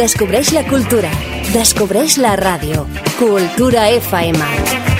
Descobreix 0.00 0.48
la 0.56 0.62
cultura. 0.64 1.10
Descobreix 1.52 2.16
la 2.24 2.32
ràdio. 2.40 2.86
Cultura 3.18 3.84
FM. 3.98 4.99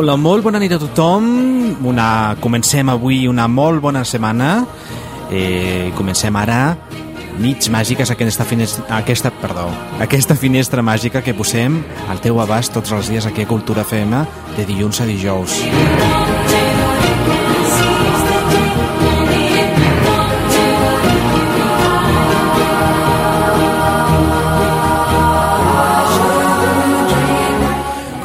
Hola, 0.00 0.14
molt 0.16 0.40
bona 0.40 0.56
nit 0.56 0.72
a 0.72 0.78
tothom. 0.80 1.26
Una, 1.84 2.34
comencem 2.40 2.88
avui 2.88 3.26
una 3.28 3.44
molt 3.52 3.82
bona 3.84 4.00
setmana. 4.08 4.62
Eh, 5.28 5.92
comencem 5.92 6.38
ara 6.40 6.60
nits 7.36 7.68
màgiques, 7.68 8.08
aquesta 8.08 8.46
finestra, 8.48 8.86
aquesta, 8.96 9.28
perdó, 9.42 9.66
aquesta 10.00 10.38
finestra 10.40 10.80
màgica 10.80 11.20
que 11.20 11.36
posem 11.36 11.82
al 12.08 12.24
teu 12.24 12.40
abast 12.40 12.72
tots 12.72 12.96
els 12.96 13.12
dies 13.12 13.28
aquí 13.28 13.44
a 13.44 13.52
Cultura 13.52 13.84
FM 13.84 14.24
de 14.56 14.64
dilluns 14.72 15.04
a 15.04 15.10
dijous. 15.12 15.60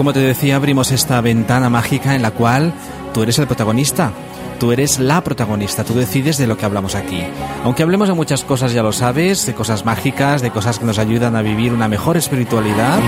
Como 0.06 0.14
te 0.14 0.20
decía, 0.20 0.58
abrimos 0.58 0.92
esta 0.92 1.20
ventana 1.20 1.68
mágica 1.68 2.14
en 2.14 2.22
la 2.22 2.30
cual 2.30 2.74
tú 3.12 3.24
eres 3.24 3.40
el 3.40 3.48
protagonista. 3.48 4.12
Tú 4.60 4.72
eres 4.72 5.00
la 5.00 5.24
protagonista, 5.24 5.84
tú 5.84 5.96
decides 5.96 6.38
de 6.38 6.46
lo 6.46 6.58
que 6.58 6.66
hablamos 6.66 6.94
aquí. 6.94 7.24
Aunque 7.64 7.82
hablemos 7.82 8.08
de 8.08 8.14
muchas 8.14 8.44
cosas, 8.44 8.72
ya 8.72 8.84
lo 8.84 8.92
sabes, 8.92 9.48
de 9.48 9.56
cosas 9.56 9.84
mágicas, 9.84 10.44
de 10.44 10.52
cosas 10.52 10.78
que 10.78 10.86
nos 10.86 11.00
ayudan 11.00 11.36
a 11.36 11.42
vivir 11.42 11.74
una 11.74 11.88
mejor 11.88 12.18
espiritualidad. 12.18 13.00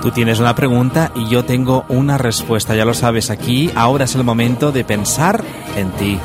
Tú 0.00 0.12
tienes 0.12 0.40
una 0.40 0.54
pregunta 0.54 1.12
y 1.14 1.28
yo 1.28 1.44
tengo 1.44 1.84
una 1.90 2.16
respuesta, 2.16 2.74
ya 2.74 2.86
lo 2.86 2.94
sabes 2.94 3.28
aquí. 3.28 3.70
Ahora 3.74 4.06
es 4.06 4.14
el 4.14 4.24
momento 4.24 4.72
de 4.72 4.82
pensar 4.82 5.44
en 5.76 5.90
ti. 5.90 6.18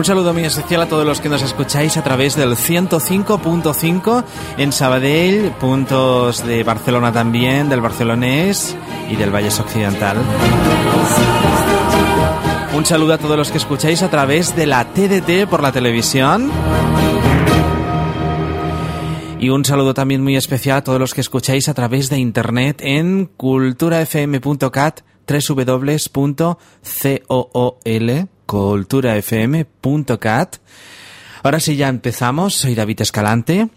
Un 0.00 0.06
saludo 0.06 0.32
muy 0.32 0.44
especial 0.46 0.80
a 0.80 0.86
todos 0.86 1.04
los 1.04 1.20
que 1.20 1.28
nos 1.28 1.42
escucháis 1.42 1.98
a 1.98 2.02
través 2.02 2.34
del 2.34 2.56
105.5 2.56 4.24
en 4.56 4.72
Sabadell, 4.72 5.50
puntos 5.60 6.42
de 6.46 6.64
Barcelona 6.64 7.12
también, 7.12 7.68
del 7.68 7.82
Barcelonés 7.82 8.74
y 9.10 9.16
del 9.16 9.30
Valles 9.30 9.60
Occidental. 9.60 10.16
Un 12.74 12.86
saludo 12.86 13.12
a 13.12 13.18
todos 13.18 13.36
los 13.36 13.50
que 13.50 13.58
escucháis 13.58 14.02
a 14.02 14.08
través 14.08 14.56
de 14.56 14.64
la 14.66 14.86
TDT 14.86 15.46
por 15.50 15.62
la 15.62 15.70
televisión. 15.70 16.50
Y 19.38 19.50
un 19.50 19.66
saludo 19.66 19.92
también 19.92 20.22
muy 20.22 20.34
especial 20.34 20.78
a 20.78 20.82
todos 20.82 20.98
los 20.98 21.12
que 21.12 21.20
escucháis 21.20 21.68
a 21.68 21.74
través 21.74 22.08
de 22.08 22.16
internet 22.16 22.80
en 22.80 23.26
culturafm.cat 23.26 25.00
www.cool 25.28 26.56
culturafm.cat. 28.50 30.56
Ahora 31.44 31.60
sí, 31.60 31.76
ya 31.76 31.88
empezamos. 31.88 32.56
Soy 32.56 32.74
David 32.74 33.02
Escalante. 33.02 33.68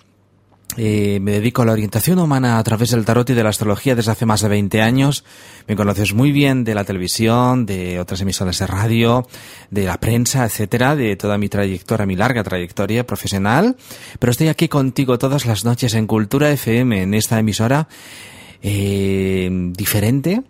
Eh, 0.77 1.19
me 1.21 1.33
dedico 1.33 1.61
a 1.61 1.65
la 1.65 1.73
orientación 1.73 2.17
humana 2.17 2.57
a 2.57 2.63
través 2.63 2.89
del 2.89 3.05
tarot 3.05 3.29
y 3.29 3.35
de 3.35 3.43
la 3.43 3.49
astrología 3.49 3.93
desde 3.93 4.13
hace 4.13 4.25
más 4.25 4.41
de 4.41 4.47
20 4.47 4.81
años. 4.81 5.25
Me 5.67 5.75
conoces 5.75 6.15
muy 6.15 6.31
bien 6.31 6.63
de 6.63 6.73
la 6.73 6.85
televisión, 6.85 7.67
de 7.67 7.99
otras 7.99 8.21
emisoras 8.21 8.57
de 8.57 8.65
radio, 8.65 9.27
de 9.69 9.83
la 9.83 9.99
prensa, 9.99 10.43
etcétera, 10.43 10.95
de 10.95 11.17
toda 11.17 11.37
mi 11.37 11.49
trayectoria, 11.49 12.07
mi 12.07 12.15
larga 12.15 12.41
trayectoria 12.41 13.05
profesional. 13.05 13.77
Pero 14.17 14.31
estoy 14.31 14.47
aquí 14.47 14.69
contigo 14.69 15.19
todas 15.19 15.45
las 15.45 15.65
noches 15.65 15.93
en 15.93 16.07
Cultura 16.07 16.49
FM, 16.49 17.03
en 17.03 17.13
esta 17.13 17.37
emisora 17.37 17.87
eh, 18.63 19.51
diferente, 19.51 20.41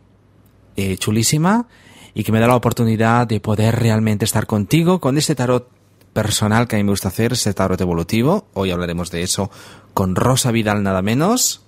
eh, 0.78 0.96
chulísima 0.96 1.68
y 2.14 2.24
que 2.24 2.32
me 2.32 2.40
da 2.40 2.48
la 2.48 2.56
oportunidad 2.56 3.28
de 3.28 3.40
poder 3.40 3.76
realmente 3.80 4.26
estar 4.26 4.46
contigo 4.46 5.00
con 5.00 5.18
este 5.18 5.36
tarot 5.36 5.68
personal 6.14 6.68
que 6.68 6.76
a 6.76 6.78
mí 6.78 6.84
me 6.84 6.92
gusta 6.92 7.08
hacer, 7.08 7.34
ese 7.34 7.54
tarot 7.54 7.80
evolutivo. 7.82 8.48
Hoy 8.54 8.72
hablaremos 8.72 9.10
de 9.12 9.24
eso 9.24 9.50
con 9.94 10.16
Rosa 10.16 10.52
Vidal 10.52 10.84
nada 10.84 11.02
menos. 11.02 11.64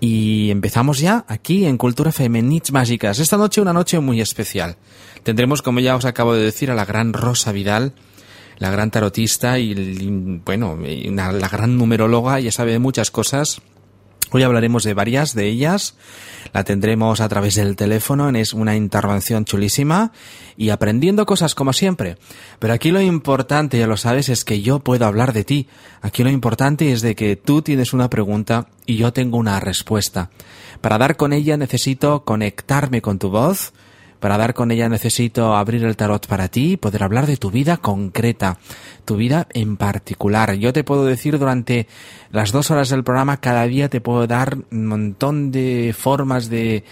Y 0.00 0.50
empezamos 0.50 1.00
ya 1.00 1.24
aquí 1.26 1.66
en 1.66 1.76
Cultura 1.76 2.12
Femenich 2.12 2.70
Mágicas. 2.70 3.18
Esta 3.18 3.36
noche 3.36 3.60
una 3.60 3.72
noche 3.72 3.98
muy 3.98 4.20
especial. 4.20 4.76
Tendremos, 5.24 5.62
como 5.62 5.80
ya 5.80 5.96
os 5.96 6.04
acabo 6.04 6.34
de 6.34 6.44
decir, 6.44 6.70
a 6.70 6.76
la 6.76 6.84
gran 6.84 7.12
Rosa 7.12 7.50
Vidal, 7.50 7.94
la 8.58 8.70
gran 8.70 8.92
tarotista 8.92 9.58
y, 9.58 10.40
bueno, 10.44 10.78
la 10.80 11.48
gran 11.48 11.76
numeróloga, 11.76 12.38
ya 12.38 12.52
sabe 12.52 12.72
de 12.72 12.78
muchas 12.78 13.10
cosas 13.10 13.60
Hoy 14.30 14.42
hablaremos 14.42 14.84
de 14.84 14.92
varias 14.92 15.34
de 15.34 15.46
ellas. 15.46 15.94
La 16.52 16.64
tendremos 16.64 17.20
a 17.20 17.28
través 17.28 17.54
del 17.54 17.76
teléfono, 17.76 18.28
es 18.30 18.52
una 18.52 18.76
intervención 18.76 19.44
chulísima 19.44 20.12
y 20.56 20.70
aprendiendo 20.70 21.26
cosas 21.26 21.54
como 21.54 21.72
siempre. 21.72 22.16
Pero 22.58 22.72
aquí 22.72 22.90
lo 22.90 23.00
importante, 23.00 23.78
ya 23.78 23.86
lo 23.86 23.96
sabes, 23.96 24.28
es 24.28 24.44
que 24.44 24.60
yo 24.60 24.80
puedo 24.80 25.06
hablar 25.06 25.32
de 25.32 25.44
ti. 25.44 25.68
Aquí 26.00 26.22
lo 26.24 26.30
importante 26.30 26.92
es 26.92 27.02
de 27.02 27.14
que 27.14 27.36
tú 27.36 27.62
tienes 27.62 27.92
una 27.92 28.10
pregunta 28.10 28.68
y 28.86 28.96
yo 28.96 29.12
tengo 29.12 29.36
una 29.38 29.60
respuesta. 29.60 30.30
Para 30.80 30.98
dar 30.98 31.16
con 31.16 31.32
ella 31.32 31.56
necesito 31.56 32.24
conectarme 32.24 33.02
con 33.02 33.18
tu 33.18 33.30
voz, 33.30 33.72
para 34.20 34.36
dar 34.36 34.54
con 34.54 34.70
ella 34.70 34.88
necesito 34.88 35.56
abrir 35.56 35.84
el 35.84 35.96
tarot 35.96 36.26
para 36.26 36.48
ti 36.48 36.72
y 36.72 36.76
poder 36.76 37.02
hablar 37.02 37.26
de 37.26 37.36
tu 37.36 37.50
vida 37.50 37.76
concreta, 37.76 38.58
tu 39.04 39.16
vida 39.16 39.46
en 39.52 39.76
particular. 39.76 40.54
Yo 40.54 40.72
te 40.72 40.84
puedo 40.84 41.04
decir 41.04 41.38
durante 41.38 41.86
las 42.30 42.52
dos 42.52 42.70
horas 42.70 42.88
del 42.88 43.04
programa, 43.04 43.40
cada 43.40 43.64
día 43.66 43.88
te 43.88 44.00
puedo 44.00 44.26
dar 44.26 44.58
un 44.70 44.86
montón 44.86 45.50
de 45.50 45.94
formas 45.96 46.48
de 46.48 46.84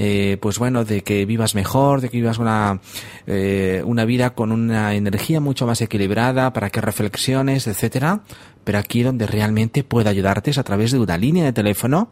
eh, 0.00 0.36
pues 0.40 0.60
bueno, 0.60 0.84
de 0.84 1.02
que 1.02 1.26
vivas 1.26 1.56
mejor, 1.56 2.00
de 2.00 2.08
que 2.08 2.18
vivas 2.18 2.38
una, 2.38 2.80
eh, 3.26 3.82
una 3.84 4.04
vida 4.04 4.30
con 4.30 4.52
una 4.52 4.94
energía 4.94 5.40
mucho 5.40 5.66
más 5.66 5.80
equilibrada, 5.80 6.52
para 6.52 6.70
que 6.70 6.80
reflexiones, 6.80 7.66
etcétera. 7.66 8.22
Pero 8.62 8.78
aquí 8.78 9.02
donde 9.02 9.26
realmente 9.26 9.82
puedo 9.82 10.08
ayudarte 10.08 10.52
es 10.52 10.58
a 10.58 10.62
través 10.62 10.92
de 10.92 11.00
una 11.00 11.18
línea 11.18 11.44
de 11.44 11.52
teléfono 11.52 12.10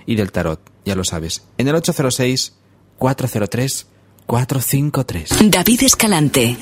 y 0.06 0.16
del 0.16 0.32
tarot. 0.32 0.60
Ya 0.84 0.94
lo 0.94 1.04
sabes. 1.04 1.44
En 1.56 1.68
el 1.68 1.74
806 1.76 2.54
403 2.98 3.86
453. 4.26 5.50
David 5.50 5.82
Escalante. 5.82 6.56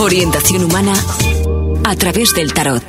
Orientación 0.00 0.64
humana 0.64 0.94
a 1.84 1.96
través 1.96 2.34
del 2.34 2.52
tarot. 2.52 2.82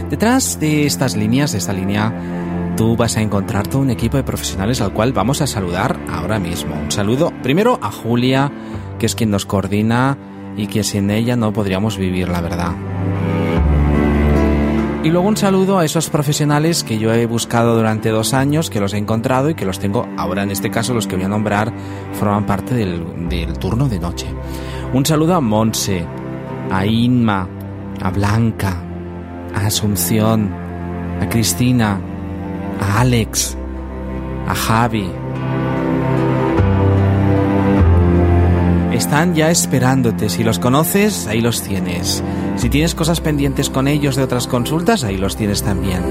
Detrás 0.08 0.60
de 0.60 0.86
estas 0.86 1.16
líneas, 1.16 1.50
de 1.50 1.58
esta 1.58 1.72
línea, 1.72 2.14
tú 2.76 2.96
vas 2.96 3.16
a 3.16 3.20
encontrar 3.20 3.66
todo 3.66 3.82
un 3.82 3.90
equipo 3.90 4.16
de 4.16 4.22
profesionales 4.22 4.80
al 4.80 4.92
cual 4.92 5.12
vamos 5.12 5.40
a 5.40 5.48
saludar 5.48 5.98
ahora 6.08 6.38
mismo. 6.38 6.76
Un 6.76 6.92
saludo 6.92 7.32
primero 7.42 7.80
a 7.82 7.90
Julia, 7.90 8.52
que 9.00 9.06
es 9.06 9.16
quien 9.16 9.32
nos 9.32 9.44
coordina 9.44 10.16
y 10.56 10.68
que 10.68 10.84
sin 10.84 11.10
ella 11.10 11.34
no 11.34 11.52
podríamos 11.52 11.98
vivir, 11.98 12.28
la 12.28 12.42
verdad. 12.42 12.76
Y 15.08 15.10
luego 15.10 15.26
un 15.26 15.38
saludo 15.38 15.78
a 15.78 15.86
esos 15.86 16.10
profesionales 16.10 16.84
que 16.84 16.98
yo 16.98 17.14
he 17.14 17.24
buscado 17.24 17.74
durante 17.74 18.10
dos 18.10 18.34
años, 18.34 18.68
que 18.68 18.78
los 18.78 18.92
he 18.92 18.98
encontrado 18.98 19.48
y 19.48 19.54
que 19.54 19.64
los 19.64 19.78
tengo 19.78 20.06
ahora, 20.18 20.42
en 20.42 20.50
este 20.50 20.70
caso 20.70 20.92
los 20.92 21.06
que 21.06 21.16
voy 21.16 21.24
a 21.24 21.28
nombrar, 21.28 21.72
forman 22.12 22.44
parte 22.44 22.74
del, 22.74 23.26
del 23.26 23.58
turno 23.58 23.88
de 23.88 23.98
noche. 23.98 24.26
Un 24.92 25.06
saludo 25.06 25.34
a 25.34 25.40
Monse, 25.40 26.04
a 26.70 26.84
Inma, 26.84 27.48
a 28.02 28.10
Blanca, 28.10 28.82
a 29.54 29.64
Asunción, 29.64 30.52
a 31.22 31.26
Cristina, 31.30 31.98
a 32.78 33.00
Alex, 33.00 33.56
a 34.46 34.54
Javi. 34.54 35.10
Están 38.92 39.34
ya 39.34 39.50
esperándote. 39.50 40.28
Si 40.28 40.44
los 40.44 40.58
conoces, 40.58 41.26
ahí 41.28 41.40
los 41.40 41.62
tienes. 41.62 42.22
Si 42.58 42.68
tienes 42.68 42.94
cosas 42.96 43.20
pendientes 43.20 43.70
con 43.70 43.86
ellos 43.86 44.16
de 44.16 44.24
otras 44.24 44.48
consultas, 44.48 45.04
ahí 45.04 45.16
los 45.16 45.36
tienes 45.36 45.62
también. 45.62 46.02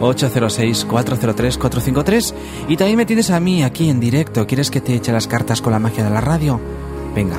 806-403-453 0.00 2.34
y 2.68 2.76
también 2.76 2.96
me 2.96 3.06
tienes 3.06 3.30
a 3.30 3.40
mí 3.40 3.62
aquí 3.62 3.88
en 3.88 4.00
directo. 4.00 4.44
¿Quieres 4.46 4.72
que 4.72 4.80
te 4.80 4.94
eche 4.94 5.12
las 5.12 5.28
cartas 5.28 5.62
con 5.62 5.72
la 5.72 5.78
magia 5.78 6.02
de 6.04 6.10
la 6.10 6.20
radio? 6.20 6.60
Venga, 7.14 7.36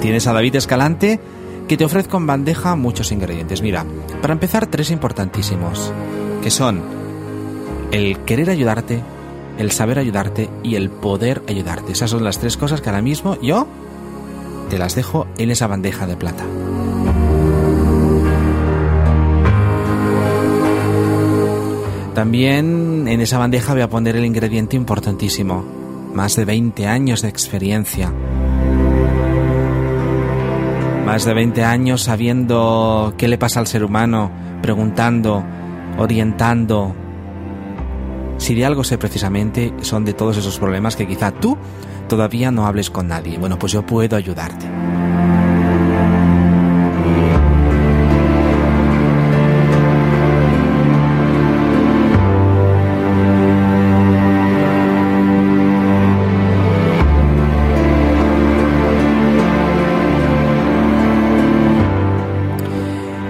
tienes 0.00 0.28
a 0.28 0.32
David 0.32 0.56
Escalante 0.56 1.20
que 1.66 1.76
te 1.76 1.84
ofrezco 1.84 2.18
en 2.18 2.26
bandeja 2.26 2.76
muchos 2.76 3.10
ingredientes. 3.12 3.60
Mira, 3.62 3.84
para 4.20 4.34
empezar 4.34 4.68
tres 4.68 4.92
importantísimos, 4.92 5.92
que 6.42 6.50
son 6.50 6.82
el 7.90 8.20
querer 8.20 8.50
ayudarte, 8.50 9.02
el 9.58 9.70
saber 9.70 9.98
ayudarte 9.98 10.50
y 10.62 10.76
el 10.76 10.90
poder 10.90 11.42
ayudarte. 11.48 11.92
Esas 11.92 12.10
son 12.10 12.24
las 12.24 12.38
tres 12.38 12.56
cosas 12.56 12.80
que 12.80 12.88
ahora 12.90 13.02
mismo 13.02 13.40
yo 13.40 13.66
te 14.72 14.78
las 14.78 14.94
dejo 14.94 15.26
en 15.36 15.50
esa 15.50 15.66
bandeja 15.66 16.06
de 16.06 16.16
plata. 16.16 16.46
También 22.14 23.06
en 23.06 23.20
esa 23.20 23.36
bandeja 23.36 23.74
voy 23.74 23.82
a 23.82 23.90
poner 23.90 24.16
el 24.16 24.24
ingrediente 24.24 24.74
importantísimo, 24.74 25.62
más 26.14 26.36
de 26.36 26.46
20 26.46 26.86
años 26.86 27.20
de 27.20 27.28
experiencia. 27.28 28.10
Más 31.04 31.26
de 31.26 31.34
20 31.34 31.64
años 31.64 32.04
sabiendo 32.04 33.12
qué 33.18 33.28
le 33.28 33.36
pasa 33.36 33.60
al 33.60 33.66
ser 33.66 33.84
humano, 33.84 34.30
preguntando, 34.62 35.44
orientando. 35.98 36.94
Si 38.38 38.54
de 38.54 38.64
algo 38.64 38.84
sé 38.84 38.96
precisamente, 38.96 39.74
son 39.82 40.06
de 40.06 40.14
todos 40.14 40.38
esos 40.38 40.58
problemas 40.58 40.96
que 40.96 41.06
quizá 41.06 41.30
tú 41.30 41.58
todavía 42.12 42.50
no 42.50 42.66
hables 42.66 42.90
con 42.90 43.08
nadie. 43.08 43.38
Bueno, 43.38 43.58
pues 43.58 43.72
yo 43.72 43.86
puedo 43.86 44.16
ayudarte. 44.16 44.66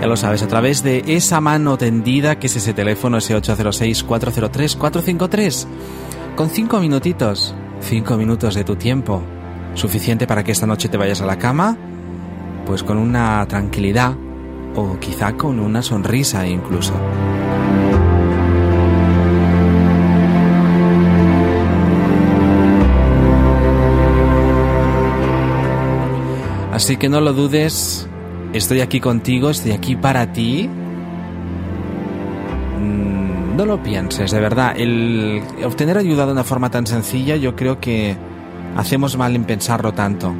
Ya 0.00 0.06
lo 0.08 0.16
sabes, 0.16 0.42
a 0.42 0.48
través 0.48 0.82
de 0.82 1.04
esa 1.06 1.40
mano 1.40 1.78
tendida 1.78 2.40
que 2.40 2.48
es 2.48 2.56
ese 2.56 2.74
teléfono, 2.74 3.18
ese 3.18 3.36
806-403-453. 3.36 5.66
Con 6.34 6.50
cinco 6.50 6.80
minutitos 6.80 7.54
cinco 7.82 8.16
minutos 8.16 8.54
de 8.54 8.64
tu 8.64 8.76
tiempo, 8.76 9.22
suficiente 9.74 10.26
para 10.26 10.44
que 10.44 10.52
esta 10.52 10.66
noche 10.66 10.88
te 10.88 10.96
vayas 10.96 11.20
a 11.20 11.26
la 11.26 11.38
cama, 11.38 11.76
pues 12.66 12.82
con 12.82 12.96
una 12.96 13.44
tranquilidad 13.46 14.14
o 14.74 14.98
quizá 14.98 15.32
con 15.32 15.60
una 15.60 15.82
sonrisa 15.82 16.46
incluso. 16.46 16.94
Así 26.72 26.96
que 26.96 27.10
no 27.10 27.20
lo 27.20 27.34
dudes, 27.34 28.08
estoy 28.54 28.80
aquí 28.80 28.98
contigo, 28.98 29.50
estoy 29.50 29.72
aquí 29.72 29.94
para 29.94 30.32
ti. 30.32 30.70
No 33.62 33.76
lo 33.76 33.80
pienses, 33.80 34.32
de 34.32 34.40
verdad. 34.40 34.74
El 34.76 35.40
obtener 35.64 35.96
ayuda 35.96 36.26
de 36.26 36.32
una 36.32 36.42
forma 36.42 36.68
tan 36.68 36.84
sencilla, 36.84 37.36
yo 37.36 37.54
creo 37.54 37.78
que 37.78 38.16
hacemos 38.76 39.16
mal 39.16 39.36
en 39.36 39.44
pensarlo 39.44 39.94
tanto. 39.94 40.34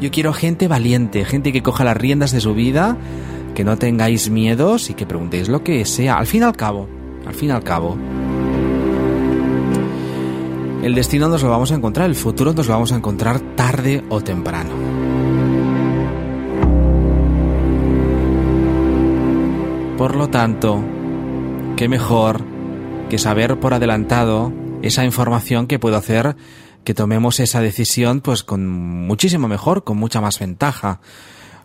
Yo 0.00 0.10
quiero 0.10 0.32
gente 0.32 0.66
valiente, 0.66 1.26
gente 1.26 1.52
que 1.52 1.62
coja 1.62 1.84
las 1.84 1.98
riendas 1.98 2.32
de 2.32 2.40
su 2.40 2.54
vida, 2.54 2.96
que 3.54 3.62
no 3.62 3.76
tengáis 3.76 4.30
miedos 4.30 4.88
y 4.88 4.94
que 4.94 5.04
preguntéis 5.04 5.50
lo 5.50 5.62
que 5.62 5.84
sea. 5.84 6.16
Al 6.16 6.26
fin 6.26 6.40
y 6.40 6.44
al 6.46 6.56
cabo, 6.56 6.88
al 7.26 7.34
fin 7.34 7.50
y 7.50 7.52
al 7.52 7.62
cabo. 7.62 7.94
El 10.82 10.94
destino 10.94 11.28
nos 11.28 11.42
lo 11.42 11.50
vamos 11.50 11.72
a 11.72 11.74
encontrar, 11.74 12.06
el 12.06 12.14
futuro 12.14 12.54
nos 12.54 12.68
lo 12.68 12.72
vamos 12.72 12.90
a 12.90 12.96
encontrar 12.96 13.38
tarde 13.38 14.02
o 14.08 14.22
temprano. 14.22 14.70
Por 19.98 20.16
lo 20.16 20.28
tanto, 20.30 20.82
qué 21.76 21.88
mejor 21.88 22.42
que 23.10 23.18
saber 23.18 23.60
por 23.60 23.74
adelantado 23.74 24.52
esa 24.82 25.04
información 25.04 25.66
que 25.66 25.78
puedo 25.78 25.96
hacer 25.96 26.34
que 26.84 26.94
tomemos 26.94 27.38
esa 27.38 27.60
decisión 27.60 28.20
pues 28.22 28.42
con 28.42 28.66
muchísimo 28.66 29.46
mejor, 29.46 29.84
con 29.84 29.98
mucha 29.98 30.20
más 30.20 30.38
ventaja. 30.38 31.00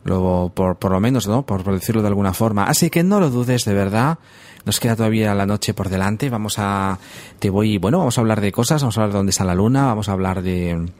Lo, 0.03 0.51
por, 0.53 0.77
por 0.77 0.91
lo 0.91 0.99
menos, 0.99 1.27
¿no? 1.27 1.45
Por, 1.45 1.63
decirlo 1.63 2.01
de 2.01 2.07
alguna 2.07 2.33
forma. 2.33 2.65
Así 2.65 2.89
que 2.89 3.03
no 3.03 3.19
lo 3.19 3.29
dudes, 3.29 3.63
de 3.65 3.75
verdad. 3.75 4.17
Nos 4.65 4.79
queda 4.79 4.95
todavía 4.95 5.35
la 5.35 5.45
noche 5.45 5.75
por 5.75 5.89
delante. 5.89 6.29
Vamos 6.31 6.55
a, 6.57 6.97
te 7.37 7.51
voy, 7.51 7.77
bueno, 7.77 7.99
vamos 7.99 8.17
a 8.17 8.21
hablar 8.21 8.41
de 8.41 8.51
cosas, 8.51 8.81
vamos 8.81 8.97
a 8.97 9.01
hablar 9.01 9.13
de 9.13 9.19
dónde 9.19 9.29
está 9.29 9.45
la 9.45 9.53
luna, 9.53 9.85
vamos 9.85 10.09
a 10.09 10.13
hablar 10.13 10.41
de, 10.41 10.91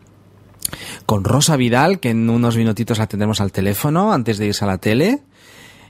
con 1.08 1.24
Rosa 1.24 1.58
Vidal, 1.58 2.00
que 2.00 2.12
en 2.12 2.30
unos 2.30 2.56
minutitos 2.56 3.00
la 3.00 3.08
tendremos 3.08 3.42
al 3.42 3.52
teléfono 3.52 4.14
antes 4.14 4.38
de 4.38 4.46
irse 4.46 4.64
a 4.64 4.68
la 4.68 4.78
tele. 4.78 5.24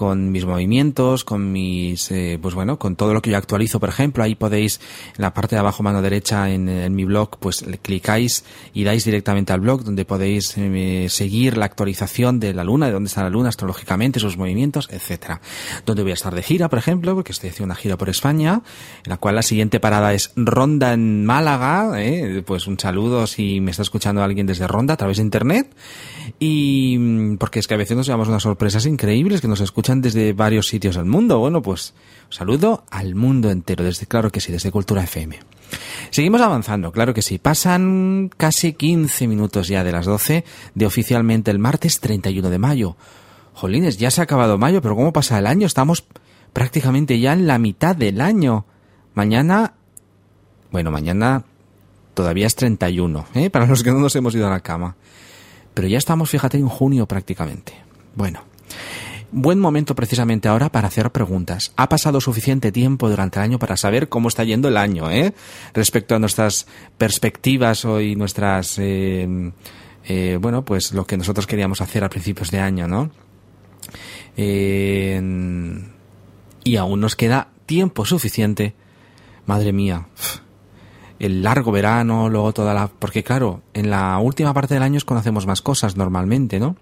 con 0.01 0.33
mis 0.33 0.47
movimientos, 0.47 1.25
con 1.25 1.53
mis, 1.53 2.11
eh, 2.11 2.39
pues 2.41 2.55
bueno, 2.55 2.79
con 2.79 2.97
todo 2.97 3.13
lo 3.13 3.21
que 3.21 3.29
yo 3.29 3.37
actualizo, 3.37 3.81
por 3.81 3.91
ejemplo, 3.91 4.25
ahí 4.25 4.35
podéis, 4.35 4.81
en 5.15 5.21
la 5.21 5.35
parte 5.35 5.57
de 5.57 5.61
abajo 5.61 5.83
mano 5.83 6.01
derecha 6.01 6.49
en, 6.49 6.95
mi 6.95 7.05
blog, 7.05 7.37
pues 7.39 7.67
le 7.67 7.77
clicáis 7.77 8.43
y 8.73 8.85
dais 8.85 9.05
directamente 9.05 9.53
al 9.53 9.61
blog 9.61 9.85
donde 9.85 10.07
podéis 10.07 10.55
eh, 10.57 11.09
seguir 11.11 11.59
la 11.59 11.67
actualización 11.67 12.41
de 12.41 12.55
la 12.55 12.65
luna, 12.65 12.87
de 12.87 12.93
dónde 12.93 13.09
está 13.09 13.23
la 13.23 13.29
luna 13.29 13.51
astrológicamente, 13.51 14.21
sus 14.21 14.39
movimientos, 14.39 14.89
etcétera. 14.91 15.43
Donde 15.85 16.03
voy 16.03 16.13
a 16.13 16.15
estar 16.15 16.35
de 16.35 16.43
gira, 16.43 16.71
por 16.71 16.79
ejemplo, 16.79 17.15
porque 17.15 17.33
estoy 17.33 17.51
haciendo 17.51 17.67
una 17.67 17.75
gira 17.75 17.99
por 17.99 18.09
España, 18.09 18.63
en 19.05 19.11
la 19.11 19.19
cual 19.19 19.35
la 19.35 19.43
siguiente 19.43 19.81
parada 19.81 20.15
es 20.15 20.33
Ronda 20.35 20.95
en 20.95 21.27
Málaga, 21.27 22.01
eh, 22.01 22.43
pues 22.47 22.67
un 22.67 22.79
saludo 22.79 23.27
si 23.27 23.61
me 23.61 23.71
está 23.71 23.83
escuchando 23.83 24.23
alguien 24.23 24.47
desde 24.47 24.67
Ronda 24.67 24.95
a 24.95 24.97
través 24.97 25.19
de 25.19 25.25
internet. 25.25 25.71
Y 26.39 26.97
mm, 26.99 27.37
porque 27.39 27.59
es 27.59 27.67
que 27.67 27.75
a 27.75 27.77
veces 27.77 27.97
nos 27.97 28.07
llevamos 28.07 28.29
unas 28.29 28.43
sorpresas 28.43 28.87
increíbles 28.87 29.41
que 29.41 29.49
nos 29.49 29.61
escuchan 29.61 30.01
desde 30.01 30.33
varios 30.33 30.69
sitios 30.69 30.97
del 30.97 31.05
mundo. 31.05 31.39
Bueno, 31.39 31.63
pues 31.63 31.95
saludo 32.29 32.85
al 32.91 33.15
mundo 33.15 33.51
entero, 33.51 33.85
desde 33.85 34.07
claro 34.07 34.31
que 34.31 34.41
sí, 34.41 34.53
desde 34.53 34.71
Cultura 34.71 35.05
FM. 35.05 35.39
Seguimos 36.11 36.41
avanzando, 36.41 36.93
claro 36.93 37.15
que 37.15 37.23
sí. 37.23 37.39
Pasan 37.39 38.31
casi 38.37 38.73
15 38.73 39.29
minutos 39.29 39.69
ya 39.69 39.85
de 39.85 39.93
las 39.93 40.07
12 40.07 40.45
de 40.75 40.87
oficialmente 40.87 41.51
el 41.51 41.59
martes 41.59 42.01
31 42.01 42.51
de 42.51 42.59
mayo. 42.59 42.97
Jolines, 43.55 43.99
ya 43.99 44.11
se 44.11 44.21
ha 44.21 44.25
acabado 44.25 44.59
mayo, 44.59 44.81
pero 44.81 44.97
¿cómo 44.97 45.13
pasa 45.13 45.39
el 45.39 45.47
año? 45.47 45.67
Estamos 45.67 46.05
prácticamente 46.53 47.21
ya 47.21 47.33
en 47.33 47.47
la 47.47 47.59
mitad 47.59 47.95
del 47.95 48.21
año. 48.21 48.65
Mañana, 49.15 49.75
bueno, 50.71 50.91
mañana 50.91 51.45
todavía 52.15 52.47
es 52.47 52.55
31, 52.55 53.27
¿eh? 53.35 53.51
para 53.51 53.67
los 53.67 53.83
que 53.83 53.91
no 53.91 53.99
nos 53.99 54.17
hemos 54.17 54.35
ido 54.35 54.47
a 54.47 54.51
la 54.51 54.61
cama. 54.61 54.97
Pero 55.75 55.89
ya 55.89 55.99
estamos, 55.99 56.31
fíjate, 56.31 56.59
en 56.59 56.69
junio 56.69 57.07
prácticamente. 57.07 57.75
Bueno, 58.15 58.43
buen 59.33 59.61
momento 59.61 59.95
precisamente 59.95 60.49
ahora 60.49 60.71
para 60.71 60.89
hacer 60.89 61.11
preguntas. 61.11 61.73
Ha 61.77 61.89
pasado 61.89 62.21
suficiente 62.21 62.73
tiempo 62.73 63.09
durante 63.09 63.39
el 63.39 63.45
año 63.45 63.59
para 63.59 63.77
saber 63.77 64.09
cómo 64.09 64.29
está 64.29 64.45
yendo 64.45 64.69
el 64.69 64.77
año, 64.77 65.11
¿eh? 65.11 65.33
Respecto 65.75 66.15
a 66.15 66.19
nuestras 66.19 66.67
perspectivas 66.99 67.85
y 67.85 68.17
nuestras, 68.17 68.79
eh, 68.79 69.53
eh, 70.05 70.39
bueno, 70.41 70.65
pues 70.65 70.93
lo 70.93 71.07
que 71.07 71.17
nosotros 71.17 71.47
queríamos 71.47 71.81
hacer 71.81 72.05
a 72.05 72.11
principios 72.11 72.51
de 72.51 72.61
año, 72.61 72.89
¿no? 72.89 73.11
Eh, 74.37 75.21
y 76.65 76.77
aún 76.77 77.01
nos 77.01 77.17
queda 77.17 77.49
tiempo 77.67 78.05
suficiente. 78.05 78.75
Madre 79.47 79.73
mía 79.73 80.07
el 81.21 81.43
largo 81.43 81.71
verano, 81.71 82.29
luego 82.29 82.53
toda 82.53 82.75
la... 82.75 82.89
Porque 82.89 83.23
claro, 83.23 83.63
en 83.75 83.91
la 83.91 84.19
última 84.19 84.53
parte 84.53 84.75
del 84.75 84.83
año 84.83 84.97
es 84.97 85.05
cuando 85.05 85.21
hacemos 85.21 85.47
más 85.47 85.63
cosas 85.63 85.97
normalmente, 85.97 86.59
¿no? 86.59 86.75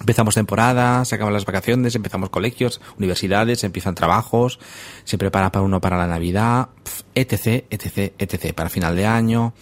Empezamos 0.00 0.34
temporada, 0.34 1.04
se 1.04 1.14
acaban 1.14 1.34
las 1.34 1.44
vacaciones, 1.44 1.94
empezamos 1.94 2.30
colegios, 2.30 2.80
universidades, 2.96 3.62
empiezan 3.62 3.94
trabajos, 3.94 4.58
se 5.04 5.18
prepara 5.18 5.52
para 5.52 5.62
uno 5.62 5.82
para 5.82 5.98
la 5.98 6.06
Navidad, 6.06 6.70
etc, 7.14 7.66
etc, 7.68 8.14
etc, 8.18 8.54
para 8.54 8.70
final 8.70 8.96
de 8.96 9.04
año. 9.04 9.52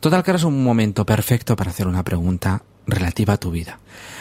Total 0.00 0.22
que 0.22 0.32
ahora 0.32 0.38
es 0.38 0.44
un 0.44 0.62
momento 0.62 1.06
perfecto 1.06 1.56
para 1.56 1.70
hacer 1.70 1.86
una 1.86 2.04
pregunta 2.04 2.62
relativa 2.86 3.32
a 3.34 3.38
tu 3.38 3.50
vida. 3.50 3.78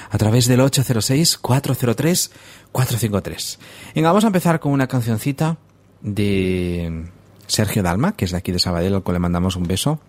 A 0.10 0.18
través 0.18 0.48
del 0.48 0.62
806-403-453. 0.62 3.58
Venga, 3.96 4.10
vamos 4.10 4.24
a 4.24 4.28
empezar 4.28 4.62
con 4.62 4.72
una 4.72 4.88
cancioncita 4.88 5.58
de 6.02 7.12
Sergio 7.50 7.84
Dalma, 7.84 8.13
que 8.13 8.25
es 8.25 8.32
de 8.32 8.38
aquí 8.38 8.51
de 8.51 8.60
Sabadell, 8.60 8.94
al 8.94 9.03
cual 9.03 9.15
le 9.15 9.20
mandamos 9.20 9.56
un 9.56 9.63
beso. 9.63 10.00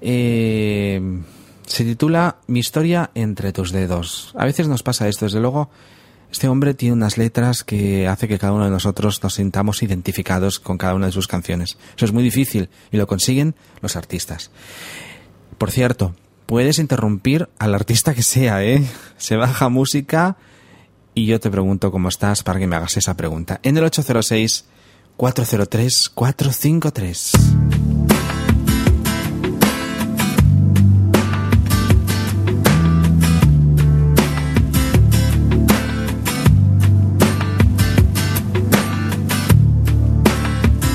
Eh, 0.00 1.00
se 1.66 1.84
titula 1.84 2.36
Mi 2.46 2.60
historia 2.60 3.10
entre 3.14 3.52
tus 3.52 3.72
dedos. 3.72 4.32
A 4.36 4.46
veces 4.46 4.68
nos 4.68 4.82
pasa 4.82 5.08
esto, 5.08 5.26
desde 5.26 5.40
luego, 5.40 5.70
Este 6.28 6.48
hombre 6.48 6.74
tiene 6.74 6.94
unas 6.94 7.18
letras 7.18 7.62
que 7.62 8.08
hace 8.08 8.26
que 8.26 8.38
cada 8.38 8.52
uno 8.52 8.64
de 8.64 8.70
nosotros 8.70 9.22
nos 9.22 9.34
sintamos 9.34 9.82
identificados 9.82 10.58
con 10.58 10.76
cada 10.76 10.94
una 10.94 11.06
de 11.06 11.12
sus 11.12 11.28
canciones. 11.28 11.78
Eso 11.96 12.04
es 12.04 12.12
muy 12.12 12.24
difícil 12.24 12.68
y 12.90 12.96
lo 12.96 13.06
consiguen 13.06 13.54
los 13.80 13.94
artistas. 13.94 14.50
Por 15.56 15.70
cierto, 15.70 16.16
puedes 16.46 16.78
interrumpir 16.80 17.48
al 17.58 17.74
artista 17.74 18.12
que 18.12 18.22
sea, 18.22 18.64
¿eh? 18.64 18.84
Se 19.16 19.36
baja 19.36 19.68
música 19.68 20.36
y 21.14 21.26
yo 21.26 21.38
te 21.38 21.48
pregunto 21.48 21.92
cómo 21.92 22.08
estás 22.08 22.42
para 22.42 22.58
que 22.58 22.66
me 22.66 22.76
hagas 22.76 22.96
esa 22.96 23.16
pregunta. 23.16 23.60
En 23.62 23.76
el 23.76 23.84
806 23.84 24.64
403 25.16 26.10
453. 26.14 27.32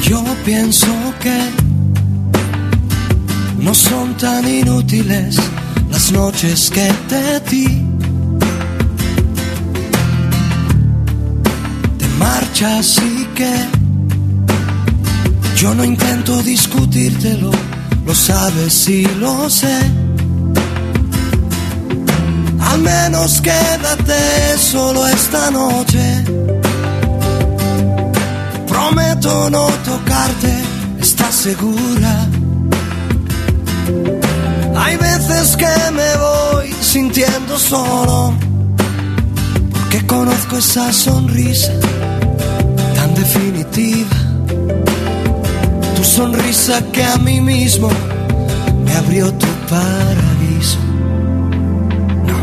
Yo 0.03 0.23
pienso 0.45 0.87
que 1.19 1.39
no 3.59 3.73
son 3.73 4.15
tan 4.17 4.47
inútiles 4.47 5.37
las 5.89 6.11
noches 6.11 6.69
que 6.69 6.91
te 7.09 7.39
di. 7.49 7.87
Te 11.97 12.07
marchas 12.19 13.01
que 13.35 13.80
yo 15.61 15.75
no 15.75 15.85
intento 15.85 16.41
discutírtelo, 16.41 17.51
lo 18.03 18.15
sabes 18.15 18.89
y 18.89 19.05
lo 19.19 19.47
sé. 19.47 19.77
Al 22.59 22.79
menos 22.79 23.39
quédate 23.41 24.57
solo 24.57 25.05
esta 25.05 25.51
noche. 25.51 26.23
Prometo 28.67 29.51
no 29.51 29.67
tocarte, 29.85 30.51
¿estás 30.99 31.35
segura? 31.35 32.27
Hay 34.77 34.97
veces 34.97 35.55
que 35.57 35.91
me 35.93 36.11
voy 36.25 36.73
sintiendo 36.81 37.59
solo, 37.59 38.33
porque 39.71 40.07
conozco 40.07 40.57
esa 40.57 40.91
sonrisa 40.91 41.73
tan 42.95 43.13
definitiva. 43.13 44.20
Sonrisa 46.15 46.83
que 46.91 47.03
a 47.05 47.15
mí 47.19 47.39
mismo 47.39 47.89
me 48.83 48.91
abrió 48.97 49.33
tu 49.33 49.47
paraíso. 49.69 50.77
No. 52.27 52.39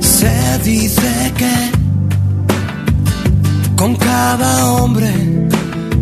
Se 0.00 0.58
dice 0.62 1.32
que 1.36 1.54
con 3.74 3.96
cada 3.96 4.70
hombre 4.70 5.12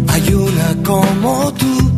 hay 0.09 0.35
una 0.35 0.77
como 0.85 1.51
tú. 1.55 1.91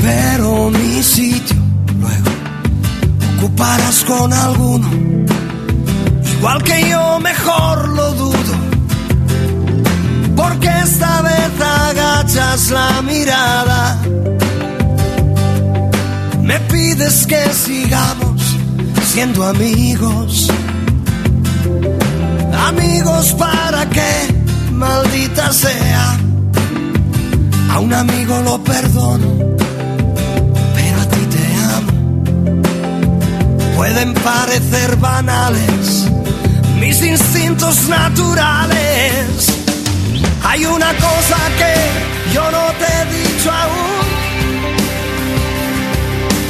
Pero 0.00 0.70
mi 0.70 1.02
sitio 1.02 1.58
luego 2.00 2.30
ocuparás 3.36 4.02
con 4.04 4.32
alguno. 4.32 4.88
Igual 6.38 6.62
que 6.62 6.88
yo 6.88 7.20
mejor 7.20 7.86
lo 7.90 8.14
dudo. 8.14 8.59
Porque 10.60 10.78
esta 10.82 11.22
vez 11.22 11.50
agachas 11.58 12.70
la 12.70 13.00
mirada. 13.00 13.98
Me 16.42 16.60
pides 16.60 17.26
que 17.26 17.42
sigamos 17.54 18.42
siendo 19.02 19.42
amigos. 19.46 20.50
Amigos 22.52 23.32
para 23.38 23.88
que, 23.88 24.12
maldita 24.72 25.50
sea, 25.50 26.18
a 27.70 27.78
un 27.78 27.94
amigo 27.94 28.38
lo 28.42 28.62
perdono, 28.62 29.56
pero 30.74 31.00
a 31.00 31.06
ti 31.06 31.26
te 31.36 31.44
amo. 31.74 32.22
Pueden 33.76 34.12
parecer 34.12 34.96
banales 34.96 36.06
mis 36.78 37.02
instintos 37.02 37.88
naturales. 37.88 39.59
Hay 40.42 40.64
una 40.66 40.92
cosa 40.94 41.36
que 41.58 41.74
yo 42.34 42.50
no 42.50 42.64
te 42.80 42.86
he 42.86 43.04
dicho 43.18 43.50
aún, 43.50 44.06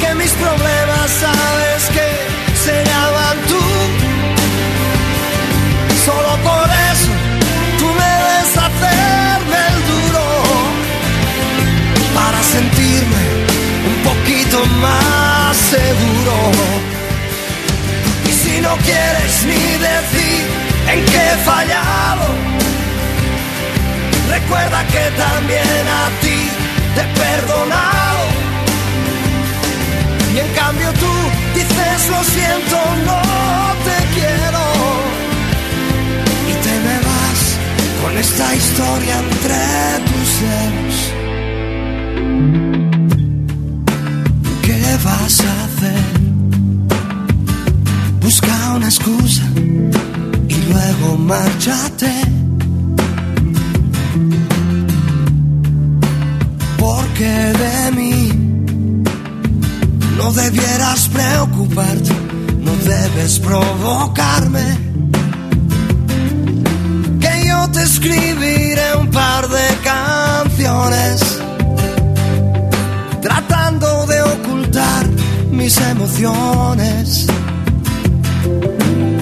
que 0.01 0.15
mis 0.15 0.31
problemas 0.31 1.11
sabes 1.25 1.83
que 1.95 2.07
se 2.63 2.83
llaman 2.89 3.37
tú. 3.47 3.63
Solo 6.05 6.31
por 6.49 6.67
eso 6.91 7.11
tú 7.79 7.87
me 7.99 8.11
debes 8.23 8.51
hacerme 8.65 9.59
el 9.71 9.77
duro 9.91 10.25
para 12.15 12.39
sentirme 12.55 13.23
un 13.91 13.97
poquito 14.09 14.65
más 14.81 15.57
seguro. 15.75 16.35
Y 18.27 18.31
si 18.31 18.61
no 18.61 18.75
quieres 18.77 19.33
ni 19.45 19.63
decir 19.89 20.43
en 20.91 21.05
qué 21.05 21.21
he 21.31 21.37
fallado, 21.45 22.25
recuerda 24.51 24.85
que 24.87 25.05
también 25.17 25.87
a 25.87 26.09
ti 26.21 26.39
te 26.95 27.01
he 27.01 27.09
perdonado. 27.23 28.23
Y 30.33 30.39
en 30.39 30.53
cambio 30.53 30.91
tú 30.93 31.13
dices 31.55 32.09
lo 32.09 32.23
siento, 32.23 32.77
no 33.05 33.21
te 33.87 33.97
quiero 34.15 34.63
y 36.49 36.53
te 36.65 36.73
me 36.85 36.97
vas 37.07 37.41
con 38.01 38.17
esta 38.17 38.55
historia 38.55 39.15
entre 39.25 39.59
tus 40.09 40.29
dedos. 40.43 40.97
¿Qué 44.63 44.81
vas 45.05 45.35
a 45.41 45.53
hacer? 45.65 46.03
Busca 48.21 48.73
una 48.75 48.85
excusa 48.87 49.43
y 50.49 50.57
luego 50.71 51.17
márchate. 51.17 52.40
Porque 57.21 57.53
de 57.53 57.91
mí 57.91 58.31
no 60.17 60.33
debieras 60.33 61.07
preocuparte, 61.09 62.09
no 62.63 62.71
debes 62.77 63.37
provocarme 63.37 64.65
que 67.19 67.47
yo 67.47 67.69
te 67.69 67.83
escribiré 67.83 68.95
un 68.99 69.11
par 69.11 69.47
de 69.47 69.67
canciones 69.83 71.39
tratando 73.21 74.07
de 74.07 74.21
ocultar 74.23 75.07
mis 75.51 75.77
emociones, 75.79 77.27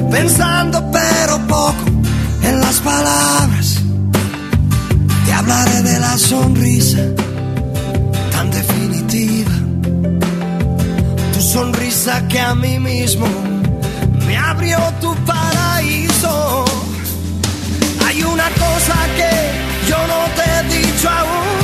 pensando 0.09 0.89
pero 0.89 1.38
poco 1.49 1.83
en 2.43 2.62
las 2.62 2.79
palabras. 2.79 3.75
Te 5.25 5.33
hablaré 5.33 5.81
de 5.81 5.99
la 5.99 6.17
sonrisa 6.17 7.01
sonrisa 11.60 12.26
que 12.30 12.39
a 12.39 12.56
mí 12.56 12.80
mismo 12.80 13.28
me 14.26 14.38
abrió 14.38 14.78
tu 15.02 15.13
paraíso. 15.32 16.63
Hay 18.06 18.24
una 18.24 18.50
cosa 18.65 18.95
que 19.17 19.34
yo 19.89 20.00
no 20.12 20.19
te 20.38 20.43
he 20.52 20.62
dicho 20.78 21.10
aún. 21.19 21.60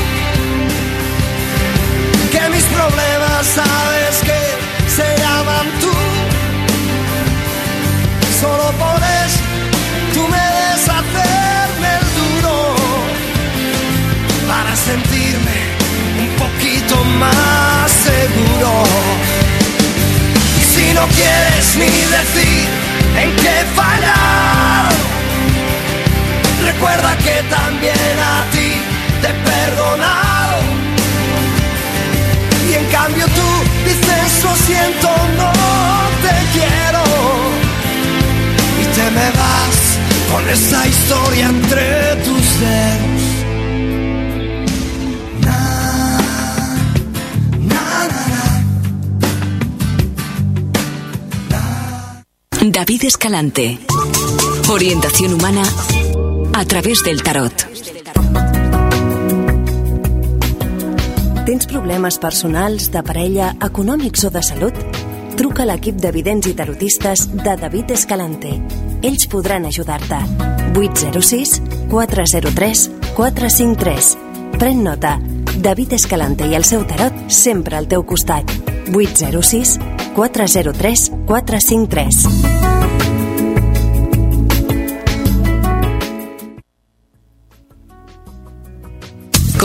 Que 2.33 2.43
mis 2.53 2.65
problemas 2.77 3.41
sabes 3.59 4.15
que 4.27 4.41
se 4.97 5.07
llaman 5.21 5.67
tú. 5.83 5.95
Solo 8.41 8.67
por 8.83 8.99
eso 9.23 9.43
tú 10.13 10.21
me 10.33 10.43
debes 10.55 10.83
hacerme 10.99 11.89
el 11.99 12.07
duro. 12.19 12.55
Para 14.51 14.73
sentirme 14.89 15.57
un 16.23 16.29
poquito 16.43 16.95
más 17.21 17.91
seguro. 18.09 19.44
Si 20.75 20.93
no 20.93 21.07
quieres 21.07 21.75
ni 21.77 21.85
decir 21.85 22.67
en 23.21 23.35
qué 23.37 23.61
he 23.61 23.65
fallado. 23.79 24.95
Recuerda 26.65 27.15
que 27.17 27.35
también 27.49 28.15
a 28.19 28.43
ti 28.51 28.71
te 29.21 29.27
he 29.29 29.33
perdonado. 29.51 30.57
Y 32.69 32.73
en 32.73 32.85
cambio 32.91 33.25
tú 33.27 33.49
dices 33.85 34.43
lo 34.43 34.53
siento, 34.67 35.09
no 35.37 35.51
te 36.25 36.35
quiero. 36.55 37.03
Y 38.81 38.85
te 38.95 39.11
me 39.11 39.31
vas 39.39 39.77
con 40.29 40.49
esa 40.49 40.87
historia 40.87 41.45
entre 41.45 42.15
tus 42.25 42.59
dedos. 42.59 43.34
David 52.71 53.05
Escalante. 53.05 53.77
Orientación 54.69 55.33
humana 55.33 55.63
a 56.53 56.65
través 56.65 57.03
del 57.03 57.21
tarot. 57.21 57.53
Tens 61.45 61.67
problemes 61.67 62.17
personals, 62.17 62.89
de 62.91 63.03
parella, 63.03 63.51
econòmics 63.61 64.23
o 64.25 64.31
de 64.33 64.41
salut? 64.41 64.73
Truca 65.37 65.61
a 65.61 65.67
l'equip 65.69 65.99
de 66.01 66.11
vidents 66.15 66.49
i 66.49 66.55
tarotistes 66.57 67.27
de 67.35 67.55
David 67.61 67.91
Escalante. 67.93 68.55
Ells 69.03 69.27
podran 69.29 69.67
ajudar-te. 69.69 70.23
806 70.73 71.61
403 71.91 72.89
453. 73.13 74.17
Pren 74.57 74.83
nota. 74.83 75.19
David 75.61 75.93
Escalante 75.99 76.49
i 76.49 76.57
el 76.57 76.65
seu 76.65 76.87
tarot 76.89 77.27
sempre 77.29 77.77
al 77.77 77.85
teu 77.91 78.07
costat. 78.09 78.49
806 78.89 79.77
403 80.15 81.11
453. 81.25 82.55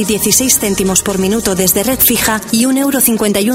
céntimos 0.61 1.03
por 1.03 1.19
minuto 1.19 1.55
desde 1.55 1.83
red 1.83 2.01
fija 2.01 2.41
y 2.51 2.65
1,51 2.65 2.79
euro 2.79 3.01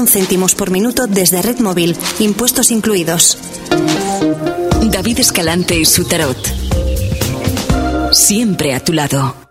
céntimos 0.06 0.54
por 0.54 0.70
minuto 0.70 1.06
desde 1.06 1.42
red 1.42 1.58
móvil, 1.60 1.96
impuestos 2.18 2.70
incluidos. 2.70 3.38
David 4.82 5.20
Escalante 5.20 5.78
y 5.78 5.84
su 5.84 6.04
tarot. 6.04 6.57
Siempre 8.18 8.74
a 8.74 8.80
tu 8.80 8.92
lado. 8.92 9.47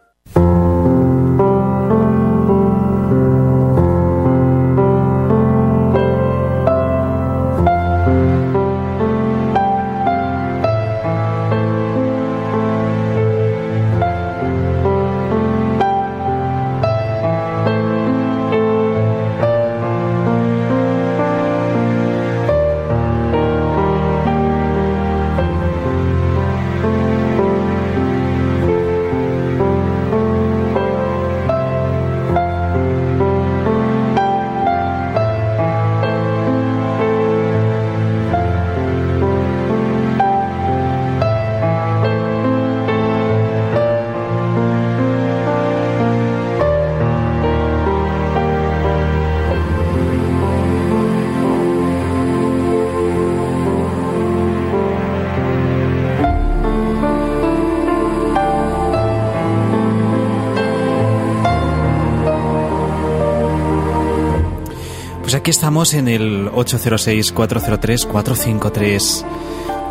Aquí 65.47 65.51
estamos 65.51 65.93
en 65.93 66.09
el 66.09 66.51
806-403-453. 66.51 69.25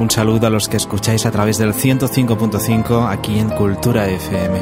Un 0.01 0.11
saludo 0.11 0.49
a 0.49 0.51
los 0.51 0.69
que 0.69 0.77
escucháis 0.77 1.25
a 1.25 1.31
través 1.31 1.57
del 1.57 1.73
105.5 1.73 3.11
aquí 3.11 3.39
en 3.39 3.49
Cultura 3.49 4.07
FM. 4.07 4.59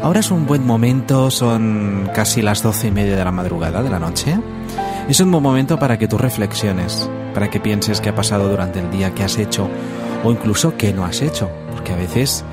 Ahora 0.00 0.20
es 0.20 0.30
un 0.30 0.46
buen 0.46 0.66
momento, 0.66 1.30
son 1.30 2.08
casi 2.14 2.40
las 2.40 2.62
doce 2.62 2.86
y 2.86 2.90
media 2.90 3.16
de 3.16 3.24
la 3.24 3.32
madrugada 3.32 3.82
de 3.82 3.90
la 3.90 3.98
noche. 3.98 4.34
Es 5.10 5.20
un 5.20 5.30
buen 5.30 5.42
momento 5.42 5.78
para 5.78 5.98
que 5.98 6.08
tú 6.08 6.16
reflexiones, 6.16 7.10
para 7.34 7.50
que 7.50 7.60
pienses 7.60 8.00
qué 8.00 8.10
ha 8.10 8.14
pasado 8.14 8.48
durante 8.48 8.78
el 8.80 8.90
día, 8.90 9.12
qué 9.14 9.24
has 9.24 9.36
hecho 9.38 9.68
o 10.24 10.30
incluso 10.30 10.76
qué 10.76 10.92
no 10.92 11.04
has 11.04 11.20
hecho, 11.20 11.50
porque 11.72 11.92
a 11.92 11.96
veces 11.96 12.44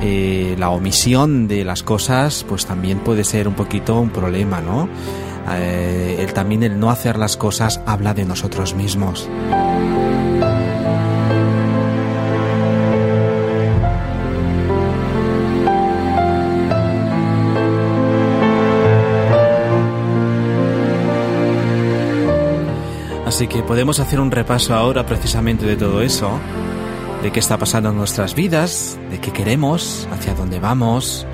eh, 0.00 0.54
la 0.58 0.70
omisión 0.70 1.48
de 1.48 1.64
las 1.64 1.82
cosas 1.82 2.44
pues 2.48 2.66
también 2.66 2.98
puede 3.00 3.24
ser 3.24 3.48
un 3.48 3.54
poquito 3.54 3.98
un 4.00 4.10
problema, 4.10 4.60
¿no? 4.60 4.88
Eh, 5.50 6.18
el, 6.20 6.32
también 6.32 6.62
el 6.62 6.78
no 6.78 6.90
hacer 6.90 7.18
las 7.18 7.36
cosas 7.36 7.80
habla 7.86 8.14
de 8.14 8.24
nosotros 8.24 8.74
mismos. 8.74 9.28
Así 23.38 23.46
que 23.46 23.62
podemos 23.62 24.00
hacer 24.00 24.18
un 24.18 24.32
repaso 24.32 24.74
ahora 24.74 25.06
precisamente 25.06 25.64
de 25.64 25.76
todo 25.76 26.02
eso, 26.02 26.40
de 27.22 27.30
qué 27.30 27.38
está 27.38 27.56
pasando 27.56 27.90
en 27.90 27.96
nuestras 27.96 28.34
vidas, 28.34 28.98
de 29.12 29.20
qué 29.20 29.30
queremos, 29.32 30.08
hacia 30.10 30.34
dónde 30.34 30.58
vamos. 30.58 31.24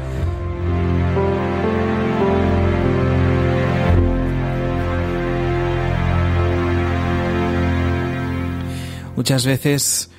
Muchas 9.17 9.47
veces 9.47 10.11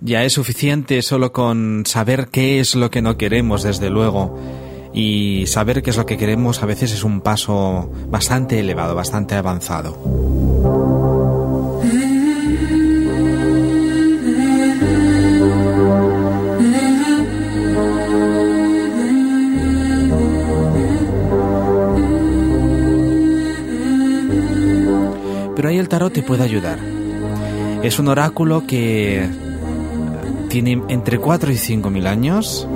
ya 0.00 0.22
es 0.22 0.34
suficiente 0.34 1.02
solo 1.02 1.32
con 1.32 1.82
saber 1.86 2.28
qué 2.28 2.60
es 2.60 2.76
lo 2.76 2.88
que 2.92 3.02
no 3.02 3.16
queremos, 3.16 3.64
desde 3.64 3.90
luego. 3.90 4.38
Y 4.94 5.48
saber 5.48 5.82
qué 5.82 5.90
es 5.90 5.96
lo 5.96 6.06
que 6.06 6.16
queremos 6.16 6.62
a 6.62 6.66
veces 6.66 6.92
es 6.92 7.02
un 7.02 7.20
paso 7.20 7.90
bastante 8.10 8.60
elevado, 8.60 8.94
bastante 8.94 9.34
avanzado. 9.34 10.51
El 25.82 25.88
tarot 25.88 26.12
te 26.12 26.22
puede 26.22 26.44
ayudar. 26.44 26.78
Es 27.82 27.98
un 27.98 28.06
oráculo 28.06 28.64
que 28.66 29.28
tiene 30.48 30.80
entre 30.88 31.18
4 31.18 31.50
y 31.50 31.56
5 31.56 31.90
mil 31.90 32.06
años. 32.06 32.68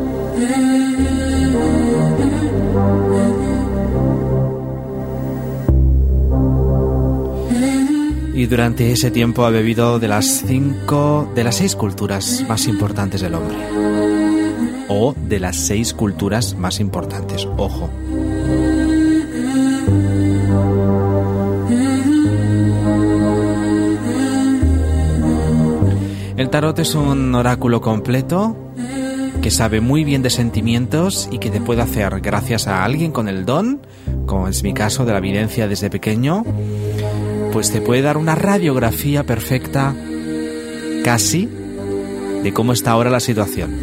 Y 8.35 8.47
durante 8.47 8.92
ese 8.92 9.11
tiempo 9.11 9.47
ha 9.47 9.51
bebido 9.51 9.99
de 9.99 10.09
las 10.09 10.27
cinco, 10.47 11.31
de 11.35 11.45
las 11.45 11.57
seis 11.57 11.75
culturas 11.75 12.45
más 12.49 12.66
importantes 12.66 13.21
del 13.23 13.35
hombre. 13.35 13.57
O 14.88 15.14
de 15.14 15.40
las 15.40 15.57
seis 15.57 15.95
culturas 15.95 16.55
más 16.57 16.81
importantes, 16.81 17.49
ojo. 17.57 17.88
El 26.37 26.51
tarot 26.51 26.79
es 26.79 26.94
un 26.94 27.35
oráculo 27.35 27.81
completo 27.81 28.55
que 29.40 29.51
sabe 29.51 29.81
muy 29.81 30.05
bien 30.05 30.22
de 30.22 30.29
sentimientos 30.29 31.31
y 31.31 31.38
que 31.38 31.49
te 31.51 31.62
puede 31.62 31.81
hacer, 31.81 32.20
gracias 32.20 32.66
a 32.66 32.85
alguien 32.85 33.11
con 33.11 33.27
el 33.29 33.46
don, 33.46 33.81
como 34.27 34.46
es 34.49 34.62
mi 34.62 34.75
caso 34.75 35.07
de 35.07 35.12
la 35.12 35.18
evidencia 35.18 35.66
desde 35.66 35.88
pequeño, 35.88 36.44
pues 37.53 37.72
te 37.72 37.81
puede 37.81 38.03
dar 38.03 38.18
una 38.18 38.35
radiografía 38.35 39.25
perfecta, 39.25 39.94
casi, 41.05 41.49
de 42.42 42.53
cómo 42.53 42.75
está 42.75 42.90
ahora 42.90 43.09
la 43.09 43.20
situación. 43.20 43.75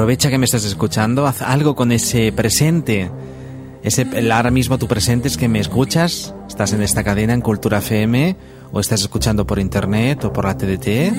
Aprovecha 0.09 0.31
que 0.31 0.39
me 0.39 0.47
estás 0.47 0.65
escuchando, 0.65 1.27
haz 1.27 1.43
algo 1.43 1.77
con 1.77 1.93
ese 1.93 2.33
presente. 2.33 3.11
Ese, 3.83 4.07
ahora 4.33 4.51
mismo 4.51 4.79
tu 4.79 4.89
presente 4.89 5.29
es 5.29 5.37
que 5.37 5.49
me 5.49 5.61
escuchas, 5.61 6.35
estás 6.49 6.73
en 6.73 6.81
esta 6.81 7.05
cadena 7.05 7.35
en 7.35 7.43
Cultura 7.43 7.77
FM 7.77 8.35
o 8.73 8.81
estás 8.81 9.03
escuchando 9.03 9.47
por 9.47 9.59
internet 9.59 10.25
o 10.25 10.33
por 10.33 10.47
la 10.47 10.57
TDT. 10.57 11.13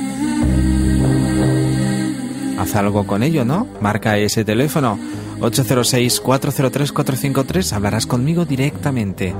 Haz 2.57 2.75
algo 2.75 3.05
con 3.05 3.21
ello, 3.21 3.45
¿no? 3.45 3.67
Marca 3.79 4.17
ese 4.17 4.43
teléfono 4.43 4.97
806-403-453, 5.39 7.73
hablarás 7.73 8.07
conmigo 8.07 8.43
directamente. 8.43 9.35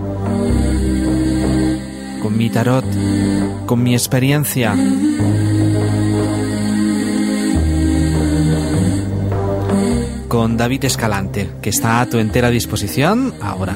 Con 2.21 2.37
mi 2.37 2.51
tarot, 2.51 2.85
con 3.65 3.81
mi 3.81 3.95
experiencia. 3.95 4.75
Con 10.29 10.55
David 10.57 10.85
Escalante, 10.85 11.49
que 11.61 11.71
está 11.71 11.99
a 11.99 12.05
tu 12.05 12.19
entera 12.19 12.49
disposición 12.51 13.33
ahora. 13.41 13.75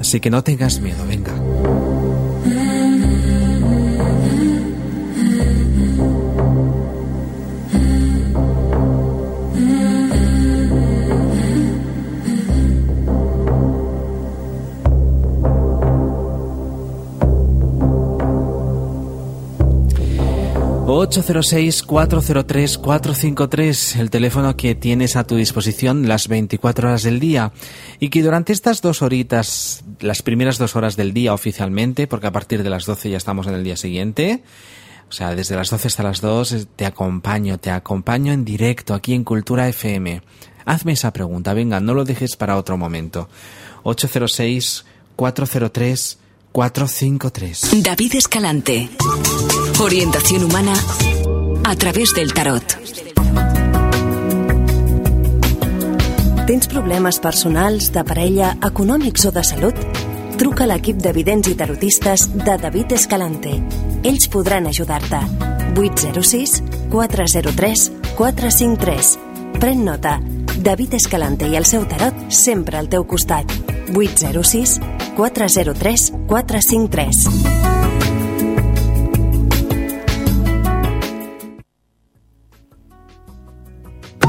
Así 0.00 0.18
que 0.18 0.28
no 0.28 0.42
tengas 0.42 0.80
miedo, 0.80 1.06
venga. 1.06 1.49
806-403-453, 21.00 24.00
el 24.00 24.10
teléfono 24.10 24.54
que 24.54 24.74
tienes 24.74 25.16
a 25.16 25.24
tu 25.24 25.36
disposición 25.36 26.06
las 26.06 26.28
24 26.28 26.88
horas 26.88 27.04
del 27.04 27.20
día 27.20 27.52
y 28.00 28.10
que 28.10 28.22
durante 28.22 28.52
estas 28.52 28.82
dos 28.82 29.00
horitas, 29.00 29.82
las 30.00 30.20
primeras 30.20 30.58
dos 30.58 30.76
horas 30.76 30.96
del 30.96 31.14
día 31.14 31.32
oficialmente, 31.32 32.06
porque 32.06 32.26
a 32.26 32.32
partir 32.32 32.62
de 32.62 32.68
las 32.68 32.84
12 32.84 33.08
ya 33.08 33.16
estamos 33.16 33.46
en 33.46 33.54
el 33.54 33.64
día 33.64 33.78
siguiente, 33.78 34.42
o 35.08 35.12
sea, 35.12 35.34
desde 35.34 35.56
las 35.56 35.70
12 35.70 35.88
hasta 35.88 36.02
las 36.02 36.20
2 36.20 36.66
te 36.76 36.84
acompaño, 36.84 37.56
te 37.56 37.70
acompaño 37.70 38.34
en 38.34 38.44
directo 38.44 38.92
aquí 38.92 39.14
en 39.14 39.24
Cultura 39.24 39.68
FM. 39.68 40.20
Hazme 40.66 40.92
esa 40.92 41.14
pregunta, 41.14 41.54
venga, 41.54 41.80
no 41.80 41.94
lo 41.94 42.04
dejes 42.04 42.36
para 42.36 42.58
otro 42.58 42.76
momento. 42.76 43.30
806 43.84 44.84
403 45.16 46.19
453. 46.52 47.82
David 47.82 48.16
Escalante. 48.16 48.88
Orientación 49.80 50.44
humana 50.44 50.74
a 51.64 51.76
través 51.76 52.12
del 52.14 52.32
tarot. 52.32 52.64
Tens 56.46 56.66
problemes 56.66 57.20
personals, 57.20 57.92
de 57.92 58.02
parella, 58.02 58.56
econòmics 58.66 59.28
o 59.28 59.30
de 59.30 59.44
salut? 59.46 59.76
Truca 60.40 60.64
a 60.64 60.70
l'equip 60.72 60.98
de 60.98 61.12
vidents 61.14 61.46
i 61.46 61.54
tarotistes 61.54 62.26
de 62.34 62.56
David 62.58 62.96
Escalante. 62.98 63.52
Ells 64.02 64.26
podran 64.26 64.66
ajudar-te. 64.66 65.20
806 65.78 66.62
403 66.90 67.92
453. 68.18 69.18
Pren 69.60 69.84
nota. 69.84 70.18
David 70.58 70.98
Escalante 70.98 71.46
i 71.46 71.54
el 71.54 71.68
seu 71.68 71.86
tarot 71.86 72.26
sempre 72.34 72.80
al 72.80 72.90
teu 72.90 73.06
costat. 73.06 73.46
806 73.94 74.80
403 75.16 76.12
453. 76.26 77.60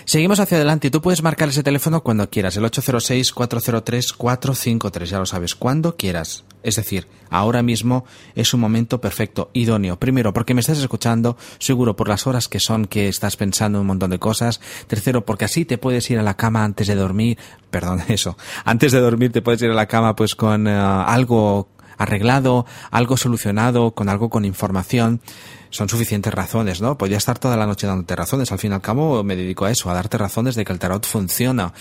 Seguimos 0.06 0.40
hacia 0.40 0.58
adelante 0.58 0.88
y 0.88 0.92
tú 0.92 1.02
puedes 1.02 1.24
marcar 1.24 1.50
ese 1.50 1.64
teléfono 1.64 2.04
cuando 2.04 2.30
quieras, 2.30 2.56
el 2.58 2.64
806-403-453, 2.66 5.06
ya 5.06 5.18
lo 5.20 5.26
sabes, 5.26 5.56
cuando 5.56 5.98
quieras. 5.98 6.46
Es 6.62 6.76
decir, 6.76 7.08
ahora 7.30 7.64
mismo 7.64 8.06
es 8.34 8.54
un 8.54 8.60
momento 8.60 9.02
perfecto, 9.02 9.50
idóneo. 9.54 10.00
Primero, 10.00 10.34
porque 10.34 10.54
me 10.54 10.62
estás 10.62 10.80
escuchando, 10.80 11.38
seguro 11.60 11.96
por 11.96 12.08
las 12.08 12.28
horas 12.28 12.48
que 12.48 12.60
son 12.60 12.86
que 12.86 13.08
estás 13.08 13.36
pensando 13.36 13.82
un 13.82 13.88
montón 13.88 14.12
de 14.12 14.20
cosas. 14.20 14.62
Tercero, 14.88 15.26
porque 15.26 15.46
así 15.46 15.66
te 15.66 15.78
puedes 15.78 16.10
ir 16.10 16.20
a 16.20 16.24
la 16.24 16.38
cama 16.38 16.64
antes 16.64 16.88
de 16.88 16.96
dormir, 16.96 17.38
perdón, 17.70 18.04
eso, 18.08 18.38
antes 18.64 18.92
de 18.92 19.00
dormir 19.00 19.32
te 19.32 19.42
puedes 19.42 19.62
ir 19.62 19.70
a 19.70 19.76
la 19.76 19.88
cama 19.88 20.16
pues 20.16 20.36
con 20.36 20.68
eh, 20.68 20.72
algo 20.72 21.70
arreglado, 21.98 22.66
algo 22.92 23.18
solucionado, 23.18 23.92
con 23.92 24.10
algo 24.10 24.30
con 24.30 24.46
información, 24.46 25.22
son 25.70 25.90
suficientes 25.90 26.34
razones, 26.34 26.82
¿no? 26.82 26.98
Podría 26.98 27.18
estar 27.18 27.38
toda 27.38 27.58
la 27.58 27.66
noche 27.66 27.88
dándote 27.88 28.16
razones. 28.16 28.52
Al 28.52 28.60
fin 28.60 28.72
y 28.72 28.76
al 28.76 28.82
cabo 28.82 29.24
me 29.24 29.36
dedico 29.36 29.66
a 29.66 29.72
eso, 29.72 29.90
a 29.90 29.94
darte 29.94 30.18
razones 30.18 30.56
de 30.56 30.64
que 30.64 30.72
el 30.72 30.80
tarot 30.80 31.06
funciona. 31.06 31.74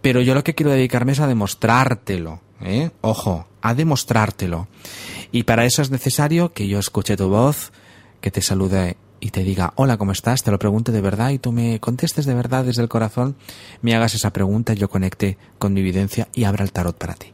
Pero 0.00 0.20
yo 0.20 0.34
lo 0.34 0.44
que 0.44 0.54
quiero 0.54 0.70
dedicarme 0.70 1.12
es 1.12 1.20
a 1.20 1.26
demostrártelo, 1.26 2.40
¿eh? 2.60 2.90
Ojo, 3.00 3.48
a 3.60 3.74
demostrártelo. 3.74 4.68
Y 5.32 5.44
para 5.44 5.64
eso 5.64 5.82
es 5.82 5.90
necesario 5.90 6.52
que 6.52 6.68
yo 6.68 6.78
escuche 6.78 7.16
tu 7.16 7.28
voz, 7.28 7.72
que 8.20 8.30
te 8.30 8.42
salude 8.42 8.96
y 9.20 9.30
te 9.30 9.44
diga, 9.44 9.72
hola, 9.76 9.98
¿cómo 9.98 10.12
estás? 10.12 10.42
Te 10.42 10.50
lo 10.50 10.58
pregunte 10.58 10.92
de 10.92 11.00
verdad 11.00 11.30
y 11.30 11.38
tú 11.38 11.52
me 11.52 11.78
contestes 11.78 12.24
de 12.24 12.34
verdad 12.34 12.64
desde 12.64 12.82
el 12.82 12.88
corazón, 12.88 13.36
me 13.82 13.94
hagas 13.94 14.14
esa 14.14 14.32
pregunta, 14.32 14.72
yo 14.72 14.88
conecte 14.88 15.36
con 15.58 15.74
mi 15.74 15.80
evidencia 15.80 16.28
y 16.34 16.44
abra 16.44 16.64
el 16.64 16.72
tarot 16.72 16.96
para 16.96 17.14
ti. 17.14 17.32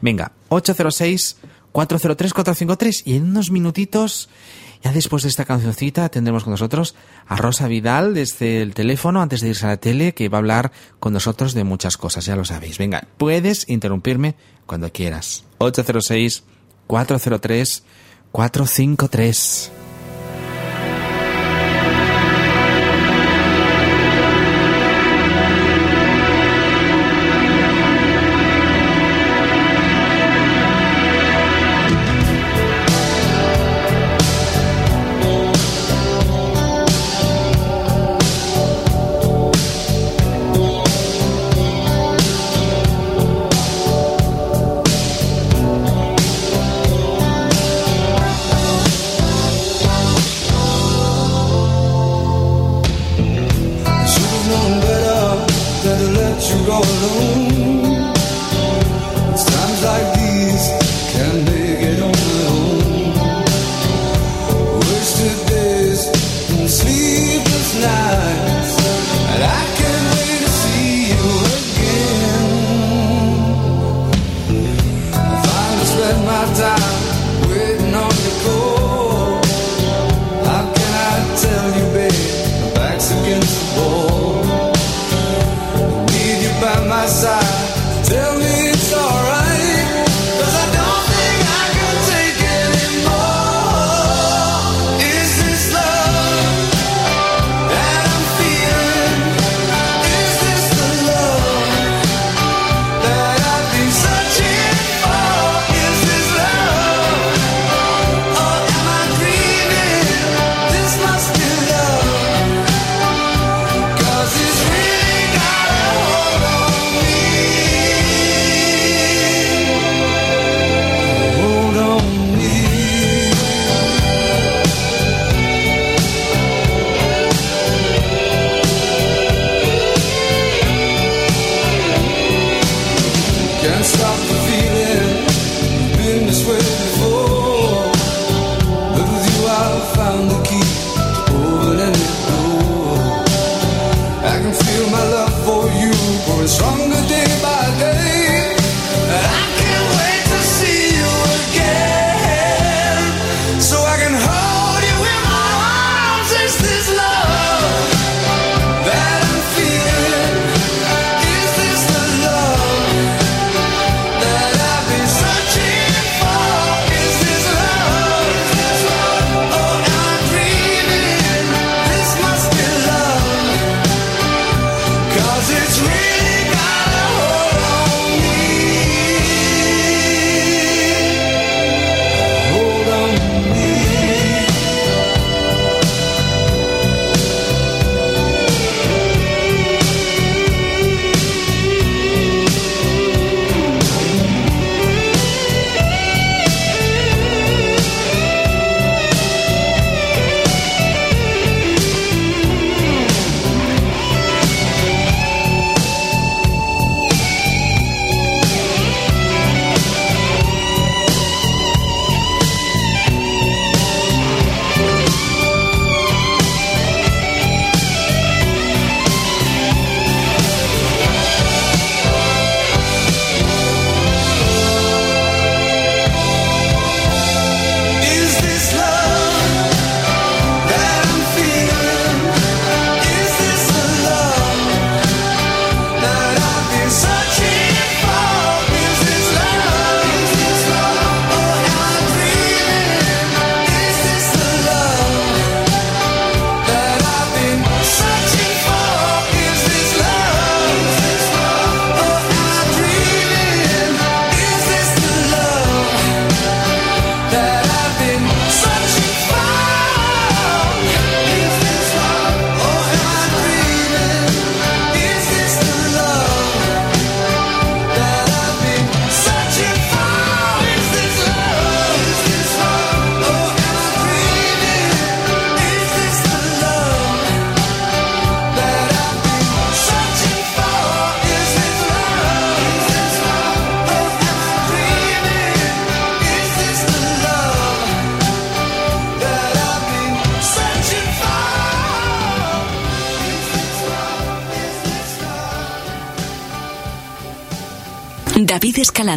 Venga, 0.00 0.32
806 0.48 1.36
403 1.76 2.32
453 2.32 3.02
y 3.04 3.16
en 3.16 3.24
unos 3.24 3.50
minutitos, 3.50 4.30
ya 4.82 4.92
después 4.92 5.24
de 5.24 5.28
esta 5.28 5.44
cancioncita, 5.44 6.08
tendremos 6.08 6.42
con 6.42 6.52
nosotros 6.52 6.94
a 7.26 7.36
Rosa 7.36 7.68
Vidal 7.68 8.14
desde 8.14 8.62
el 8.62 8.72
teléfono 8.72 9.20
antes 9.20 9.42
de 9.42 9.50
irse 9.50 9.66
a 9.66 9.68
la 9.68 9.76
tele 9.76 10.14
que 10.14 10.30
va 10.30 10.38
a 10.38 10.40
hablar 10.40 10.72
con 11.00 11.12
nosotros 11.12 11.52
de 11.52 11.64
muchas 11.64 11.98
cosas, 11.98 12.24
ya 12.24 12.34
lo 12.34 12.46
sabéis. 12.46 12.78
Venga, 12.78 13.06
puedes 13.18 13.68
interrumpirme 13.68 14.36
cuando 14.64 14.90
quieras. 14.90 15.44
806 15.58 16.44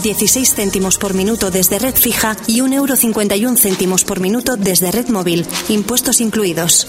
céntimos 0.54 0.98
por 0.98 1.14
minuto 1.14 1.50
desde 1.50 1.78
red 1.78 1.96
fija 1.96 2.36
y 2.46 2.60
1,51 2.60 2.74
euro 2.74 2.94
céntimos 3.56 4.04
por 4.04 4.20
minuto 4.20 4.56
desde 4.56 4.92
red 4.92 5.08
móvil, 5.08 5.46
impuestos 5.68 6.20
incluidos. 6.20 6.86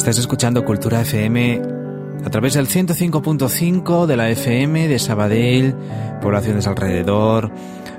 Estás 0.09 0.21
escuchando 0.21 0.65
Cultura 0.65 1.01
FM 1.01 1.61
a 2.25 2.29
través 2.31 2.55
del 2.55 2.67
105.5 2.67 4.07
de 4.07 4.17
la 4.17 4.27
FM 4.31 4.87
de 4.87 4.97
Sabadell, 4.97 5.75
poblaciones 6.19 6.65
alrededor, 6.65 7.51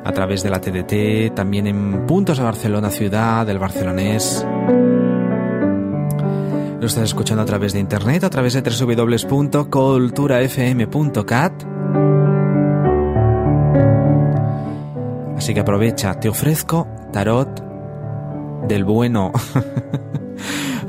a 0.02 0.10
través 0.10 0.42
de 0.42 0.50
la 0.50 0.60
TDT, 0.60 1.32
también 1.36 1.68
en 1.68 2.06
puntos 2.06 2.38
de 2.38 2.42
Barcelona 2.42 2.90
ciudad, 2.90 3.46
del 3.46 3.60
barcelonés. 3.60 4.44
Lo 6.80 6.84
estás 6.84 7.04
escuchando 7.04 7.44
a 7.44 7.46
través 7.46 7.74
de 7.74 7.78
internet, 7.78 8.24
a 8.24 8.30
través 8.30 8.54
de 8.54 8.62
www.culturafm.cat 8.62 11.52
Así 15.36 15.54
que 15.54 15.60
aprovecha, 15.60 16.18
te 16.18 16.28
ofrezco 16.28 16.88
tarot 17.12 18.66
del 18.66 18.82
bueno. 18.82 19.30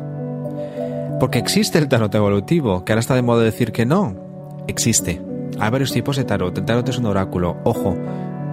Porque 1.20 1.40
existe 1.40 1.80
el 1.80 1.90
tarot 1.90 2.16
evolutivo, 2.16 2.86
que 2.86 2.94
ahora 2.94 3.02
está 3.02 3.16
de 3.16 3.24
modo 3.24 3.40
de 3.40 3.48
decir 3.48 3.74
que 3.74 3.86
no. 3.86 4.16
Existe. 4.68 5.22
Hay 5.60 5.70
varios 5.70 5.92
tipos 5.92 6.16
de 6.16 6.24
tarot. 6.24 6.58
El 6.58 6.64
tarot 6.64 6.88
es 6.88 6.98
un 6.98 7.08
oráculo. 7.08 7.58
Ojo, 7.66 7.98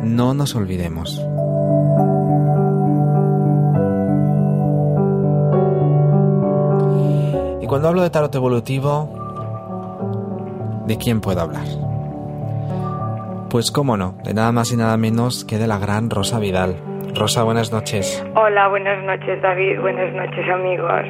no 0.03 0.35
nos 0.35 0.57
olvidemos. 0.57 1.25
Cuando 7.71 7.87
hablo 7.87 8.03
de 8.03 8.11
tarot 8.11 8.35
evolutivo, 8.35 9.09
¿de 10.89 10.99
quién 10.99 11.21
puedo 11.21 11.41
hablar? 11.41 11.63
Pues 13.49 13.71
cómo 13.71 13.97
no, 13.97 14.17
de 14.25 14.35
nada 14.35 14.51
más 14.51 14.73
y 14.73 14.77
nada 14.77 14.97
menos 14.97 15.45
que 15.45 15.57
de 15.57 15.69
la 15.69 15.79
gran 15.79 16.11
Rosa 16.11 16.41
Vidal. 16.41 16.75
Rosa, 17.15 17.45
buenas 17.45 17.71
noches. 17.71 18.27
Hola, 18.35 18.67
buenas 18.67 19.05
noches 19.05 19.41
David, 19.41 19.79
buenas 19.79 20.13
noches 20.13 20.51
amigos. 20.51 21.05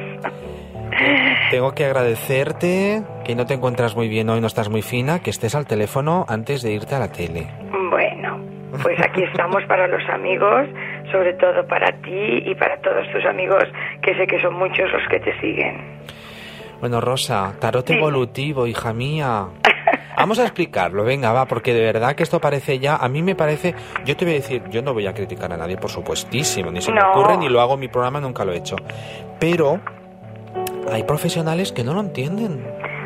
Tengo 1.49 1.71
que 1.71 1.85
agradecerte 1.85 3.01
que 3.25 3.33
no 3.33 3.47
te 3.47 3.55
encuentras 3.55 3.95
muy 3.95 4.07
bien 4.07 4.29
hoy, 4.29 4.39
no 4.39 4.45
estás 4.45 4.69
muy 4.69 4.83
fina, 4.83 5.17
que 5.23 5.31
estés 5.31 5.55
al 5.55 5.65
teléfono 5.65 6.27
antes 6.29 6.61
de 6.61 6.73
irte 6.73 6.93
a 6.93 6.99
la 6.99 7.11
tele. 7.11 7.47
Bueno, 7.89 8.39
pues 8.83 8.99
aquí 9.01 9.23
estamos 9.23 9.63
para 9.63 9.87
los 9.87 10.07
amigos, 10.09 10.67
sobre 11.11 11.33
todo 11.33 11.65
para 11.65 11.91
ti 12.03 12.43
y 12.45 12.53
para 12.53 12.77
todos 12.81 13.09
tus 13.11 13.25
amigos, 13.25 13.63
que 14.03 14.13
sé 14.13 14.27
que 14.27 14.39
son 14.39 14.53
muchos 14.53 14.91
los 14.91 15.07
que 15.09 15.19
te 15.21 15.39
siguen. 15.39 16.01
Bueno, 16.81 16.99
Rosa, 16.99 17.53
tarot 17.59 17.87
evolutivo, 17.91 18.65
hija 18.65 18.91
mía. 18.91 19.45
Vamos 20.17 20.39
a 20.39 20.43
explicarlo, 20.43 21.03
venga, 21.03 21.31
va, 21.31 21.45
porque 21.45 21.75
de 21.75 21.83
verdad 21.83 22.15
que 22.15 22.23
esto 22.23 22.41
parece 22.41 22.79
ya, 22.79 22.95
a 22.95 23.07
mí 23.07 23.21
me 23.21 23.35
parece, 23.35 23.75
yo 24.03 24.17
te 24.17 24.25
voy 24.25 24.33
a 24.33 24.37
decir, 24.37 24.63
yo 24.69 24.81
no 24.81 24.91
voy 24.91 25.05
a 25.05 25.13
criticar 25.13 25.53
a 25.53 25.57
nadie, 25.57 25.77
por 25.77 25.91
supuestísimo, 25.91 26.71
ni 26.71 26.81
se 26.81 26.91
me 26.91 26.99
ocurre, 27.03 27.37
ni 27.37 27.49
lo 27.49 27.61
hago 27.61 27.75
en 27.75 27.81
mi 27.81 27.87
programa, 27.87 28.19
nunca 28.19 28.43
lo 28.43 28.51
he 28.51 28.57
hecho. 28.57 28.75
Pero 29.39 29.79
hay 30.91 31.03
profesionales 31.03 31.71
que 31.71 31.83
no 31.83 31.93
lo 31.93 31.99
entienden. 31.99 32.65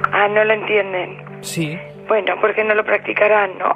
Ah, 0.10 0.30
no 0.30 0.46
lo 0.46 0.54
entienden. 0.54 1.18
Sí. 1.42 1.78
Bueno, 2.08 2.36
porque 2.40 2.64
no 2.64 2.76
lo 2.76 2.86
practicarán, 2.86 3.58
¿no? 3.58 3.76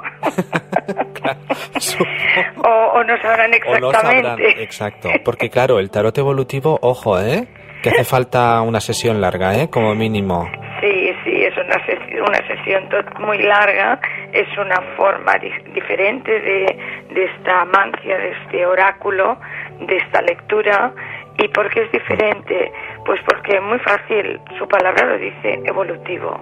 o, 2.64 3.04
no 3.04 3.20
sabrán 3.20 3.52
exactamente. 3.52 3.68
O 3.68 3.80
no 3.80 3.92
sabrán, 3.92 4.38
exacto. 4.40 5.10
Porque 5.24 5.50
claro, 5.50 5.78
el 5.78 5.90
tarot 5.90 6.16
evolutivo, 6.16 6.78
ojo, 6.80 7.20
¿eh? 7.20 7.46
Que 7.82 7.88
hace 7.88 8.04
falta 8.04 8.60
una 8.62 8.80
sesión 8.80 9.20
larga, 9.20 9.54
¿eh? 9.56 9.70
Como 9.70 9.94
mínimo. 9.94 10.50
Sí, 10.80 11.14
sí, 11.24 11.44
es 11.44 11.54
una, 11.56 11.84
sesión, 11.86 12.22
una 12.28 12.46
sesión 12.46 12.88
muy 13.20 13.38
larga, 13.38 13.98
es 14.32 14.48
una 14.58 14.80
forma 14.96 15.32
diferente 15.74 16.30
de, 16.30 16.78
de 17.10 17.24
esta 17.24 17.64
mancia, 17.66 18.18
de 18.18 18.30
este 18.30 18.66
oráculo, 18.66 19.38
de 19.80 19.96
esta 19.96 20.22
lectura. 20.22 20.92
¿Y 21.38 21.48
por 21.48 21.70
qué 21.70 21.82
es 21.82 21.92
diferente? 21.92 22.72
Pues 23.06 23.20
porque 23.26 23.56
es 23.56 23.62
muy 23.62 23.78
fácil, 23.78 24.40
su 24.58 24.68
palabra 24.68 25.06
lo 25.06 25.18
dice, 25.18 25.60
evolutivo. 25.64 26.38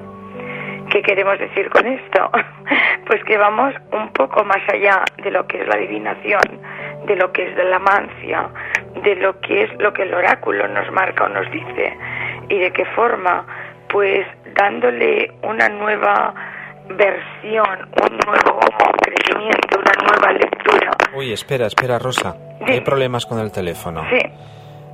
¿Qué 0.90 1.02
queremos 1.02 1.38
decir 1.38 1.68
con 1.70 1.86
esto? 1.86 2.30
Pues 3.06 3.24
que 3.24 3.38
vamos 3.38 3.72
un 3.90 4.12
poco 4.12 4.44
más 4.44 4.60
allá 4.70 5.02
de 5.22 5.30
lo 5.30 5.46
que 5.46 5.62
es 5.62 5.66
la 5.66 5.76
adivinación, 5.76 6.42
de 7.08 7.16
lo 7.16 7.32
que 7.32 7.48
es 7.48 7.56
de 7.56 7.64
la 7.64 7.78
mancia, 7.78 8.48
de 9.02 9.16
lo 9.16 9.40
que 9.40 9.64
es 9.64 9.70
lo 9.80 9.92
que 9.92 10.02
el 10.02 10.14
oráculo 10.14 10.68
nos 10.68 10.90
marca 10.92 11.24
o 11.24 11.28
nos 11.28 11.50
dice 11.50 11.96
y 12.48 12.58
de 12.58 12.72
qué 12.72 12.84
forma, 12.94 13.44
pues 13.88 14.26
dándole 14.54 15.32
una 15.42 15.68
nueva 15.68 16.34
versión, 16.88 17.88
un 18.02 18.18
nuevo 18.26 18.60
crecimiento, 19.02 19.78
una 19.78 20.08
nueva 20.08 20.32
lectura. 20.32 20.90
Uy, 21.14 21.32
espera, 21.32 21.66
espera, 21.66 21.98
Rosa. 21.98 22.36
Hay 22.66 22.80
problemas 22.80 23.26
con 23.26 23.38
el 23.38 23.52
teléfono. 23.52 24.04
Sí. 24.10 24.18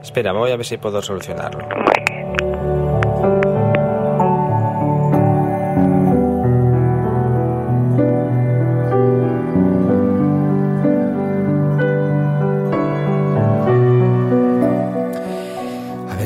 Espera, 0.02 0.32
voy 0.32 0.52
a 0.52 0.56
ver 0.56 0.66
si 0.66 0.76
puedo 0.76 1.00
solucionarlo. 1.00 1.66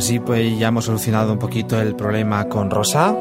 Sí, 0.01 0.21
pues 0.21 0.59
ya 0.59 0.69
hemos 0.69 0.85
solucionado 0.85 1.33
un 1.33 1.39
poquito 1.39 1.81
el 1.81 1.95
problema 1.97 2.49
con 2.49 2.71
Rosa. 2.71 3.15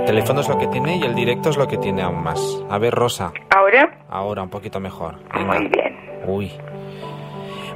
El 0.00 0.04
teléfono 0.06 0.40
es 0.40 0.48
lo 0.48 0.58
que 0.58 0.66
tiene 0.66 0.96
y 0.96 1.02
el 1.02 1.14
directo 1.14 1.50
es 1.50 1.56
lo 1.56 1.66
que 1.66 1.78
tiene 1.78 2.02
aún 2.02 2.22
más. 2.22 2.40
A 2.68 2.78
ver, 2.78 2.94
Rosa. 2.94 3.32
¿Ahora? 3.50 4.04
Ahora, 4.08 4.42
un 4.42 4.50
poquito 4.50 4.80
mejor. 4.80 5.16
Muy 5.34 5.68
bien. 5.68 5.96
Uy. 6.26 6.52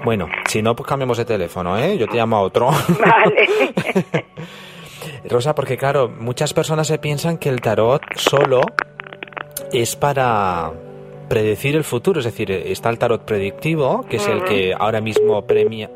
Bueno, 0.04 0.28
si 0.46 0.62
no, 0.62 0.76
pues 0.76 0.88
cambiamos 0.88 1.18
de 1.18 1.24
teléfono, 1.24 1.76
¿eh? 1.78 1.96
Yo 1.98 2.06
te 2.06 2.16
llamo 2.16 2.36
a 2.36 2.40
otro. 2.40 2.66
Vale. 2.68 3.74
Rosa, 5.28 5.54
porque 5.54 5.76
claro, 5.76 6.08
muchas 6.08 6.54
personas 6.54 6.86
se 6.86 6.98
piensan 6.98 7.38
que 7.38 7.48
el 7.48 7.60
tarot 7.60 8.02
solo 8.14 8.60
es 9.72 9.96
para 9.96 10.72
predecir 11.28 11.76
el 11.76 11.84
futuro, 11.84 12.20
es 12.20 12.24
decir, 12.24 12.50
está 12.50 12.88
el 12.90 12.98
tarot 12.98 13.24
predictivo, 13.24 14.04
que 14.08 14.16
es 14.16 14.26
el 14.26 14.44
que 14.44 14.74
ahora 14.78 15.00
mismo 15.00 15.42
premia, 15.46 15.90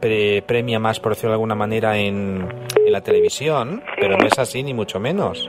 premia 0.00 0.78
más, 0.78 1.00
por 1.00 1.12
decirlo 1.12 1.30
de 1.30 1.34
alguna 1.34 1.54
manera, 1.54 1.96
en, 1.96 2.48
en 2.76 2.92
la 2.92 3.00
televisión, 3.00 3.82
pero 3.98 4.16
no 4.16 4.26
es 4.26 4.38
así, 4.38 4.62
ni 4.62 4.74
mucho 4.74 5.00
menos. 5.00 5.48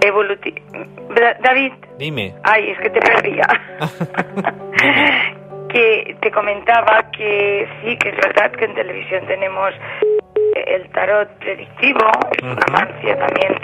Evoluti 0.00 0.54
David. 1.42 1.72
Dime. 1.98 2.34
Ay, 2.42 2.70
es 2.70 2.78
que 2.78 2.90
te 2.90 3.00
perdía. 3.00 3.46
que 5.68 6.16
te 6.20 6.30
comentaba 6.30 7.10
que 7.16 7.66
sí, 7.82 7.96
que 7.96 8.10
es 8.10 8.16
verdad 8.16 8.50
que 8.52 8.64
en 8.64 8.74
televisión 8.74 9.26
tenemos 9.26 9.72
el 10.66 10.88
tarot 10.90 11.28
predictivo, 11.38 12.10
una 12.42 12.66
mancia 12.72 13.18
también 13.18 13.54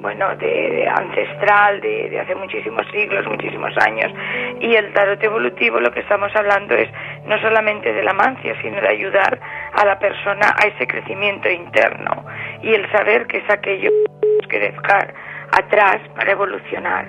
bueno, 0.00 0.34
de, 0.36 0.88
ancestral, 0.88 1.80
de, 1.80 2.18
hace 2.18 2.34
muchísimos 2.34 2.86
siglos, 2.90 3.26
muchísimos 3.26 3.72
años. 3.78 4.12
Y 4.60 4.74
el 4.74 4.92
tarot 4.92 5.22
evolutivo 5.22 5.80
lo 5.80 5.90
que 5.92 6.00
estamos 6.00 6.34
hablando 6.34 6.74
es 6.74 6.88
no 7.26 7.38
solamente 7.40 7.92
de 7.92 8.02
la 8.02 8.12
mancia, 8.12 8.54
sino 8.62 8.80
de 8.80 8.88
ayudar 8.88 9.38
a 9.74 9.84
la 9.84 9.98
persona 9.98 10.54
a 10.56 10.66
ese 10.66 10.86
crecimiento 10.86 11.48
interno 11.48 12.24
y 12.62 12.74
el 12.74 12.90
saber 12.90 13.26
que 13.26 13.38
es 13.38 13.50
aquello 13.50 13.90
que 14.48 14.58
dejar 14.58 15.14
atrás 15.52 15.98
para 16.16 16.32
evolucionar. 16.32 17.06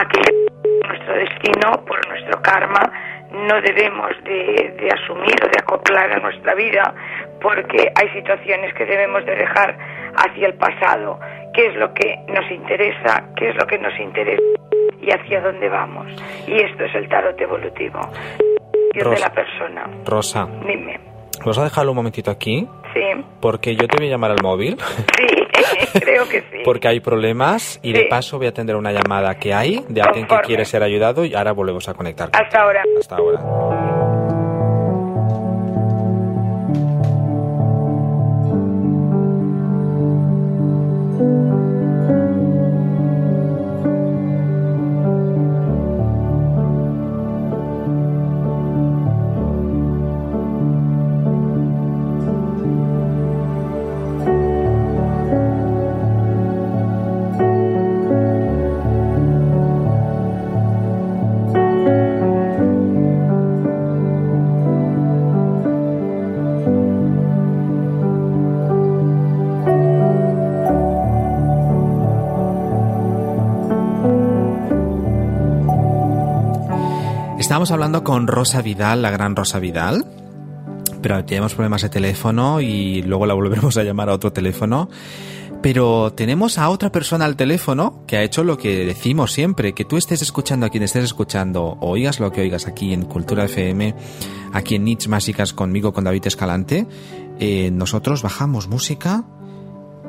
Aquello 0.00 0.48
nuestro 0.88 1.14
destino, 1.14 1.84
por 1.86 2.06
nuestro 2.08 2.42
karma, 2.42 2.92
no 3.32 3.60
debemos 3.60 4.12
de, 4.24 4.74
de, 4.78 4.88
asumir 4.88 5.36
o 5.42 5.48
de 5.48 5.58
acoplar 5.58 6.12
a 6.12 6.18
nuestra 6.18 6.54
vida 6.54 6.94
porque 7.40 7.90
hay 7.94 8.08
situaciones 8.10 8.74
que 8.74 8.84
debemos 8.84 9.24
de 9.24 9.36
dejar 9.36 9.76
hacia 10.16 10.48
el 10.48 10.54
pasado 10.54 11.18
qué 11.52 11.66
es 11.66 11.76
lo 11.76 11.92
que 11.94 12.16
nos 12.28 12.50
interesa, 12.50 13.28
qué 13.36 13.50
es 13.50 13.56
lo 13.56 13.66
que 13.66 13.78
nos 13.78 13.98
interesa 13.98 14.42
y 15.00 15.10
hacia 15.10 15.40
dónde 15.40 15.68
vamos. 15.68 16.06
Y 16.46 16.54
esto 16.60 16.84
es 16.84 16.94
el 16.94 17.08
tarot 17.08 17.40
evolutivo. 17.40 18.00
Dios 18.92 19.10
de 19.10 19.20
la 19.20 19.30
persona. 19.30 19.88
Rosa. 20.04 20.46
Dime. 20.66 21.00
¿Vamos 21.40 21.58
a 21.58 21.64
dejarlo 21.64 21.92
un 21.92 21.96
momentito 21.96 22.30
aquí? 22.30 22.68
Sí. 22.94 23.24
Porque 23.40 23.74
yo 23.74 23.88
te 23.88 23.96
voy 23.98 24.06
a 24.08 24.10
llamar 24.10 24.30
al 24.30 24.42
móvil. 24.42 24.76
Sí, 25.16 25.26
creo 26.00 26.28
que 26.28 26.40
sí. 26.42 26.58
Porque 26.64 26.88
hay 26.88 27.00
problemas 27.00 27.80
y 27.82 27.92
de 27.92 28.04
paso 28.04 28.38
voy 28.38 28.46
a 28.46 28.50
atender 28.50 28.76
una 28.76 28.92
llamada 28.92 29.34
que 29.38 29.52
hay 29.52 29.84
de 29.88 30.02
alguien 30.02 30.26
que 30.26 30.36
quiere 30.42 30.64
ser 30.64 30.82
ayudado 30.82 31.24
y 31.24 31.34
ahora 31.34 31.52
volvemos 31.52 31.88
a 31.88 31.94
conectar. 31.94 32.30
Hasta 32.32 32.60
ahora. 32.60 32.82
Hasta 32.98 33.16
ahora. 33.16 34.01
Estamos 77.52 77.70
hablando 77.70 78.02
con 78.02 78.28
Rosa 78.28 78.62
Vidal, 78.62 79.02
la 79.02 79.10
gran 79.10 79.36
Rosa 79.36 79.58
Vidal, 79.58 80.06
pero 81.02 81.22
tenemos 81.26 81.52
problemas 81.52 81.82
de 81.82 81.90
teléfono 81.90 82.62
y 82.62 83.02
luego 83.02 83.26
la 83.26 83.34
volveremos 83.34 83.76
a 83.76 83.82
llamar 83.82 84.08
a 84.08 84.14
otro 84.14 84.32
teléfono. 84.32 84.88
Pero 85.60 86.14
tenemos 86.14 86.56
a 86.56 86.70
otra 86.70 86.90
persona 86.90 87.26
al 87.26 87.36
teléfono 87.36 88.04
que 88.06 88.16
ha 88.16 88.22
hecho 88.22 88.42
lo 88.42 88.56
que 88.56 88.86
decimos 88.86 89.32
siempre, 89.32 89.74
que 89.74 89.84
tú 89.84 89.98
estés 89.98 90.22
escuchando 90.22 90.64
a 90.64 90.70
quien 90.70 90.82
estés 90.82 91.04
escuchando, 91.04 91.76
o 91.78 91.90
oigas 91.90 92.20
lo 92.20 92.32
que 92.32 92.40
oigas 92.40 92.66
aquí 92.66 92.94
en 92.94 93.02
Cultura 93.04 93.44
FM, 93.44 93.94
aquí 94.54 94.76
en 94.76 94.84
Nits 94.84 95.08
Mágicas 95.08 95.52
conmigo, 95.52 95.92
con 95.92 96.04
David 96.04 96.28
Escalante, 96.28 96.86
eh, 97.38 97.70
nosotros 97.70 98.22
bajamos 98.22 98.68
música 98.68 99.24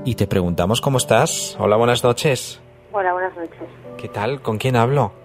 y 0.05 0.15
te 0.15 0.27
preguntamos 0.27 0.79
cómo 0.79 0.97
estás. 0.97 1.57
Hola, 1.59 1.75
buenas 1.75 2.05
noches. 2.05 2.61
Hola, 2.93 3.11
buenas 3.11 3.35
noches. 3.35 3.67
¿Qué 3.97 4.07
tal? 4.07 4.41
¿Con 4.41 4.57
quién 4.57 4.77
hablo? 4.77 5.22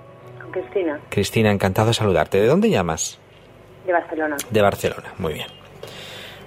Cristina, 0.61 1.01
Cristina, 1.09 1.51
encantado 1.53 1.89
de 1.89 1.95
saludarte. 1.95 2.41
¿De 2.41 2.47
dónde 2.47 2.71
llamas? 2.71 3.19
de 3.87 3.93
Barcelona. 3.93 4.37
De 4.51 4.61
Barcelona, 4.63 5.15
muy 5.19 5.33
bien. 5.35 5.47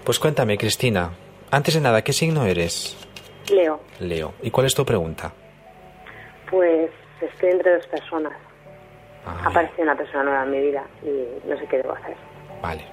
Pues 0.04 0.20
cuéntame, 0.20 0.58
Cristina, 0.60 1.12
antes 1.50 1.74
de 1.74 1.82
nada, 1.82 2.04
¿qué 2.04 2.14
signo 2.14 2.46
eres? 2.46 2.96
Leo, 3.52 3.80
Leo. 4.00 4.34
¿Y 4.44 4.52
cuál 4.52 4.68
es 4.68 4.76
tu 4.76 4.86
pregunta? 4.86 5.34
pues 6.50 6.92
estoy 7.22 7.50
entre 7.52 7.76
dos 7.78 7.88
personas. 7.88 8.34
Ah, 9.26 9.44
Ha 9.46 9.50
aparecido 9.50 9.84
una 9.84 9.96
persona 9.96 10.24
nueva 10.24 10.44
en 10.44 10.52
mi 10.52 10.60
vida 10.60 10.84
y 11.02 11.48
no 11.48 11.58
sé 11.58 11.66
qué 11.68 11.78
debo 11.78 11.94
hacer. 11.94 12.16
Vale. 12.62 12.84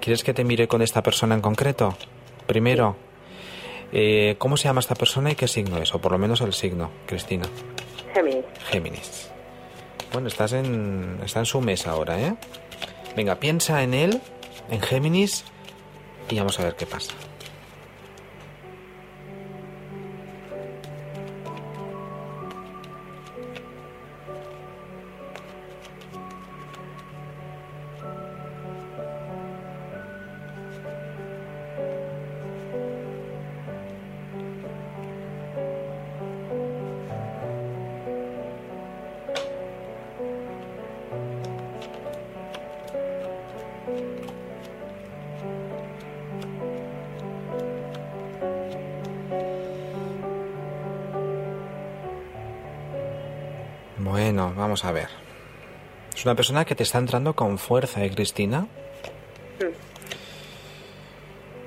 ¿Quieres 0.00 0.24
que 0.24 0.32
te 0.32 0.42
mire 0.42 0.66
con 0.68 0.80
esta 0.80 1.02
persona 1.02 1.34
en 1.34 1.42
concreto? 1.42 1.94
Primero, 2.46 2.96
eh, 3.92 4.36
¿cómo 4.38 4.56
se 4.56 4.64
llama 4.68 4.80
esta 4.80 4.94
persona 4.94 5.30
y 5.30 5.34
qué 5.34 5.46
signo 5.48 5.76
es? 5.78 5.94
O 5.94 6.00
por 6.00 6.12
lo 6.12 6.18
menos 6.18 6.40
el 6.40 6.54
signo, 6.54 6.90
Cristina. 7.06 7.44
Géminis. 8.14 8.44
Géminis. 8.70 9.32
Bueno, 10.12 10.28
estás 10.28 10.52
en, 10.52 11.20
está 11.24 11.40
en 11.40 11.46
su 11.46 11.60
mesa 11.60 11.90
ahora, 11.90 12.20
¿eh? 12.20 12.34
Venga, 13.16 13.36
piensa 13.36 13.82
en 13.82 13.94
él, 13.94 14.20
en 14.70 14.80
Géminis, 14.80 15.44
y 16.30 16.38
vamos 16.38 16.58
a 16.60 16.64
ver 16.64 16.76
qué 16.76 16.86
pasa. 16.86 17.12
Vamos 54.82 54.84
a 54.84 54.92
ver. 54.92 55.08
Es 56.14 56.24
una 56.24 56.34
persona 56.34 56.64
que 56.64 56.74
te 56.74 56.82
está 56.82 56.98
entrando 56.98 57.34
con 57.34 57.58
fuerza, 57.58 58.04
¿eh, 58.04 58.10
Cristina? 58.10 58.66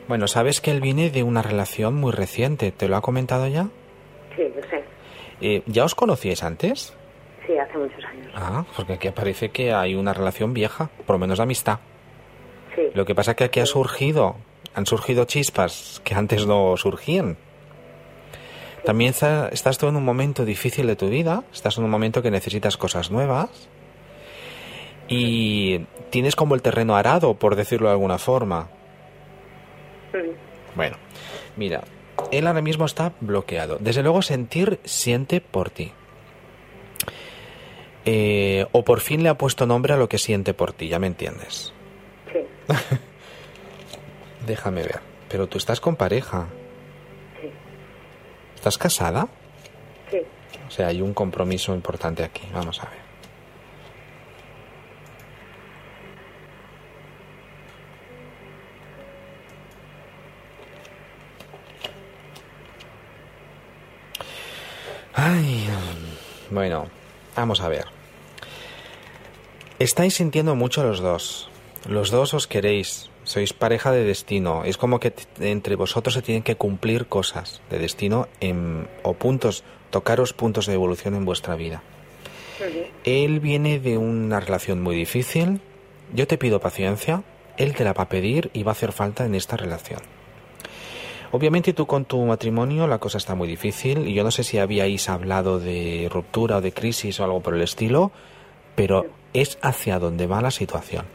Bueno, 0.07 0.27
sabes 0.27 0.61
que 0.61 0.71
él 0.71 0.81
viene 0.81 1.09
de 1.09 1.23
una 1.23 1.41
relación 1.41 1.95
muy 1.95 2.11
reciente. 2.11 2.71
¿Te 2.71 2.87
lo 2.87 2.97
ha 2.97 3.01
comentado 3.01 3.47
ya? 3.47 3.67
Sí, 4.35 4.43
lo 4.55 4.61
sé. 4.69 4.83
Eh, 5.41 5.63
¿Ya 5.67 5.85
os 5.85 5.95
conocíais 5.95 6.43
antes? 6.43 6.93
Sí, 7.47 7.57
hace 7.57 7.77
muchos 7.77 8.03
años. 8.05 8.31
Ah, 8.35 8.65
porque 8.75 8.93
aquí 8.93 9.09
parece 9.09 9.49
que 9.49 9.73
hay 9.73 9.95
una 9.95 10.13
relación 10.13 10.53
vieja, 10.53 10.89
por 11.05 11.15
lo 11.15 11.19
menos 11.19 11.37
de 11.37 11.43
amistad. 11.43 11.79
Sí. 12.75 12.83
Lo 12.93 13.05
que 13.05 13.15
pasa 13.15 13.31
es 13.31 13.37
que 13.37 13.45
aquí 13.45 13.59
ha 13.59 13.65
surgido, 13.65 14.35
han 14.73 14.85
surgido 14.85 15.25
chispas 15.25 16.01
que 16.03 16.13
antes 16.13 16.45
no 16.45 16.77
surgían. 16.77 17.37
También 18.85 19.11
está- 19.11 19.49
estás 19.49 19.77
tú 19.77 19.87
en 19.87 19.95
un 19.95 20.03
momento 20.03 20.43
difícil 20.45 20.87
de 20.87 20.95
tu 20.95 21.09
vida, 21.09 21.43
estás 21.53 21.77
en 21.77 21.83
un 21.83 21.89
momento 21.89 22.21
que 22.21 22.31
necesitas 22.31 22.77
cosas 22.77 23.11
nuevas 23.11 23.49
y 25.07 25.79
tienes 26.09 26.35
como 26.35 26.55
el 26.55 26.61
terreno 26.61 26.95
arado, 26.95 27.35
por 27.35 27.55
decirlo 27.55 27.87
de 27.87 27.93
alguna 27.93 28.17
forma. 28.17 28.69
Bueno, 30.75 30.97
mira, 31.57 31.83
él 32.31 32.47
ahora 32.47 32.61
mismo 32.61 32.85
está 32.85 33.11
bloqueado. 33.21 33.77
Desde 33.79 34.03
luego 34.03 34.21
sentir 34.21 34.79
siente 34.83 35.41
por 35.41 35.69
ti. 35.69 35.91
Eh, 38.05 38.65
o 38.71 38.83
por 38.83 38.99
fin 38.99 39.21
le 39.21 39.29
ha 39.29 39.37
puesto 39.37 39.67
nombre 39.67 39.93
a 39.93 39.97
lo 39.97 40.09
que 40.09 40.17
siente 40.17 40.53
por 40.55 40.73
ti, 40.73 40.87
ya 40.87 40.97
me 40.97 41.07
entiendes. 41.07 41.71
Sí, 42.31 42.39
Déjame 44.47 44.81
ver. 44.81 44.99
Pero 45.29 45.47
tú 45.47 45.57
estás 45.59 45.79
con 45.79 45.95
pareja. 45.95 46.47
¿Estás 48.61 48.77
casada? 48.77 49.27
sí. 50.11 50.19
O 50.67 50.69
sea, 50.69 50.89
hay 50.89 51.01
un 51.01 51.15
compromiso 51.15 51.73
importante 51.73 52.23
aquí. 52.23 52.43
Vamos 52.53 52.79
a 52.79 52.83
ver. 52.83 52.99
Ay, 65.15 65.67
bueno, 66.51 66.85
vamos 67.35 67.61
a 67.61 67.67
ver. 67.67 67.85
Estáis 69.79 70.13
sintiendo 70.13 70.53
mucho 70.53 70.83
los 70.83 70.99
dos. 70.99 71.49
Los 71.89 72.11
dos 72.11 72.35
os 72.35 72.45
queréis. 72.45 73.10
Sois 73.31 73.53
pareja 73.53 73.93
de 73.93 74.03
destino. 74.03 74.65
Es 74.65 74.75
como 74.75 74.99
que 74.99 75.13
entre 75.39 75.77
vosotros 75.77 76.13
se 76.15 76.21
tienen 76.21 76.43
que 76.43 76.57
cumplir 76.57 77.05
cosas 77.07 77.61
de 77.69 77.79
destino 77.79 78.27
en- 78.41 78.89
o 79.03 79.13
puntos, 79.13 79.63
tocaros 79.89 80.33
puntos 80.33 80.65
de 80.65 80.73
evolución 80.73 81.15
en 81.15 81.23
vuestra 81.23 81.55
vida. 81.55 81.81
Él 83.05 83.39
viene 83.39 83.79
de 83.79 83.97
una 83.97 84.41
relación 84.41 84.81
muy 84.83 84.97
difícil. 84.97 85.61
Yo 86.13 86.27
te 86.27 86.37
pido 86.37 86.59
paciencia. 86.59 87.23
Él 87.55 87.73
te 87.73 87.85
la 87.85 87.93
va 87.93 88.03
a 88.03 88.09
pedir 88.09 88.49
y 88.51 88.63
va 88.63 88.71
a 88.71 88.73
hacer 88.73 88.91
falta 88.91 89.23
en 89.25 89.33
esta 89.35 89.55
relación. 89.55 90.01
Obviamente 91.31 91.71
tú 91.71 91.85
con 91.87 92.03
tu 92.03 92.21
matrimonio 92.25 92.85
la 92.85 92.97
cosa 92.99 93.17
está 93.17 93.33
muy 93.35 93.47
difícil 93.47 94.09
y 94.09 94.13
yo 94.13 94.25
no 94.25 94.31
sé 94.31 94.43
si 94.43 94.57
habíais 94.57 95.07
hablado 95.07 95.57
de 95.57 96.09
ruptura 96.11 96.57
o 96.57 96.61
de 96.61 96.73
crisis 96.73 97.17
o 97.19 97.23
algo 97.23 97.39
por 97.39 97.55
el 97.55 97.61
estilo, 97.61 98.11
pero 98.75 99.05
es 99.33 99.57
hacia 99.61 99.99
donde 99.99 100.27
va 100.27 100.41
la 100.41 100.51
situación. 100.51 101.05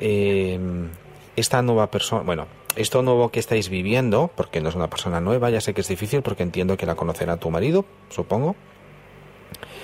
Eh, 0.00 0.58
esta 1.36 1.62
nueva 1.62 1.90
persona, 1.90 2.22
bueno, 2.22 2.46
esto 2.76 3.02
nuevo 3.02 3.30
que 3.30 3.40
estáis 3.40 3.68
viviendo, 3.68 4.30
porque 4.34 4.60
no 4.60 4.68
es 4.68 4.74
una 4.74 4.88
persona 4.88 5.20
nueva, 5.20 5.50
ya 5.50 5.60
sé 5.60 5.74
que 5.74 5.80
es 5.80 5.88
difícil 5.88 6.22
porque 6.22 6.42
entiendo 6.42 6.76
que 6.76 6.86
la 6.86 6.94
conocerá 6.94 7.36
tu 7.36 7.50
marido, 7.50 7.84
supongo. 8.08 8.56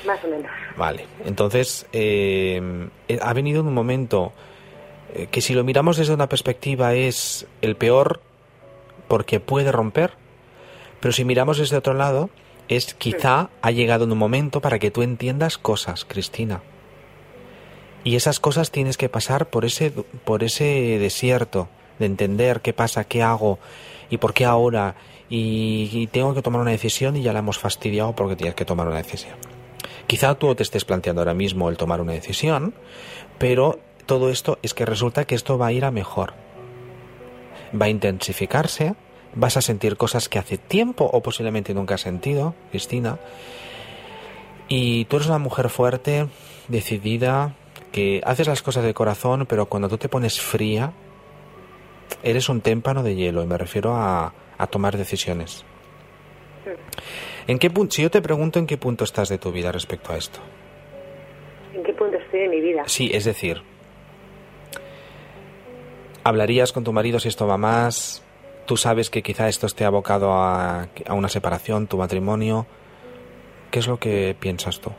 Más 0.06 0.22
o 0.24 0.28
menos. 0.28 0.50
Vale, 0.76 1.06
entonces 1.24 1.86
eh, 1.92 2.88
eh, 3.08 3.18
ha 3.22 3.32
venido 3.32 3.60
en 3.60 3.68
un 3.68 3.74
momento 3.74 4.32
eh, 5.14 5.28
que 5.30 5.40
si 5.40 5.54
lo 5.54 5.64
miramos 5.64 5.96
desde 5.96 6.12
una 6.12 6.28
perspectiva 6.28 6.94
es 6.94 7.46
el 7.62 7.76
peor 7.76 8.20
porque 9.08 9.40
puede 9.40 9.72
romper, 9.72 10.12
pero 11.00 11.12
si 11.12 11.24
miramos 11.24 11.58
desde 11.58 11.76
otro 11.76 11.94
lado 11.94 12.30
es 12.68 12.94
quizá 12.94 13.50
ha 13.60 13.70
llegado 13.70 14.04
en 14.04 14.12
un 14.12 14.18
momento 14.18 14.60
para 14.60 14.78
que 14.78 14.90
tú 14.90 15.02
entiendas 15.02 15.58
cosas, 15.58 16.04
Cristina. 16.04 16.62
Y 18.04 18.16
esas 18.16 18.38
cosas 18.38 18.70
tienes 18.70 18.96
que 18.96 19.08
pasar 19.08 19.46
por 19.46 19.64
ese 19.64 19.90
por 19.90 20.44
ese 20.44 20.98
desierto 20.98 21.68
de 21.98 22.06
entender 22.06 22.60
qué 22.60 22.72
pasa, 22.72 23.04
qué 23.04 23.22
hago 23.22 23.58
y 24.10 24.18
por 24.18 24.34
qué 24.34 24.44
ahora 24.44 24.94
y, 25.30 25.88
y 25.90 26.06
tengo 26.08 26.34
que 26.34 26.42
tomar 26.42 26.60
una 26.60 26.70
decisión 26.70 27.16
y 27.16 27.22
ya 27.22 27.32
la 27.32 27.38
hemos 27.38 27.58
fastidiado 27.58 28.14
porque 28.14 28.36
tienes 28.36 28.54
que 28.54 28.64
tomar 28.64 28.86
una 28.86 28.98
decisión. 28.98 29.34
Quizá 30.06 30.34
tú 30.34 30.54
te 30.54 30.62
estés 30.62 30.84
planteando 30.84 31.22
ahora 31.22 31.34
mismo 31.34 31.70
el 31.70 31.76
tomar 31.76 32.00
una 32.00 32.12
decisión, 32.12 32.74
pero 33.38 33.80
todo 34.06 34.30
esto 34.30 34.58
es 34.62 34.74
que 34.74 34.84
resulta 34.84 35.24
que 35.24 35.34
esto 35.34 35.56
va 35.56 35.68
a 35.68 35.72
ir 35.72 35.84
a 35.84 35.90
mejor. 35.90 36.34
Va 37.80 37.86
a 37.86 37.88
intensificarse, 37.88 38.94
vas 39.34 39.56
a 39.56 39.62
sentir 39.62 39.96
cosas 39.96 40.28
que 40.28 40.38
hace 40.38 40.58
tiempo 40.58 41.08
o 41.10 41.22
posiblemente 41.22 41.74
nunca 41.74 41.94
has 41.94 42.02
sentido, 42.02 42.54
Cristina. 42.70 43.18
Y 44.68 45.06
tú 45.06 45.16
eres 45.16 45.28
una 45.28 45.38
mujer 45.38 45.70
fuerte, 45.70 46.28
decidida, 46.68 47.54
que 47.94 48.20
haces 48.24 48.48
las 48.48 48.60
cosas 48.60 48.82
de 48.82 48.92
corazón, 48.92 49.46
pero 49.48 49.66
cuando 49.66 49.88
tú 49.88 49.98
te 49.98 50.08
pones 50.08 50.40
fría, 50.40 50.92
eres 52.24 52.48
un 52.48 52.60
témpano 52.60 53.04
de 53.04 53.14
hielo, 53.14 53.40
y 53.40 53.46
me 53.46 53.56
refiero 53.56 53.94
a, 53.94 54.34
a 54.58 54.66
tomar 54.66 54.96
decisiones. 54.96 55.64
¿En 57.46 57.60
qué 57.60 57.70
punto, 57.70 57.94
si 57.94 58.02
yo 58.02 58.10
te 58.10 58.20
pregunto 58.20 58.58
en 58.58 58.66
qué 58.66 58.76
punto 58.78 59.04
estás 59.04 59.28
de 59.28 59.38
tu 59.38 59.52
vida 59.52 59.70
respecto 59.70 60.12
a 60.12 60.16
esto? 60.16 60.40
¿En 61.72 61.84
qué 61.84 61.92
punto 61.92 62.16
estoy 62.16 62.40
de 62.40 62.48
mi 62.48 62.60
vida? 62.60 62.82
Sí, 62.86 63.12
es 63.14 63.24
decir, 63.26 63.62
¿hablarías 66.24 66.72
con 66.72 66.82
tu 66.82 66.92
marido 66.92 67.20
si 67.20 67.28
esto 67.28 67.46
va 67.46 67.58
más? 67.58 68.24
¿Tú 68.66 68.76
sabes 68.76 69.08
que 69.08 69.22
quizá 69.22 69.48
esto 69.48 69.68
esté 69.68 69.84
abocado 69.84 70.32
a, 70.32 70.88
a 71.06 71.14
una 71.14 71.28
separación, 71.28 71.86
tu 71.86 71.96
matrimonio? 71.96 72.66
¿Qué 73.70 73.78
es 73.78 73.86
lo 73.86 74.00
que 74.00 74.34
piensas 74.40 74.80
tú? 74.80 74.90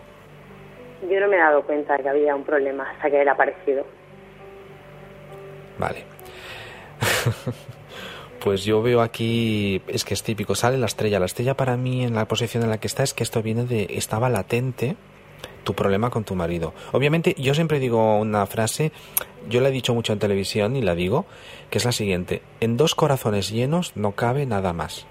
Yo 1.10 1.20
no 1.20 1.28
me 1.28 1.36
he 1.36 1.40
dado 1.40 1.64
cuenta 1.64 1.98
que 1.98 2.10
había 2.10 2.36
un 2.36 2.44
problema 2.44 2.90
hasta 2.92 3.10
que 3.10 3.22
él 3.22 3.28
ha 3.28 3.34
aparecido. 3.34 3.86
Vale. 5.78 6.04
pues 8.40 8.64
yo 8.64 8.82
veo 8.82 9.02
aquí, 9.02 9.82
es 9.88 10.04
que 10.06 10.14
es 10.14 10.24
típico, 10.24 10.56
sale 10.56 10.78
la 10.78 10.86
estrella. 10.86 11.20
La 11.20 11.26
estrella 11.26 11.56
para 11.56 11.78
mí 11.78 12.04
en 12.04 12.16
la 12.16 12.28
posición 12.28 12.64
en 12.64 12.70
la 12.70 12.80
que 12.80 12.88
está 12.88 13.04
es 13.04 13.14
que 13.14 13.24
esto 13.24 13.42
viene 13.42 13.66
de, 13.66 13.88
estaba 13.92 14.30
latente 14.30 14.96
tu 15.64 15.74
problema 15.74 16.10
con 16.10 16.24
tu 16.24 16.36
marido. 16.36 16.74
Obviamente 16.92 17.36
yo 17.38 17.54
siempre 17.54 17.80
digo 17.80 18.18
una 18.18 18.46
frase, 18.46 18.92
yo 19.50 19.62
la 19.62 19.70
he 19.70 19.72
dicho 19.72 19.94
mucho 19.94 20.14
en 20.14 20.20
televisión 20.20 20.76
y 20.76 20.82
la 20.82 20.96
digo, 20.96 21.26
que 21.70 21.80
es 21.80 21.86
la 21.86 21.92
siguiente, 21.92 22.42
en 22.62 22.78
dos 22.78 22.96
corazones 22.96 23.50
llenos 23.50 23.98
no 23.98 24.12
cabe 24.14 24.46
nada 24.46 24.74
más 24.74 25.08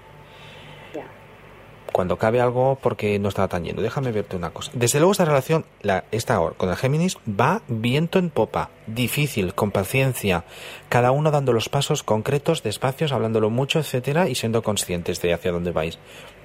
cuando 1.95 2.17
cabe 2.17 2.41
algo 2.41 2.77
porque 2.81 3.17
no 3.19 3.29
estaba 3.29 3.47
tan 3.47 3.63
lleno. 3.63 3.81
Déjame 3.81 4.11
verte 4.11 4.35
una 4.35 4.49
cosa. 4.49 4.69
Desde 4.75 4.99
luego 4.99 5.13
esta 5.13 5.23
relación, 5.23 5.63
la, 5.81 6.03
esta 6.11 6.37
con 6.57 6.67
el 6.67 6.75
Géminis, 6.75 7.17
va 7.25 7.61
viento 7.69 8.19
en 8.19 8.31
popa, 8.31 8.69
difícil, 8.85 9.53
con 9.53 9.71
paciencia, 9.71 10.43
cada 10.89 11.11
uno 11.11 11.31
dando 11.31 11.53
los 11.53 11.69
pasos 11.69 12.03
concretos, 12.03 12.63
despacios, 12.63 13.13
hablándolo 13.13 13.49
mucho, 13.49 13.79
etcétera, 13.79 14.27
y 14.27 14.35
siendo 14.35 14.61
conscientes 14.61 15.21
de 15.21 15.31
hacia 15.31 15.53
dónde 15.53 15.71
vais. 15.71 15.97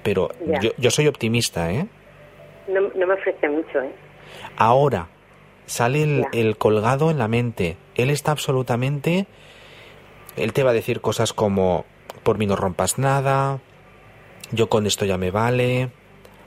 Pero 0.03 0.29
yo, 0.61 0.71
yo, 0.77 0.89
soy 0.89 1.07
optimista, 1.07 1.69
¿eh? 1.69 1.85
No, 2.69 2.83
me 3.05 3.13
ofrece 3.13 3.49
mucho, 3.49 3.81
¿eh? 3.81 3.91
Ahora, 4.55 5.09
sale 5.65 6.03
el, 6.03 6.27
el 6.31 6.55
colgado 6.55 7.11
en 7.11 7.17
la 7.17 7.27
mente. 7.27 7.75
Él 7.95 8.09
está 8.09 8.31
absolutamente... 8.31 9.27
Él 10.37 10.53
te 10.53 10.63
va 10.63 10.69
a 10.69 10.73
decir 10.73 11.01
cosas 11.01 11.33
como, 11.33 11.83
por 12.23 12.37
mí 12.37 12.45
no 12.45 12.55
rompas 12.55 12.97
nada, 12.97 13.59
yo 14.51 14.69
con 14.69 14.85
esto 14.85 15.05
ya 15.05 15.17
me 15.17 15.31
vale, 15.31 15.89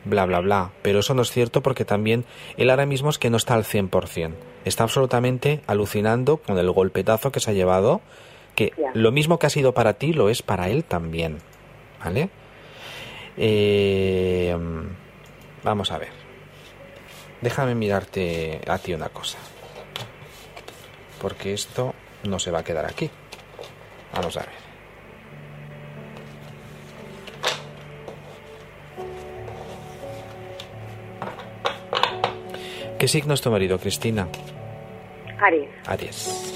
bla, 0.05 0.27
bla, 0.27 0.41
bla. 0.41 0.71
Pero 0.83 1.01
eso 1.01 1.15
no 1.15 1.23
es 1.23 1.31
cierto 1.31 1.63
porque 1.63 1.85
también 1.85 2.25
él 2.57 2.71
ahora 2.71 2.87
mismo 2.87 3.11
es 3.11 3.19
que 3.19 3.31
no 3.31 3.37
está 3.37 3.55
al 3.55 3.65
100%. 3.65 4.33
Está 4.65 4.85
absolutamente 4.85 5.61
alucinando 5.67 6.39
con 6.39 6.59
el 6.59 6.71
golpetazo 6.71 7.33
que 7.33 7.41
se 7.41 7.51
ha 7.51 7.55
llevado, 7.55 8.01
que 8.55 8.73
lo 8.95 9.13
mismo 9.13 9.39
que 9.39 9.47
ha 9.47 9.51
sido 9.51 9.75
para 9.75 9.95
ti 9.95 10.13
lo 10.13 10.29
es 10.29 10.43
para 10.43 10.69
él 10.69 10.85
también. 10.85 11.39
¿Vale? 12.03 12.31
Eh, 13.37 14.57
vamos 15.63 15.91
a 15.91 15.99
ver. 15.99 16.11
Déjame 17.41 17.75
mirarte 17.75 18.61
a 18.67 18.79
ti 18.79 18.95
una 18.95 19.09
cosa. 19.09 19.39
Porque 21.21 21.53
esto 21.53 21.95
no 22.25 22.39
se 22.39 22.51
va 22.51 22.61
a 22.61 22.65
quedar 22.65 22.87
aquí. 22.87 23.11
Vamos 24.15 24.37
a 24.37 24.41
ver. 24.41 24.64
¿Qué 33.05 33.09
signo 33.09 33.35
es 33.35 33.43
tu 33.43 33.51
marido, 33.51 33.79
Cristina? 33.79 34.27
Aries. 35.39 35.69
Aries. 35.85 36.55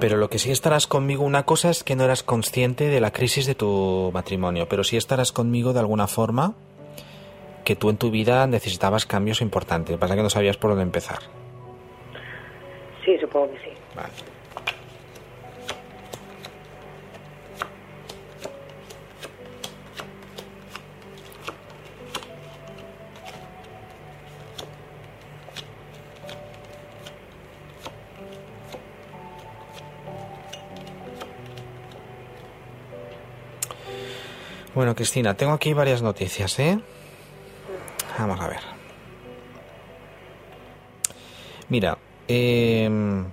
Pero 0.00 0.16
lo 0.16 0.30
que 0.30 0.38
sí 0.38 0.50
estarás 0.50 0.86
conmigo, 0.86 1.24
una 1.24 1.44
cosa 1.44 1.68
es 1.68 1.84
que 1.84 1.94
no 1.94 2.04
eras 2.04 2.22
consciente 2.22 2.88
de 2.88 3.00
la 3.00 3.12
crisis 3.12 3.44
de 3.46 3.54
tu 3.54 4.10
matrimonio, 4.14 4.66
pero 4.68 4.82
sí 4.82 4.96
estarás 4.96 5.30
conmigo 5.30 5.74
de 5.74 5.80
alguna 5.80 6.06
forma 6.06 6.54
que 7.64 7.76
tú 7.76 7.90
en 7.90 7.98
tu 7.98 8.10
vida 8.10 8.46
necesitabas 8.46 9.04
cambios 9.04 9.42
importantes. 9.42 9.90
Lo 9.90 9.98
que 9.98 10.00
pasa 10.00 10.14
es 10.14 10.18
que 10.18 10.22
no 10.22 10.30
sabías 10.30 10.56
por 10.56 10.70
dónde 10.70 10.84
empezar. 10.84 11.18
Sí, 13.04 13.18
supongo 13.20 13.52
que 13.52 13.58
sí. 13.58 13.70
Vale. 13.94 14.39
Bueno, 34.80 34.94
Cristina, 34.94 35.34
tengo 35.34 35.52
aquí 35.52 35.74
varias 35.74 36.00
noticias, 36.00 36.58
¿eh? 36.58 36.80
Vamos 38.18 38.40
a 38.40 38.48
ver. 38.48 38.60
Mira, 41.68 41.98
em, 42.26 43.26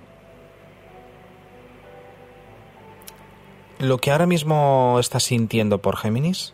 lo 3.78 3.96
que 3.96 4.10
ahora 4.10 4.26
mismo 4.26 4.98
estás 5.00 5.22
sintiendo 5.22 5.80
por 5.80 5.96
Géminis 5.96 6.52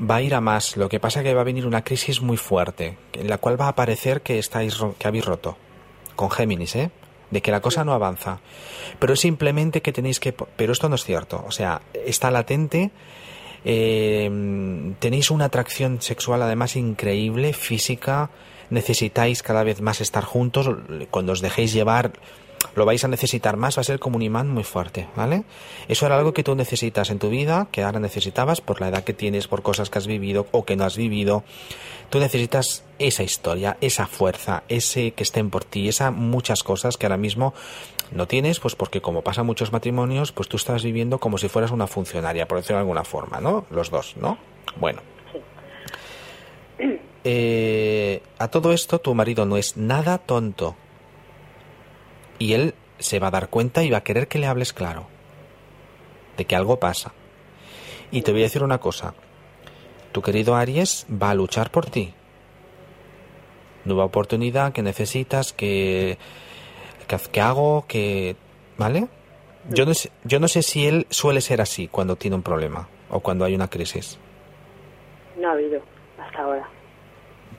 va 0.00 0.16
a 0.16 0.22
ir 0.22 0.34
a 0.34 0.40
más. 0.40 0.76
Lo 0.76 0.88
que 0.88 0.98
pasa 0.98 1.20
es 1.20 1.24
que 1.24 1.34
va 1.34 1.42
a 1.42 1.44
venir 1.44 1.68
una 1.68 1.84
crisis 1.84 2.20
muy 2.20 2.36
fuerte, 2.36 2.98
en 3.12 3.28
la 3.28 3.38
cual 3.38 3.60
va 3.60 3.68
a 3.68 3.76
parecer 3.76 4.22
que 4.22 4.40
estáis 4.40 4.76
que 4.98 5.06
habéis 5.06 5.24
roto 5.24 5.56
con 6.16 6.32
Géminis, 6.32 6.74
¿eh? 6.74 6.90
De 7.34 7.42
que 7.42 7.50
la 7.50 7.60
cosa 7.60 7.84
no 7.84 7.92
avanza. 7.92 8.38
Pero 8.98 9.12
es 9.12 9.20
simplemente 9.20 9.82
que 9.82 9.92
tenéis 9.92 10.20
que... 10.20 10.32
Pero 10.32 10.72
esto 10.72 10.88
no 10.88 10.94
es 10.94 11.04
cierto. 11.04 11.44
O 11.46 11.50
sea, 11.50 11.82
está 12.06 12.30
latente. 12.30 12.92
Eh, 13.64 14.94
tenéis 15.00 15.30
una 15.30 15.46
atracción 15.46 16.00
sexual 16.00 16.40
además 16.42 16.76
increíble, 16.76 17.52
física. 17.52 18.30
Necesitáis 18.70 19.42
cada 19.42 19.64
vez 19.64 19.80
más 19.82 20.00
estar 20.00 20.24
juntos. 20.24 20.70
Cuando 21.10 21.32
os 21.32 21.42
dejéis 21.42 21.72
llevar 21.72 22.12
lo 22.74 22.84
vais 22.84 23.04
a 23.04 23.08
necesitar 23.08 23.56
más, 23.56 23.78
va 23.78 23.80
a 23.82 23.84
ser 23.84 23.98
como 23.98 24.16
un 24.16 24.22
imán 24.22 24.48
muy 24.48 24.64
fuerte, 24.64 25.08
¿vale? 25.16 25.44
Eso 25.88 26.06
era 26.06 26.16
algo 26.16 26.32
que 26.32 26.42
tú 26.42 26.54
necesitas 26.54 27.10
en 27.10 27.18
tu 27.18 27.28
vida, 27.28 27.68
que 27.70 27.82
ahora 27.82 28.00
necesitabas 28.00 28.60
por 28.60 28.80
la 28.80 28.88
edad 28.88 29.04
que 29.04 29.12
tienes, 29.12 29.48
por 29.48 29.62
cosas 29.62 29.90
que 29.90 29.98
has 29.98 30.06
vivido 30.06 30.46
o 30.52 30.64
que 30.64 30.76
no 30.76 30.84
has 30.84 30.96
vivido. 30.96 31.44
Tú 32.10 32.18
necesitas 32.18 32.84
esa 32.98 33.22
historia, 33.22 33.76
esa 33.80 34.06
fuerza, 34.06 34.62
ese 34.68 35.12
que 35.12 35.22
estén 35.22 35.50
por 35.50 35.64
ti, 35.64 35.88
esas 35.88 36.12
muchas 36.12 36.62
cosas 36.62 36.96
que 36.96 37.06
ahora 37.06 37.16
mismo 37.16 37.54
no 38.12 38.26
tienes, 38.26 38.60
pues 38.60 38.76
porque 38.76 39.00
como 39.00 39.22
pasa 39.22 39.40
en 39.40 39.46
muchos 39.46 39.72
matrimonios, 39.72 40.32
pues 40.32 40.48
tú 40.48 40.56
estás 40.56 40.84
viviendo 40.84 41.18
como 41.18 41.38
si 41.38 41.48
fueras 41.48 41.70
una 41.70 41.86
funcionaria, 41.86 42.46
por 42.46 42.58
decirlo 42.58 42.76
de 42.76 42.82
alguna 42.82 43.04
forma, 43.04 43.40
¿no? 43.40 43.66
Los 43.70 43.90
dos, 43.90 44.16
¿no? 44.16 44.38
Bueno. 44.78 45.00
Eh, 47.26 48.20
a 48.38 48.48
todo 48.48 48.72
esto, 48.72 49.00
tu 49.00 49.14
marido 49.14 49.46
no 49.46 49.56
es 49.56 49.78
nada 49.78 50.18
tonto 50.18 50.76
y 52.38 52.54
él 52.54 52.74
se 52.98 53.18
va 53.18 53.28
a 53.28 53.32
dar 53.32 53.48
cuenta 53.48 53.82
y 53.82 53.90
va 53.90 53.98
a 53.98 54.04
querer 54.04 54.28
que 54.28 54.38
le 54.38 54.46
hables 54.46 54.72
claro 54.72 55.06
de 56.36 56.44
que 56.44 56.56
algo 56.56 56.78
pasa. 56.78 57.12
Y 58.10 58.22
te 58.22 58.32
voy 58.32 58.42
a 58.42 58.44
decir 58.44 58.62
una 58.62 58.78
cosa, 58.78 59.14
tu 60.12 60.22
querido 60.22 60.54
Aries 60.54 61.06
va 61.10 61.30
a 61.30 61.34
luchar 61.34 61.70
por 61.70 61.86
ti. 61.86 62.14
Nueva 63.84 64.04
oportunidad 64.04 64.72
que 64.72 64.82
necesitas, 64.82 65.52
que, 65.52 66.18
que, 67.32 67.40
hago, 67.40 67.84
que... 67.86 68.36
¿Vale? 68.78 69.08
Yo 69.70 69.86
no, 69.86 69.94
sé, 69.94 70.10
yo 70.24 70.40
no 70.40 70.48
sé 70.48 70.62
si 70.62 70.86
él 70.86 71.06
suele 71.10 71.40
ser 71.40 71.60
así 71.60 71.88
cuando 71.88 72.16
tiene 72.16 72.36
un 72.36 72.42
problema 72.42 72.88
o 73.10 73.20
cuando 73.20 73.44
hay 73.44 73.54
una 73.54 73.68
crisis. 73.68 74.18
No 75.38 75.48
ha 75.48 75.52
habido 75.52 75.80
hasta 76.18 76.42
ahora. 76.42 76.68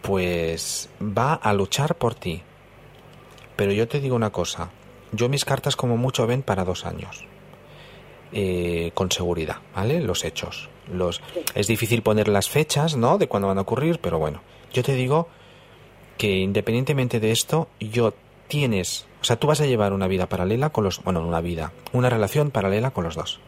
Pues 0.02 0.90
va 1.02 1.34
a 1.34 1.54
luchar 1.54 1.96
por 1.96 2.16
ti. 2.16 2.44
Pero 3.56 3.72
yo 3.72 3.88
te 3.88 4.00
digo 4.00 4.16
una 4.16 4.32
cosa, 4.32 4.70
yo 5.12 5.30
mis 5.30 5.46
cartas 5.46 5.76
como 5.76 5.98
mucho 5.98 6.28
ven 6.28 6.42
para 6.42 6.66
dos 6.66 6.86
años. 6.86 7.26
Eh, 8.32 8.92
con 8.94 9.12
seguridad, 9.12 9.58
¿vale? 9.74 10.02
Los 10.02 10.26
hechos. 10.26 10.70
Los... 10.92 11.22
Es 11.54 11.68
difícil 11.68 12.02
poner 12.02 12.28
las 12.28 12.50
fechas, 12.50 12.98
¿no? 12.98 13.18
De 13.18 13.28
cuándo 13.28 13.48
van 13.48 13.60
a 13.60 13.62
ocurrir, 13.62 14.00
pero 14.00 14.20
bueno, 14.20 14.42
yo 14.74 14.84
te 14.84 14.94
digo 14.94 15.30
que 16.18 16.38
independientemente 16.40 17.20
de 17.20 17.32
esto, 17.32 17.70
yo 17.80 18.14
tienes, 18.48 19.06
o 19.22 19.24
sea, 19.24 19.38
tú 19.38 19.48
vas 19.48 19.62
a 19.62 19.66
llevar 19.66 19.94
una 19.94 20.08
vida 20.08 20.28
paralela 20.28 20.70
con 20.70 20.84
los, 20.84 21.04
bueno, 21.04 21.26
una 21.26 21.42
vida, 21.42 21.72
una 21.94 22.10
relación 22.10 22.52
paralela 22.52 22.92
con 22.92 23.04
los 23.04 23.16
dos. 23.16 23.40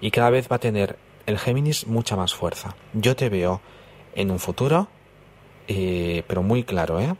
Y 0.00 0.10
cada 0.10 0.30
vez 0.30 0.48
va 0.50 0.56
a 0.56 0.60
tener 0.60 0.98
el 1.26 1.38
Géminis 1.38 1.86
mucha 1.86 2.16
más 2.16 2.34
fuerza. 2.34 2.74
Yo 2.92 3.16
te 3.16 3.28
veo 3.28 3.60
en 4.14 4.30
un 4.30 4.38
futuro, 4.38 4.88
eh, 5.68 6.22
pero 6.26 6.42
muy 6.42 6.64
claro, 6.64 7.00
¿eh? 7.00 7.14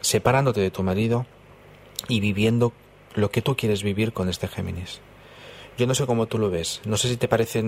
Separándote 0.00 0.60
de 0.60 0.70
tu 0.70 0.82
marido 0.82 1.26
y 2.08 2.20
viviendo 2.20 2.72
lo 3.14 3.30
que 3.30 3.42
tú 3.42 3.56
quieres 3.56 3.82
vivir 3.82 4.12
con 4.12 4.28
este 4.28 4.48
Géminis. 4.48 5.00
Yo 5.76 5.86
no 5.86 5.94
sé 5.94 6.06
cómo 6.06 6.26
tú 6.26 6.38
lo 6.38 6.50
ves. 6.50 6.80
No 6.84 6.96
sé 6.96 7.08
si 7.08 7.16
te 7.16 7.28
parece 7.28 7.62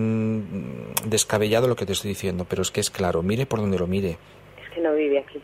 descabellado 1.07 1.69
lo 1.69 1.77
que 1.77 1.87
te 1.87 1.93
estoy 1.93 2.09
diciendo, 2.09 2.45
pero 2.49 2.63
es 2.63 2.71
que 2.71 2.81
es 2.81 2.91
claro. 2.91 3.23
Mire 3.23 3.47
por 3.47 3.61
donde 3.61 3.79
lo 3.79 3.87
mire. 3.87 4.19
Es 4.63 4.75
que 4.75 4.81
no 4.81 4.93
vive 4.95 5.21
aquí. 5.21 5.41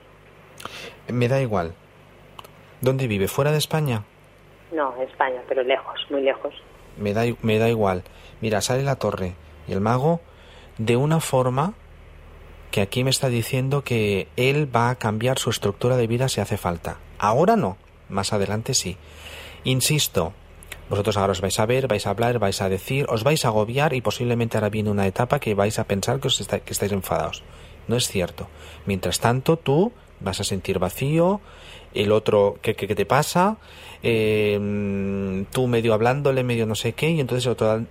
Me 1.09 1.29
da 1.29 1.41
igual. 1.41 1.75
¿Dónde 2.81 3.07
vive? 3.07 3.29
¿Fuera 3.29 3.53
de 3.53 3.59
España? 3.59 4.03
No, 4.73 5.01
España, 5.01 5.43
pero 5.49 5.63
lejos, 5.63 5.95
muy 6.11 6.23
lejos. 6.23 6.55
Me 6.99 7.15
da, 7.15 7.25
me 7.43 7.59
da 7.59 7.69
igual. 7.69 8.03
Mira, 8.41 8.61
sale 8.61 8.83
la 8.83 8.97
torre 8.97 9.35
y 9.69 9.73
el 9.73 9.81
mago 9.81 10.21
de 10.79 10.97
una 10.97 11.21
forma 11.21 11.75
que 12.71 12.81
aquí 12.81 13.05
me 13.05 13.11
está 13.11 13.29
diciendo 13.29 13.83
que 13.85 14.29
él 14.37 14.75
va 14.75 14.91
a 14.91 14.97
cambiar 14.97 15.39
su 15.39 15.51
estructura 15.51 15.97
de 15.97 16.07
vida 16.07 16.29
si 16.29 16.41
hace 16.41 16.57
falta. 16.57 16.99
Ahora 17.19 17.57
no, 17.57 17.77
más 18.09 18.33
adelante 18.33 18.75
sí. 18.75 18.97
Insisto, 19.65 20.33
vosotros 20.89 21.17
ahora 21.17 21.33
os 21.33 21.41
vais 21.41 21.59
a 21.59 21.67
ver, 21.67 21.89
vais 21.89 22.07
a 22.07 22.11
hablar, 22.11 22.39
vais 22.39 22.61
a 22.63 22.69
decir, 22.69 23.07
os 23.09 23.25
vais 23.25 23.45
a 23.45 23.49
agobiar 23.49 23.93
y 23.93 24.01
posiblemente 24.01 24.57
ahora 24.57 24.71
viene 24.71 24.91
una 24.91 25.07
etapa 25.07 25.41
que 25.41 25.55
vais 25.55 25.79
a 25.79 25.85
pensar 25.85 26.21
que, 26.21 26.29
os 26.29 26.39
que 26.39 26.73
estáis 26.73 26.93
enfadados. 26.93 27.43
No 27.89 27.97
es 27.97 28.09
cierto. 28.09 28.49
Mientras 28.85 29.19
tanto, 29.19 29.57
tú 29.57 29.93
vas 30.21 30.41
a 30.41 30.45
sentir 30.45 30.79
vacío, 30.79 31.41
el 31.97 32.13
otro, 32.13 32.59
¿qué, 32.63 32.75
qué, 32.75 32.95
te 32.95 33.07
pasa? 33.07 33.57
Eh, 34.03 35.45
tú 35.51 35.67
medio 35.67 35.95
hablándole, 35.95 36.45
medio 36.45 36.67
no 36.67 36.75
sé 36.75 36.93
qué, 36.93 37.11
y 37.11 37.21
entonces 37.21 37.47
el 37.47 37.53
otro, 37.53 37.85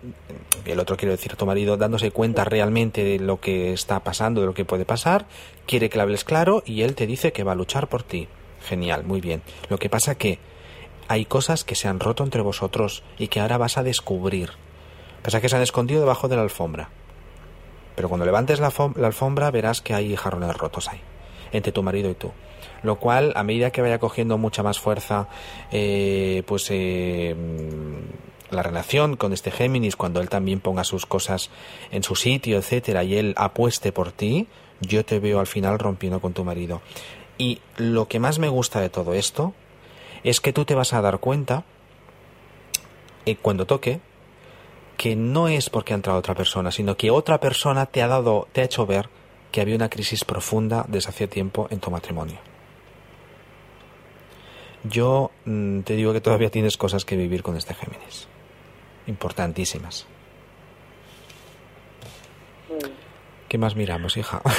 el 0.65 0.79
otro 0.79 0.95
quiere 0.95 1.11
decir 1.11 1.35
tu 1.35 1.45
marido 1.45 1.77
dándose 1.77 2.11
cuenta 2.11 2.45
realmente 2.45 3.03
de 3.03 3.19
lo 3.19 3.39
que 3.39 3.73
está 3.73 3.99
pasando, 4.01 4.41
de 4.41 4.47
lo 4.47 4.53
que 4.53 4.65
puede 4.65 4.85
pasar, 4.85 5.25
quiere 5.65 5.89
que 5.89 5.97
le 5.97 6.03
hables 6.03 6.23
claro 6.23 6.63
y 6.65 6.81
él 6.83 6.95
te 6.95 7.07
dice 7.07 7.33
que 7.33 7.43
va 7.43 7.53
a 7.53 7.55
luchar 7.55 7.87
por 7.87 8.03
ti. 8.03 8.27
Genial, 8.61 9.03
muy 9.03 9.21
bien. 9.21 9.41
Lo 9.69 9.77
que 9.77 9.89
pasa 9.89 10.15
que 10.15 10.39
hay 11.07 11.25
cosas 11.25 11.63
que 11.63 11.75
se 11.75 11.87
han 11.87 11.99
roto 11.99 12.23
entre 12.23 12.41
vosotros 12.41 13.03
y 13.17 13.27
que 13.27 13.39
ahora 13.39 13.57
vas 13.57 13.77
a 13.77 13.83
descubrir. 13.83 14.51
Pasa 15.23 15.41
que 15.41 15.49
se 15.49 15.55
han 15.55 15.61
escondido 15.61 15.99
debajo 15.99 16.27
de 16.27 16.35
la 16.35 16.41
alfombra. 16.43 16.89
Pero 17.95 18.09
cuando 18.09 18.25
levantes 18.25 18.59
la, 18.59 18.71
la 18.95 19.07
alfombra 19.07 19.51
verás 19.51 19.81
que 19.81 19.93
hay 19.93 20.15
jarrones 20.15 20.55
rotos 20.57 20.89
ahí, 20.89 20.99
entre 21.51 21.71
tu 21.71 21.81
marido 21.81 22.09
y 22.09 22.15
tú 22.15 22.31
lo 22.83 22.97
cual 22.97 23.33
a 23.35 23.43
medida 23.43 23.71
que 23.71 23.81
vaya 23.81 23.99
cogiendo 23.99 24.37
mucha 24.37 24.63
más 24.63 24.79
fuerza 24.79 25.27
eh, 25.71 26.43
pues 26.45 26.67
eh, 26.69 27.35
la 28.51 28.63
relación 28.63 29.15
con 29.15 29.33
este 29.33 29.51
Géminis 29.51 29.95
cuando 29.95 30.21
él 30.21 30.29
también 30.29 30.59
ponga 30.59 30.83
sus 30.83 31.05
cosas 31.05 31.49
en 31.91 32.03
su 32.03 32.15
sitio 32.15 32.57
etcétera 32.57 33.03
y 33.03 33.15
él 33.15 33.33
apueste 33.37 33.91
por 33.91 34.11
ti 34.11 34.47
yo 34.81 35.05
te 35.05 35.19
veo 35.19 35.39
al 35.39 35.47
final 35.47 35.79
rompiendo 35.79 36.19
con 36.19 36.33
tu 36.33 36.43
marido. 36.43 36.81
Y 37.37 37.59
lo 37.77 38.07
que 38.07 38.19
más 38.19 38.39
me 38.39 38.49
gusta 38.49 38.79
de 38.79 38.89
todo 38.89 39.13
esto 39.13 39.53
es 40.23 40.39
que 40.39 40.53
tú 40.53 40.65
te 40.65 40.75
vas 40.75 40.93
a 40.93 41.01
dar 41.01 41.19
cuenta 41.19 41.63
eh, 43.25 43.35
cuando 43.35 43.65
toque 43.65 43.99
que 44.97 45.15
no 45.15 45.49
es 45.49 45.69
porque 45.69 45.93
ha 45.93 45.95
entrado 45.95 46.19
otra 46.19 46.35
persona, 46.35 46.71
sino 46.71 46.95
que 46.95 47.11
otra 47.11 47.39
persona 47.39 47.85
te 47.85 48.01
ha 48.01 48.07
dado, 48.07 48.47
te 48.53 48.61
ha 48.61 48.65
hecho 48.65 48.85
ver 48.85 49.09
que 49.51 49.59
había 49.59 49.75
una 49.75 49.89
crisis 49.89 50.23
profunda 50.23 50.85
desde 50.87 51.09
hace 51.09 51.27
tiempo 51.27 51.67
en 51.69 51.79
tu 51.79 51.91
matrimonio 51.91 52.54
yo 54.89 55.31
mm, 55.45 55.81
te 55.81 55.95
digo 55.95 56.13
que 56.13 56.21
todavía 56.21 56.49
tienes 56.49 56.77
cosas 56.77 57.05
que 57.05 57.15
vivir 57.15 57.43
con 57.43 57.55
este 57.55 57.73
Géminis. 57.73 58.27
Importantísimas. 59.07 60.07
Mm. 62.69 62.89
¿Qué 63.47 63.57
más 63.57 63.75
miramos, 63.75 64.17
hija? 64.17 64.41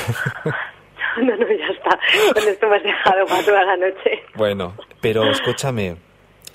No, 1.16 1.34
no, 1.34 1.48
ya 1.48 1.68
está. 1.68 1.98
Con 2.34 2.46
esto 2.46 2.68
me 2.68 2.76
has 2.76 2.82
dejado 2.82 3.24
para 3.24 3.42
toda 3.42 3.64
la 3.64 3.76
noche. 3.78 4.22
Bueno, 4.34 4.74
pero 5.00 5.30
escúchame, 5.30 5.96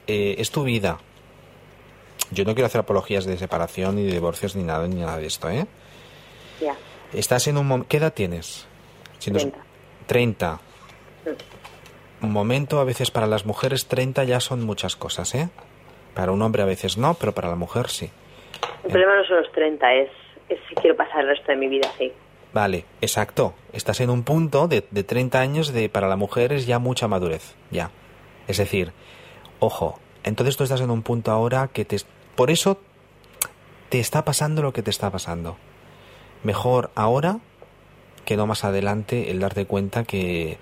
eh, 0.06 0.36
es 0.38 0.52
tu 0.52 0.64
vida. 0.64 1.00
Yo 2.30 2.46
no 2.46 2.54
quiero 2.54 2.68
hacer 2.68 2.82
apologías 2.82 3.26
de 3.26 3.40
separación, 3.40 3.96
ni 3.96 4.04
de 4.04 4.12
divorcios, 4.12 4.56
ni 4.56 4.62
nada, 4.62 4.88
ni 4.88 4.98
nada 4.98 5.18
de 5.18 5.26
esto, 5.26 5.50
¿eh? 5.50 5.66
Ya. 6.62 6.76
Estás 7.12 7.48
en 7.48 7.58
un 7.58 7.86
¿Qué 7.86 7.98
edad 7.98 8.14
tienes? 8.14 8.68
Si 9.18 9.32
30. 9.32 9.58
30 10.06 10.60
un 12.22 12.32
momento, 12.32 12.80
a 12.80 12.84
veces 12.84 13.12
para 13.12 13.28
las 13.28 13.46
mujeres 13.46 13.88
30 13.88 14.24
ya 14.26 14.40
son 14.40 14.64
muchas 14.64 14.96
cosas, 14.96 15.34
¿eh? 15.36 15.50
Para 16.14 16.32
un 16.32 16.42
hombre 16.42 16.62
a 16.62 16.66
veces 16.66 16.98
no, 16.98 17.14
pero 17.16 17.34
para 17.34 17.50
la 17.50 17.56
mujer 17.56 17.88
sí. 17.90 18.10
El 18.84 18.92
problema 18.92 19.16
no 19.16 19.26
son 19.26 19.38
los 19.38 19.52
30, 19.52 19.94
es, 19.94 20.10
si 20.70 20.76
quiero 20.76 20.96
pasar 20.96 21.22
el 21.22 21.28
resto 21.28 21.52
de 21.52 21.58
mi 21.58 21.68
vida 21.68 21.90
así. 21.94 22.12
Vale, 22.54 22.86
exacto. 23.00 23.54
Estás 23.72 24.02
en 24.02 24.10
un 24.10 24.24
punto 24.24 24.68
de, 24.68 24.86
de 24.92 25.04
30 25.04 25.40
años 25.40 25.74
de 25.74 25.90
para 25.90 26.08
la 26.08 26.18
mujer 26.18 26.52
es 26.52 26.68
ya 26.68 26.80
mucha 26.80 27.08
madurez, 27.08 27.56
ya. 27.72 27.92
Es 28.48 28.58
decir, 28.58 28.92
ojo, 29.60 30.00
entonces 30.24 30.58
tú 30.58 30.64
estás 30.64 30.82
en 30.82 30.92
un 30.92 31.04
punto 31.04 31.32
ahora 31.32 31.70
que 31.72 31.86
te... 31.86 31.98
Por 32.36 32.52
eso 32.52 32.80
te 33.90 34.00
está 34.00 34.26
pasando 34.26 34.62
lo 34.62 34.74
que 34.74 34.84
te 34.84 34.90
está 34.90 35.10
pasando. 35.12 35.58
Mejor 36.44 36.92
ahora 36.96 37.40
que 38.26 38.38
no 38.38 38.48
más 38.48 38.64
adelante 38.64 39.32
el 39.32 39.40
darte 39.40 39.66
cuenta 39.66 40.04
que, 40.04 40.58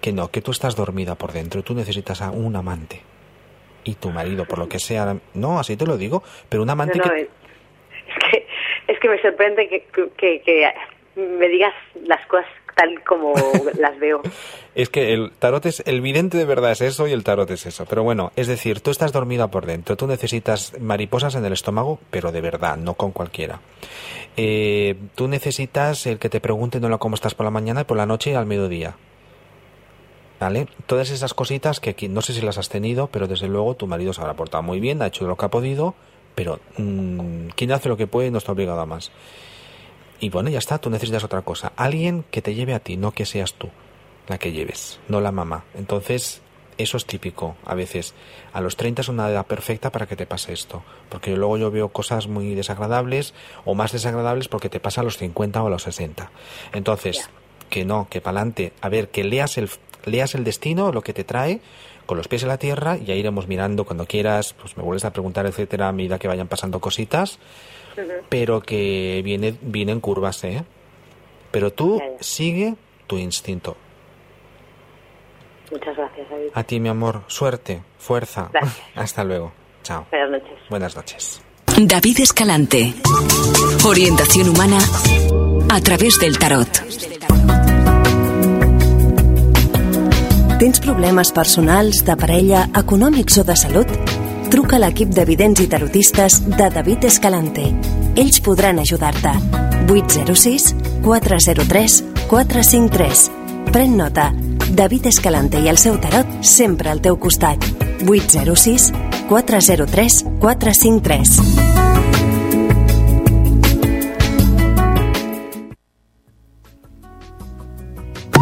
que 0.00 0.12
no, 0.12 0.30
que 0.30 0.40
tú 0.40 0.50
estás 0.50 0.76
dormida 0.76 1.14
por 1.14 1.32
dentro, 1.32 1.62
tú 1.62 1.74
necesitas 1.74 2.22
a 2.22 2.30
un 2.30 2.56
amante. 2.56 3.02
Y 3.84 3.94
tu 3.94 4.10
marido, 4.10 4.44
por 4.46 4.58
lo 4.58 4.68
que 4.68 4.78
sea, 4.78 5.16
no, 5.34 5.58
así 5.58 5.76
te 5.76 5.86
lo 5.86 5.96
digo, 5.96 6.22
pero 6.48 6.62
un 6.62 6.70
amante 6.70 6.98
que... 6.98 7.20
Es, 7.20 8.30
que... 8.30 8.46
Es 8.88 9.00
que 9.00 9.08
me 9.08 9.20
sorprende 9.20 9.68
que, 9.68 9.84
que, 10.16 10.72
me 11.16 11.48
digas 11.48 11.74
las 12.04 12.24
cosas 12.26 12.46
tal 12.76 13.02
como 13.04 13.32
las 13.78 13.98
veo. 13.98 14.22
Es 14.74 14.90
que 14.90 15.12
el 15.12 15.32
tarot 15.32 15.64
es, 15.66 15.82
el 15.86 16.00
vidente 16.00 16.36
de 16.36 16.44
verdad 16.44 16.72
es 16.72 16.82
eso 16.82 17.08
y 17.08 17.12
el 17.12 17.24
tarot 17.24 17.50
es 17.50 17.66
eso. 17.66 17.86
Pero 17.86 18.02
bueno, 18.02 18.32
es 18.36 18.46
decir, 18.46 18.80
tú 18.80 18.90
estás 18.90 19.12
dormida 19.12 19.48
por 19.48 19.66
dentro, 19.66 19.96
tú 19.96 20.06
necesitas 20.06 20.78
mariposas 20.78 21.34
en 21.34 21.44
el 21.44 21.52
estómago, 21.52 21.98
pero 22.10 22.32
de 22.32 22.40
verdad, 22.40 22.76
no 22.76 22.94
con 22.94 23.12
cualquiera. 23.12 23.60
Eh, 24.36 24.94
tú 25.14 25.28
necesitas 25.28 26.06
el 26.06 26.18
que 26.18 26.28
te 26.28 26.40
pregunte 26.40 26.78
no 26.78 26.98
cómo 26.98 27.14
estás 27.14 27.34
por 27.34 27.44
la 27.44 27.50
mañana 27.50 27.80
y 27.80 27.84
por 27.84 27.96
la 27.96 28.06
noche 28.06 28.32
y 28.32 28.34
al 28.34 28.46
mediodía. 28.46 28.94
¿Vale? 30.38 30.68
Todas 30.86 31.10
esas 31.10 31.32
cositas 31.32 31.80
que 31.80 31.90
aquí 31.90 32.08
no 32.08 32.20
sé 32.20 32.34
si 32.34 32.42
las 32.42 32.58
has 32.58 32.68
tenido, 32.68 33.06
pero 33.06 33.26
desde 33.26 33.48
luego 33.48 33.74
tu 33.74 33.86
marido 33.86 34.12
se 34.12 34.20
habrá 34.20 34.34
portado 34.34 34.62
muy 34.62 34.80
bien, 34.80 35.00
ha 35.00 35.06
hecho 35.06 35.26
lo 35.26 35.36
que 35.36 35.46
ha 35.46 35.50
podido, 35.50 35.94
pero 36.34 36.60
mmm, 36.76 37.48
quien 37.54 37.72
hace 37.72 37.88
lo 37.88 37.96
que 37.96 38.06
puede 38.06 38.30
no 38.30 38.38
está 38.38 38.52
obligado 38.52 38.80
a 38.80 38.86
más. 38.86 39.10
Y 40.20 40.30
bueno, 40.30 40.50
ya 40.50 40.58
está, 40.58 40.78
tú 40.78 40.90
necesitas 40.90 41.24
otra 41.24 41.42
cosa. 41.42 41.72
Alguien 41.76 42.24
que 42.30 42.42
te 42.42 42.54
lleve 42.54 42.74
a 42.74 42.80
ti, 42.80 42.96
no 42.96 43.12
que 43.12 43.26
seas 43.26 43.54
tú 43.54 43.70
la 44.28 44.38
que 44.38 44.52
lleves, 44.52 44.98
no 45.08 45.20
la 45.20 45.32
mamá. 45.32 45.64
Entonces, 45.74 46.42
eso 46.78 46.96
es 46.96 47.06
típico 47.06 47.56
a 47.64 47.74
veces. 47.74 48.14
A 48.52 48.60
los 48.60 48.76
30 48.76 49.02
es 49.02 49.08
una 49.08 49.28
edad 49.30 49.46
perfecta 49.46 49.90
para 49.90 50.06
que 50.06 50.16
te 50.16 50.26
pase 50.26 50.52
esto. 50.52 50.82
Porque 51.08 51.36
luego 51.36 51.56
yo 51.58 51.70
veo 51.70 51.88
cosas 51.88 52.26
muy 52.26 52.54
desagradables 52.54 53.34
o 53.64 53.74
más 53.74 53.92
desagradables 53.92 54.48
porque 54.48 54.68
te 54.68 54.80
pasa 54.80 55.00
a 55.00 55.04
los 55.04 55.16
50 55.16 55.62
o 55.62 55.66
a 55.66 55.70
los 55.70 55.82
60. 55.82 56.30
Entonces, 56.72 57.30
que 57.70 57.84
no, 57.84 58.08
que 58.10 58.20
para 58.20 58.38
adelante. 58.38 58.72
A 58.80 58.88
ver, 58.88 59.08
que 59.08 59.24
leas 59.24 59.58
el, 59.58 59.70
leas 60.06 60.34
el 60.34 60.44
destino, 60.44 60.92
lo 60.92 61.02
que 61.02 61.12
te 61.12 61.24
trae, 61.24 61.60
con 62.06 62.16
los 62.16 62.28
pies 62.28 62.42
en 62.42 62.48
la 62.48 62.58
tierra, 62.58 62.96
y 62.96 63.04
ya 63.04 63.14
iremos 63.14 63.48
mirando 63.48 63.84
cuando 63.84 64.06
quieras, 64.06 64.54
pues 64.54 64.76
me 64.76 64.82
vuelves 64.82 65.04
a 65.04 65.12
preguntar, 65.12 65.44
etcétera, 65.46 65.88
a 65.88 65.92
medida 65.92 66.18
que 66.18 66.28
vayan 66.28 66.48
pasando 66.48 66.80
cositas, 66.80 67.38
pero 68.28 68.60
que 68.60 69.20
viene, 69.24 69.54
viene 69.60 69.92
en 69.92 70.00
curvas, 70.00 70.42
¿eh? 70.44 70.64
Pero 71.50 71.72
tú 71.72 72.00
sigue 72.20 72.74
tu 73.06 73.18
instinto. 73.18 73.76
Muchas 75.70 75.96
gracias, 75.96 76.30
David. 76.30 76.48
A 76.54 76.62
ti, 76.62 76.80
mi 76.80 76.88
amor, 76.88 77.22
suerte, 77.26 77.82
fuerza. 77.98 78.50
Hasta 78.94 79.24
luego. 79.24 79.52
Chao. 79.82 80.06
Buenas 80.10 80.30
noches. 80.30 80.58
Buenas 80.70 80.96
noches. 80.96 81.42
David 81.78 82.20
Escalante. 82.20 82.94
Orientación 83.84 84.48
humana 84.48 84.78
a 85.70 85.80
través 85.80 86.18
del 86.18 86.38
tarot. 86.38 86.68
Tens 90.56 90.80
problemes 90.80 91.32
personals, 91.36 91.98
de 92.06 92.14
parella, 92.16 92.62
econòmics 92.80 93.36
o 93.42 93.42
de 93.44 93.52
salut? 93.60 93.90
Truca 94.48 94.78
a 94.78 94.80
l'equip 94.80 95.10
de 95.12 95.26
vidents 95.28 95.60
i 95.60 95.66
tarotistes 95.68 96.38
de 96.46 96.70
David 96.72 97.04
Escalante. 97.04 97.66
Ells 98.16 98.40
podran 98.40 98.80
ajudar-te. 98.80 99.34
806 99.92 100.70
403 101.04 101.98
453. 102.30 103.26
Pren 103.68 103.98
nota. 104.00 104.30
David 104.72 105.10
Escalante 105.12 105.60
i 105.60 105.68
el 105.68 105.76
seu 105.76 106.00
tarot 106.00 106.38
sempre 106.40 106.88
al 106.88 107.04
teu 107.04 107.20
costat. 107.20 107.60
806 108.08 108.94
403 109.28 110.22
453. 110.40 111.85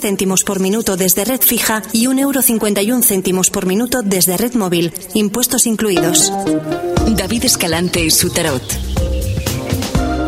céntimos 0.00 0.44
por 0.44 0.60
minuto 0.60 0.96
desde 0.96 1.24
red 1.24 1.40
fija 1.40 1.82
y 1.92 2.06
1,51 2.06 2.20
euro 2.20 2.40
céntimos 3.02 3.50
por 3.50 3.66
minuto 3.66 4.02
desde 4.04 4.36
red 4.36 4.54
móvil, 4.54 4.92
impuestos 5.14 5.66
incluidos. 5.66 6.32
David 7.16 7.46
Escalante 7.46 8.04
y 8.04 8.12
su 8.12 8.30
tarot. 8.30 8.62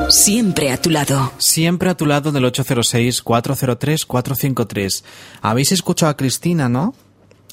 Siempre 0.09 0.73
a 0.73 0.83
tu 0.83 0.91
lado. 0.91 1.33
Siempre 1.39 1.91
a 1.91 1.97
tu 1.97 2.05
lado 2.05 2.33
del 2.33 2.47
806-403-453. 2.47 5.05
Habéis 5.41 5.71
escuchado 5.71 6.11
a 6.11 6.17
Cristina, 6.17 6.69
¿no? 6.69 6.97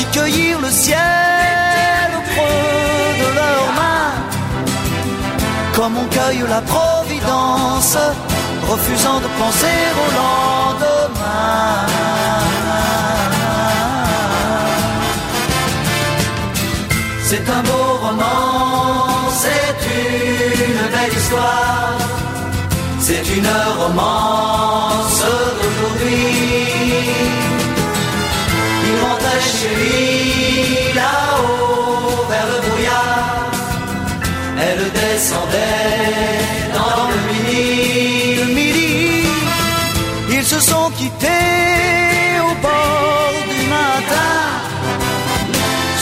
qui 0.00 0.06
cueillirent 0.18 0.60
le 0.60 0.70
ciel 0.70 2.08
au 2.18 2.22
creux 2.30 3.10
de 3.22 3.28
leurs 3.38 3.70
mains, 3.80 4.14
comme 5.76 5.94
on 6.02 6.06
cueille 6.16 6.42
la 6.48 6.62
providence, 6.62 7.98
refusant 8.72 9.18
de 9.20 9.28
penser 9.40 9.80
au 10.02 10.08
lendemain. 10.20 11.86
C'est 17.28 17.46
un 17.58 17.62
beau 17.68 17.88
roman, 18.06 19.28
c'est 19.42 19.80
une 20.00 20.82
belle 20.94 21.14
histoire, 21.20 21.98
c'est 23.06 23.26
une 23.38 23.52
romance 23.82 25.24
d'aujourd'hui. 25.58 26.39
Lui 29.68 30.94
là-haut 30.94 32.24
vers 32.28 32.46
le 32.52 32.58
brouillard. 32.66 33.50
Elle 34.66 34.84
descendait 34.92 36.38
dans 36.74 37.08
le 37.12 37.18
midi. 37.28 38.34
Le 38.40 38.46
midi, 38.54 39.26
ils 40.30 40.44
se 40.44 40.60
sont 40.60 40.90
quittés 40.90 42.40
au 42.48 42.54
bord 42.66 43.32
du 43.52 43.62
matin. 43.78 44.36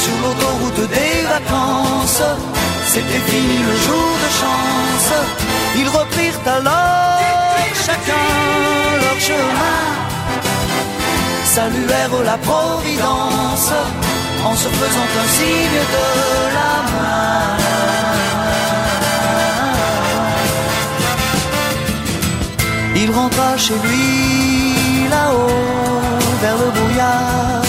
Sur 0.03 0.17
l'autoroute 0.23 0.89
des 0.97 1.23
vacances, 1.35 2.23
c'était 2.87 3.25
fini 3.31 3.59
le 3.69 3.77
jour 3.87 4.11
de 4.25 4.31
chance. 4.41 5.13
Ils 5.77 5.89
reprirent 5.89 6.43
alors 6.47 7.19
chacun 7.87 8.29
leur 9.03 9.21
chemin 9.21 10.08
saluèrent 11.59 12.23
la 12.33 12.39
Providence 12.49 13.73
en 14.49 14.55
se 14.63 14.69
faisant 14.81 15.09
un 15.23 15.29
signe 15.37 15.81
de 15.97 16.07
la 16.59 16.75
main. 16.93 17.43
Il 23.03 23.09
rentra 23.19 23.51
chez 23.65 23.79
lui 23.87 24.07
là-haut 25.15 26.01
vers 26.43 26.59
le 26.63 26.69
brouillard. 26.77 27.69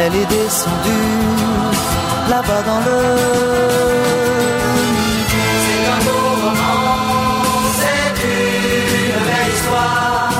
Elle 0.00 0.14
est 0.22 0.30
descendue 0.38 1.16
là-bas 2.32 2.62
dans 2.70 2.82
le 2.88 3.00
midi. 4.76 5.44
C'est 5.64 5.84
un 5.96 6.00
beau 6.06 6.24
roman, 6.44 6.92
c'est 7.80 8.16
une 8.34 9.18
belle 9.28 9.52
histoire. 9.56 10.32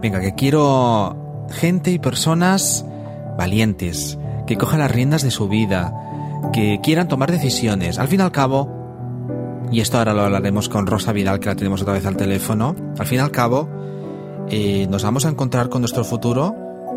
Venga, 0.00 0.22
que 0.22 0.34
quiero 0.34 1.44
gente 1.50 1.90
y 1.90 1.98
personas 1.98 2.86
valientes, 3.36 4.18
que 4.46 4.56
cojan 4.56 4.78
las 4.78 4.90
riendas 4.90 5.20
de 5.20 5.30
su 5.30 5.50
vida, 5.50 5.92
que 6.54 6.80
quieran 6.82 7.08
tomar 7.08 7.30
decisiones. 7.30 7.98
Al 7.98 8.08
fin 8.08 8.20
y 8.20 8.22
al 8.22 8.32
cabo, 8.32 8.85
y 9.70 9.80
esto 9.80 9.98
ahora 9.98 10.14
lo 10.14 10.22
hablaremos 10.22 10.68
con 10.68 10.86
Rosa 10.86 11.12
Vidal, 11.12 11.40
que 11.40 11.46
la 11.46 11.56
tenemos 11.56 11.82
otra 11.82 11.94
vez 11.94 12.06
al 12.06 12.16
teléfono, 12.16 12.74
al 12.98 13.06
fin 13.06 13.18
y 13.18 13.22
al 13.22 13.30
cabo, 13.30 13.68
eh, 14.50 14.86
nos 14.88 15.04
vamos 15.04 15.26
a 15.26 15.28
encontrar 15.28 15.68
con 15.68 15.82
nuestro 15.82 16.04
futuro 16.04 16.54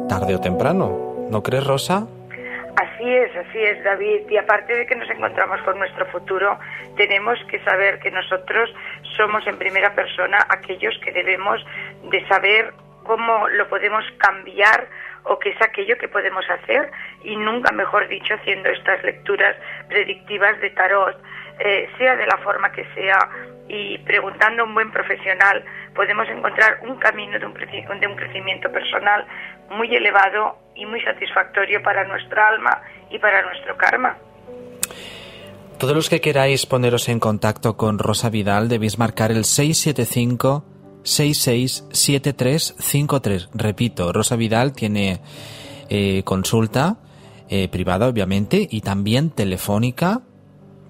tarde 0.07 0.35
o 0.35 0.39
temprano. 0.39 1.27
¿No 1.29 1.41
crees, 1.41 1.65
Rosa? 1.65 2.07
Así 2.75 3.09
es, 3.09 3.35
así 3.35 3.57
es, 3.57 3.83
David. 3.83 4.29
Y 4.29 4.37
aparte 4.37 4.75
de 4.75 4.85
que 4.85 4.95
nos 4.95 5.09
encontramos 5.09 5.61
con 5.61 5.77
nuestro 5.77 6.05
futuro, 6.07 6.57
tenemos 6.95 7.37
que 7.49 7.63
saber 7.63 7.99
que 7.99 8.11
nosotros 8.11 8.69
somos 9.17 9.45
en 9.47 9.57
primera 9.57 9.93
persona 9.95 10.45
aquellos 10.49 10.97
que 11.03 11.11
debemos 11.11 11.63
de 12.11 12.27
saber 12.27 12.73
cómo 13.03 13.47
lo 13.49 13.67
podemos 13.69 14.03
cambiar 14.17 14.87
o 15.23 15.39
qué 15.39 15.49
es 15.49 15.61
aquello 15.61 15.97
que 15.97 16.07
podemos 16.07 16.45
hacer 16.49 16.91
y 17.23 17.35
nunca 17.35 17.71
mejor 17.71 18.07
dicho 18.07 18.33
haciendo 18.35 18.69
estas 18.69 19.03
lecturas 19.03 19.55
predictivas 19.87 20.59
de 20.61 20.69
tarot 20.71 21.17
eh, 21.59 21.89
sea 21.97 22.15
de 22.15 22.25
la 22.25 22.37
forma 22.37 22.71
que 22.71 22.85
sea, 22.95 23.17
y 23.67 23.97
preguntando 23.99 24.63
a 24.63 24.65
un 24.65 24.73
buen 24.73 24.91
profesional, 24.91 25.63
podemos 25.93 26.27
encontrar 26.27 26.79
un 26.87 26.97
camino 26.97 27.37
de 27.37 27.45
un, 27.45 27.53
de 27.53 28.07
un 28.07 28.15
crecimiento 28.15 28.71
personal 28.71 29.27
muy 29.69 29.95
elevado 29.95 30.57
y 30.75 30.85
muy 30.85 31.01
satisfactorio 31.01 31.83
para 31.83 32.05
nuestra 32.05 32.47
alma 32.47 32.81
y 33.11 33.19
para 33.19 33.43
nuestro 33.43 33.77
karma. 33.77 34.17
Todos 35.77 35.95
los 35.95 36.09
que 36.09 36.19
queráis 36.19 36.65
poneros 36.65 37.07
en 37.09 37.19
contacto 37.19 37.77
con 37.77 37.99
Rosa 37.99 38.29
Vidal 38.29 38.67
debéis 38.67 38.97
marcar 38.97 39.31
el 39.31 39.45
675 39.45 40.65
667353. 41.03 43.49
Repito, 43.53 44.11
Rosa 44.11 44.35
Vidal 44.35 44.73
tiene 44.73 45.21
eh, 45.89 46.23
consulta 46.23 46.97
eh, 47.49 47.69
privada, 47.69 48.07
obviamente, 48.07 48.67
y 48.69 48.81
también 48.81 49.29
telefónica 49.31 50.21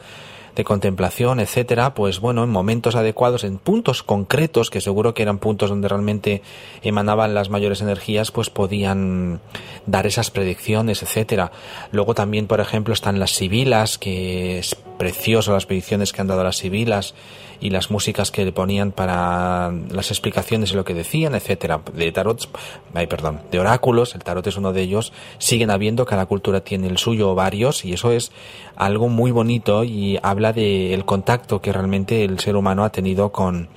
de 0.56 0.64
contemplación, 0.64 1.40
etcétera, 1.40 1.94
pues 1.94 2.20
bueno, 2.20 2.44
en 2.44 2.50
momentos 2.50 2.96
adecuados, 2.96 3.44
en 3.44 3.58
puntos 3.58 4.04
concretos, 4.04 4.70
que 4.70 4.82
seguro 4.82 5.14
que 5.14 5.24
eran 5.24 5.38
puntos 5.38 5.70
donde 5.70 5.88
realmente 5.88 6.42
emanaban 6.82 7.34
las 7.34 7.50
mayores 7.50 7.82
energías, 7.82 8.32
pues 8.32 8.50
podían 8.50 9.40
dar 9.86 10.08
esas 10.08 10.30
predicciones, 10.30 11.04
etcétera. 11.04 11.52
Luego 11.92 12.16
también, 12.16 12.48
por 12.48 12.60
ejemplo, 12.60 12.94
están 12.94 13.20
las 13.20 13.32
sibilas, 13.32 13.98
que 13.98 14.60
es 14.60 14.76
precioso 14.98 15.54
las 15.54 15.66
predicciones 15.66 16.12
que 16.12 16.22
han 16.22 16.28
dado 16.28 16.44
las 16.44 16.58
sibilas, 16.58 17.16
y 17.62 17.70
las 17.70 17.92
músicas 17.92 18.32
que 18.32 18.44
le 18.44 18.52
ponían 18.52 18.92
para 18.92 19.72
las 19.90 20.10
explicaciones 20.10 20.72
y 20.72 20.76
lo 20.76 20.84
que 20.84 20.96
decían, 20.96 21.36
etcétera. 21.36 21.80
De 21.94 22.12
tarots, 22.12 22.50
ay, 22.94 23.08
perdón, 23.08 23.42
de 23.52 23.60
oráculos, 23.60 24.16
el 24.16 24.24
tarot 24.24 24.46
es 24.48 24.58
uno 24.58 24.74
de 24.74 24.82
ellos, 24.82 25.14
siguen 25.38 25.70
habiendo, 25.70 26.06
cada 26.06 26.26
cultura 26.26 26.62
tiene 26.62 26.88
el 26.88 26.98
suyo 26.98 27.30
o 27.30 27.36
varios, 27.36 27.86
y 27.86 27.94
eso 27.94 28.12
es 28.12 28.32
algo 28.76 29.08
muy 29.08 29.32
bonito 29.32 29.84
y 29.84 30.20
habla 30.24 30.54
del 30.54 31.06
contacto 31.06 31.62
que 31.62 31.72
realmente 31.72 32.24
el 32.24 32.40
ser 32.40 32.56
humano 32.56 32.84
ha 32.84 32.92
tenido 32.92 33.32
con, 33.32 33.70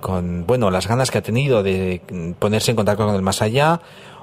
con, 0.00 0.46
bueno, 0.46 0.70
las 0.70 0.86
ganas 0.86 1.10
que 1.10 1.18
ha 1.18 1.22
tenido 1.22 1.62
de 1.62 2.02
ponerse 2.38 2.70
en 2.70 2.76
contacto 2.76 3.06
con 3.06 3.14
el 3.14 3.22
más 3.22 3.42
allá, 3.42 3.80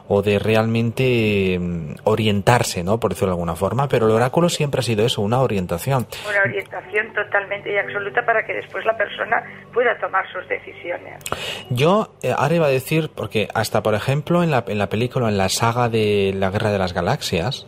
o 0.07 0.21
de 0.21 0.39
realmente 0.39 1.57
mm, 1.59 1.95
orientarse, 2.03 2.83
¿no? 2.83 2.99
Por 2.99 3.11
decirlo 3.11 3.29
de 3.29 3.33
alguna 3.33 3.55
forma, 3.55 3.87
pero 3.87 4.05
el 4.05 4.11
oráculo 4.11 4.49
siempre 4.49 4.79
ha 4.79 4.83
sido 4.83 5.05
eso, 5.05 5.21
una 5.21 5.41
orientación. 5.41 6.05
Una 6.27 6.41
orientación 6.41 7.13
totalmente 7.13 7.73
y 7.73 7.77
absoluta 7.77 8.25
para 8.25 8.45
que 8.45 8.53
después 8.53 8.85
la 8.85 8.95
persona 8.95 9.43
pueda 9.73 9.97
tomar 9.99 10.25
sus 10.31 10.47
decisiones. 10.47 11.23
Yo 11.69 12.09
eh, 12.21 12.33
ahora 12.37 12.55
iba 12.55 12.67
a 12.67 12.69
decir, 12.69 13.09
porque 13.15 13.47
hasta 13.53 13.81
por 13.81 13.95
ejemplo 13.95 14.43
en 14.43 14.51
la, 14.51 14.63
en 14.67 14.77
la 14.77 14.89
película, 14.89 15.27
en 15.29 15.37
la 15.37 15.49
saga 15.49 15.89
de 15.89 16.33
la 16.35 16.49
Guerra 16.49 16.71
de 16.71 16.79
las 16.79 16.93
Galaxias, 16.93 17.67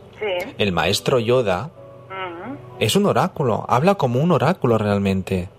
el 0.58 0.72
maestro 0.72 1.20
Yoda 1.20 1.72
es 2.80 2.96
un 2.96 3.06
oráculo, 3.06 3.66
habla 3.68 3.96
como 3.96 4.20
un 4.20 4.32
oráculo 4.32 4.78
realmente. 4.78 5.50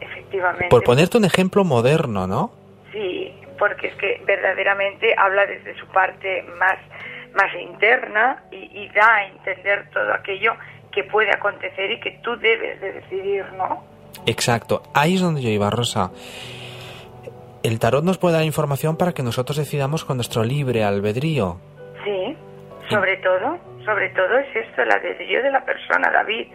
efectivamente. 0.00 0.68
Por 0.70 0.84
ponerte 0.84 1.18
un 1.18 1.24
ejemplo 1.24 1.64
moderno, 1.64 2.26
¿no? 2.26 2.50
Sí, 2.92 3.21
porque 3.62 3.86
es 3.86 3.94
que 3.94 4.20
verdaderamente 4.26 5.14
habla 5.16 5.46
desde 5.46 5.78
su 5.78 5.86
parte 5.86 6.42
más, 6.58 6.78
más 7.32 7.54
interna 7.54 8.42
y, 8.50 8.56
y 8.56 8.88
da 8.88 9.18
a 9.18 9.26
entender 9.28 9.88
todo 9.92 10.12
aquello 10.12 10.54
que 10.90 11.04
puede 11.04 11.30
acontecer 11.30 11.92
y 11.92 12.00
que 12.00 12.18
tú 12.24 12.36
debes 12.38 12.80
de 12.80 12.92
decidir, 12.94 13.44
¿no? 13.52 13.84
Exacto, 14.26 14.82
ahí 14.96 15.14
es 15.14 15.20
donde 15.20 15.42
yo 15.42 15.48
iba, 15.48 15.70
Rosa. 15.70 16.10
El 17.62 17.78
tarot 17.78 18.02
nos 18.02 18.18
puede 18.18 18.34
dar 18.34 18.44
información 18.44 18.96
para 18.96 19.12
que 19.12 19.22
nosotros 19.22 19.56
decidamos 19.56 20.04
con 20.04 20.16
nuestro 20.16 20.42
libre 20.42 20.82
albedrío. 20.82 21.58
Sí, 22.02 22.36
sobre 22.90 23.16
todo, 23.18 23.58
sobre 23.84 24.08
todo 24.08 24.38
es 24.38 24.56
esto, 24.56 24.82
el 24.82 24.90
albedrío 24.90 25.40
de 25.40 25.52
la 25.52 25.64
persona, 25.64 26.10
David, 26.10 26.48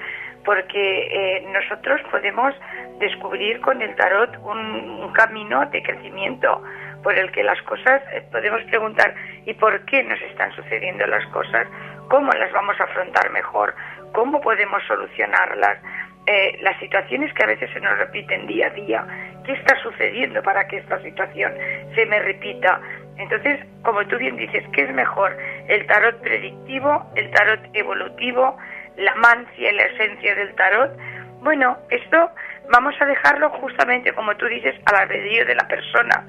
porque 0.44 1.08
eh, 1.08 1.48
nosotros 1.54 2.02
podemos 2.12 2.54
descubrir 3.00 3.62
con 3.62 3.82
el 3.82 3.96
tarot 3.96 4.38
un, 4.44 4.58
un 5.04 5.14
camino 5.14 5.66
de 5.70 5.82
crecimiento 5.82 6.62
por 7.08 7.18
el 7.18 7.32
que 7.32 7.42
las 7.42 7.62
cosas 7.62 8.02
eh, 8.12 8.22
podemos 8.34 8.62
preguntar 8.64 9.16
¿y 9.46 9.54
por 9.54 9.86
qué 9.86 10.04
nos 10.04 10.22
están 10.24 10.52
sucediendo 10.52 11.08
las 11.08 11.26
cosas? 11.28 11.66
¿Cómo 12.10 12.30
las 12.34 12.52
vamos 12.52 12.78
a 12.82 12.84
afrontar 12.84 13.32
mejor? 13.32 13.74
¿Cómo 14.12 14.42
podemos 14.42 14.84
solucionarlas? 14.90 15.78
Eh, 16.26 16.58
las 16.60 16.78
situaciones 16.80 17.34
que 17.34 17.44
a 17.46 17.48
veces 17.48 17.70
se 17.72 17.80
nos 17.80 17.98
repiten 17.98 18.46
día 18.46 18.68
a 18.68 18.70
día. 18.72 19.08
¿Qué 19.46 19.54
está 19.54 19.82
sucediendo 19.82 20.44
para 20.44 20.68
que 20.68 20.80
esta 20.80 21.02
situación 21.02 21.54
se 21.96 22.06
me 22.08 22.20
repita? 22.20 22.82
Entonces, 23.16 23.66
como 23.84 24.06
tú 24.08 24.18
bien 24.18 24.36
dices, 24.36 24.66
¿qué 24.74 24.82
es 24.82 24.94
mejor? 24.94 25.34
¿El 25.70 25.88
tarot 25.88 26.22
predictivo, 26.22 27.10
el 27.16 27.32
tarot 27.32 27.62
evolutivo, 27.72 28.58
la 28.98 29.16
mancia 29.16 29.72
y 29.72 29.76
la 29.78 29.84
esencia 29.84 30.36
del 30.36 30.54
tarot? 30.56 30.92
Bueno, 31.40 31.78
esto 31.90 32.32
vamos 32.70 32.96
a 33.00 33.06
dejarlo 33.06 33.50
justamente, 33.52 34.12
como 34.12 34.36
tú 34.36 34.46
dices, 34.48 34.76
al 34.88 35.04
albedrío 35.04 35.46
de 35.46 35.56
la 35.56 35.66
persona 35.70 36.26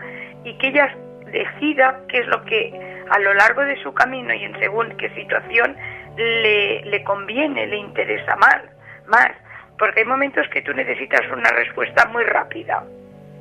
y 0.49 0.55
que 0.55 0.69
ella 0.69 0.97
decida 1.27 2.01
qué 2.09 2.19
es 2.19 2.27
lo 2.27 2.43
que 2.45 3.05
a 3.11 3.19
lo 3.19 3.35
largo 3.35 3.63
de 3.63 3.81
su 3.83 3.93
camino 3.93 4.33
y 4.33 4.45
en 4.45 4.59
según 4.59 4.97
qué 4.97 5.11
situación 5.11 5.77
le, 6.17 6.83
le 6.85 7.05
conviene, 7.05 7.67
le 7.67 7.77
interesa 7.77 8.37
más, 8.37 8.63
más. 9.07 9.31
Porque 9.79 10.01
hay 10.01 10.07
momentos 10.07 10.49
que 10.49 10.63
tú 10.63 10.73
necesitas 10.73 11.21
una 11.31 11.51
respuesta 11.51 12.07
muy 12.07 12.25
rápida, 12.25 12.85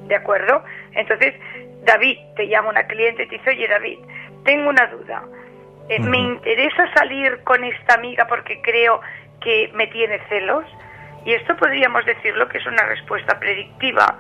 ¿de 0.08 0.16
acuerdo? 0.16 0.64
Entonces, 0.94 1.34
David, 1.84 2.18
te 2.36 2.48
llama 2.48 2.70
una 2.70 2.86
cliente 2.86 3.24
y 3.24 3.28
te 3.28 3.38
dice, 3.38 3.50
oye 3.52 3.68
David, 3.68 4.00
tengo 4.44 4.70
una 4.70 4.86
duda, 4.88 5.24
eh, 5.90 6.00
me 6.00 6.18
interesa 6.18 6.94
salir 6.94 7.40
con 7.44 7.64
esta 7.64 7.96
amiga 7.96 8.28
porque 8.28 8.62
creo 8.62 9.02
que 9.42 9.72
me 9.74 9.88
tiene 9.88 10.20
celos, 10.30 10.66
y 11.26 11.34
esto 11.34 11.56
podríamos 11.58 12.06
decirlo 12.06 12.48
que 12.50 12.58
es 12.58 12.66
una 12.66 12.86
respuesta 12.86 13.40
predictiva 13.40 14.18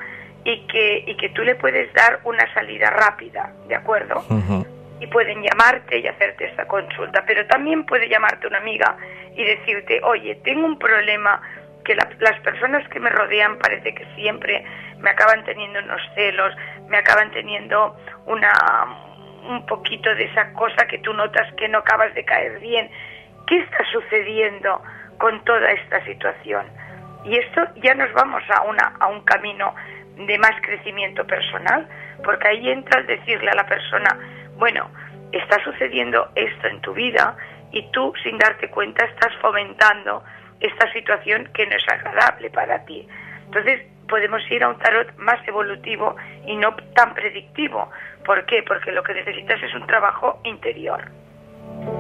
y 0.47 0.61
que, 0.61 1.03
y 1.05 1.17
que 1.17 1.27
tú 1.29 1.43
le 1.43 1.55
puedes 1.55 1.91
dar 1.93 2.21
una 2.23 2.51
salida 2.53 2.89
rápida, 2.89 3.51
¿de 3.67 3.75
acuerdo? 3.75 4.23
y 4.99 5.07
pueden 5.07 5.43
llamarte 5.43 5.99
y 5.99 6.07
hacerte 6.07 6.45
esta 6.45 6.65
consulta, 6.65 7.23
pero 7.27 7.45
también 7.47 7.85
puede 7.85 8.07
llamarte 8.07 8.47
una 8.47 8.59
amiga 8.59 8.95
y 9.35 9.43
decirte, 9.43 9.99
oye, 10.03 10.35
tengo 10.45 10.65
un 10.65 10.79
problema 10.79 11.41
que 11.83 11.95
las 11.95 12.39
personas 12.39 12.87
que 12.87 12.99
me 12.99 13.09
rodean 13.09 13.57
parece 13.59 13.93
que 13.93 14.05
siempre 14.15 14.63
me 14.99 15.09
acaban 15.09 15.43
teniendo 15.43 15.79
unos 15.79 16.01
celos, 16.15 16.55
me 16.87 16.97
acaban 16.97 17.29
teniendo 17.31 17.97
una 18.25 18.51
un 19.49 19.65
poquito 19.65 20.13
de 20.15 20.25
esa 20.25 20.51
cosa 20.53 20.87
que 20.87 20.97
tú 20.99 21.13
notas 21.13 21.53
que 21.55 21.67
no 21.67 21.79
acabas 21.79 22.13
de 22.13 22.23
caer 22.25 22.59
bien. 22.59 22.89
¿Qué 23.45 23.59
está 23.59 23.77
sucediendo 23.91 24.81
con 25.17 25.43
toda 25.43 25.71
esta 25.71 26.03
situación? 26.05 26.65
Y 27.23 27.37
esto 27.37 27.61
ya 27.83 27.93
nos 27.93 28.11
vamos 28.13 28.43
a 28.49 28.63
una 28.63 28.93
a 28.99 29.07
un 29.07 29.21
camino 29.21 29.73
de 30.25 30.37
más 30.37 30.53
crecimiento 30.61 31.25
personal, 31.25 31.87
porque 32.23 32.47
ahí 32.47 32.69
entra 32.69 33.01
el 33.01 33.07
decirle 33.07 33.51
a 33.51 33.55
la 33.55 33.65
persona, 33.65 34.17
bueno, 34.57 34.89
está 35.31 35.63
sucediendo 35.63 36.29
esto 36.35 36.67
en 36.67 36.81
tu 36.81 36.93
vida 36.93 37.35
y 37.71 37.83
tú 37.91 38.13
sin 38.23 38.37
darte 38.37 38.69
cuenta 38.69 39.05
estás 39.05 39.35
fomentando 39.41 40.23
esta 40.59 40.91
situación 40.93 41.49
que 41.53 41.67
no 41.67 41.75
es 41.75 41.87
agradable 41.87 42.49
para 42.49 42.83
ti. 42.85 43.07
Entonces 43.45 43.81
podemos 44.07 44.41
ir 44.49 44.63
a 44.63 44.69
un 44.69 44.79
tarot 44.79 45.15
más 45.17 45.45
evolutivo 45.47 46.15
y 46.45 46.55
no 46.55 46.75
tan 46.95 47.13
predictivo. 47.13 47.89
¿Por 48.25 48.45
qué? 48.45 48.63
Porque 48.63 48.91
lo 48.91 49.03
que 49.03 49.13
necesitas 49.13 49.61
es 49.61 49.73
un 49.75 49.85
trabajo 49.85 50.39
interior. 50.43 51.11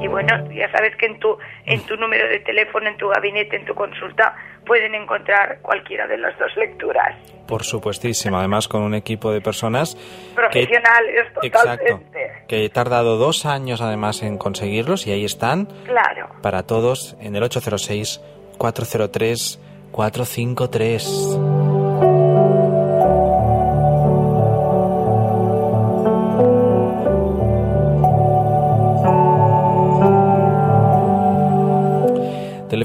Y 0.01 0.07
bueno, 0.07 0.49
ya 0.51 0.71
sabes 0.71 0.95
que 0.95 1.05
en 1.05 1.19
tu, 1.19 1.37
en 1.65 1.85
tu 1.85 1.97
número 1.97 2.27
de 2.27 2.39
teléfono, 2.39 2.87
en 2.87 2.97
tu 2.97 3.09
gabinete, 3.09 3.57
en 3.57 3.65
tu 3.65 3.75
consulta, 3.75 4.35
pueden 4.67 4.93
encontrar 4.93 5.59
cualquiera 5.61 6.07
de 6.07 6.17
las 6.17 6.37
dos 6.37 6.55
lecturas. 6.57 7.15
Por 7.47 7.63
supuestísimo, 7.63 8.37
además 8.37 8.67
con 8.67 8.83
un 8.83 8.93
equipo 8.93 9.31
de 9.31 9.39
personas 9.39 9.95
profesionales 10.35 11.25
que, 11.41 11.47
exacto, 11.47 12.01
que 12.47 12.65
he 12.65 12.69
tardado 12.69 13.17
dos 13.17 13.45
años 13.45 13.81
además 13.81 14.21
en 14.21 14.37
conseguirlos 14.37 15.07
y 15.07 15.11
ahí 15.11 15.23
están. 15.23 15.67
Claro. 15.85 16.29
Para 16.41 16.63
todos 16.63 17.15
en 17.21 17.35
el 17.35 17.43
806 17.43 18.21
403 18.57 19.59
453. 19.91 21.66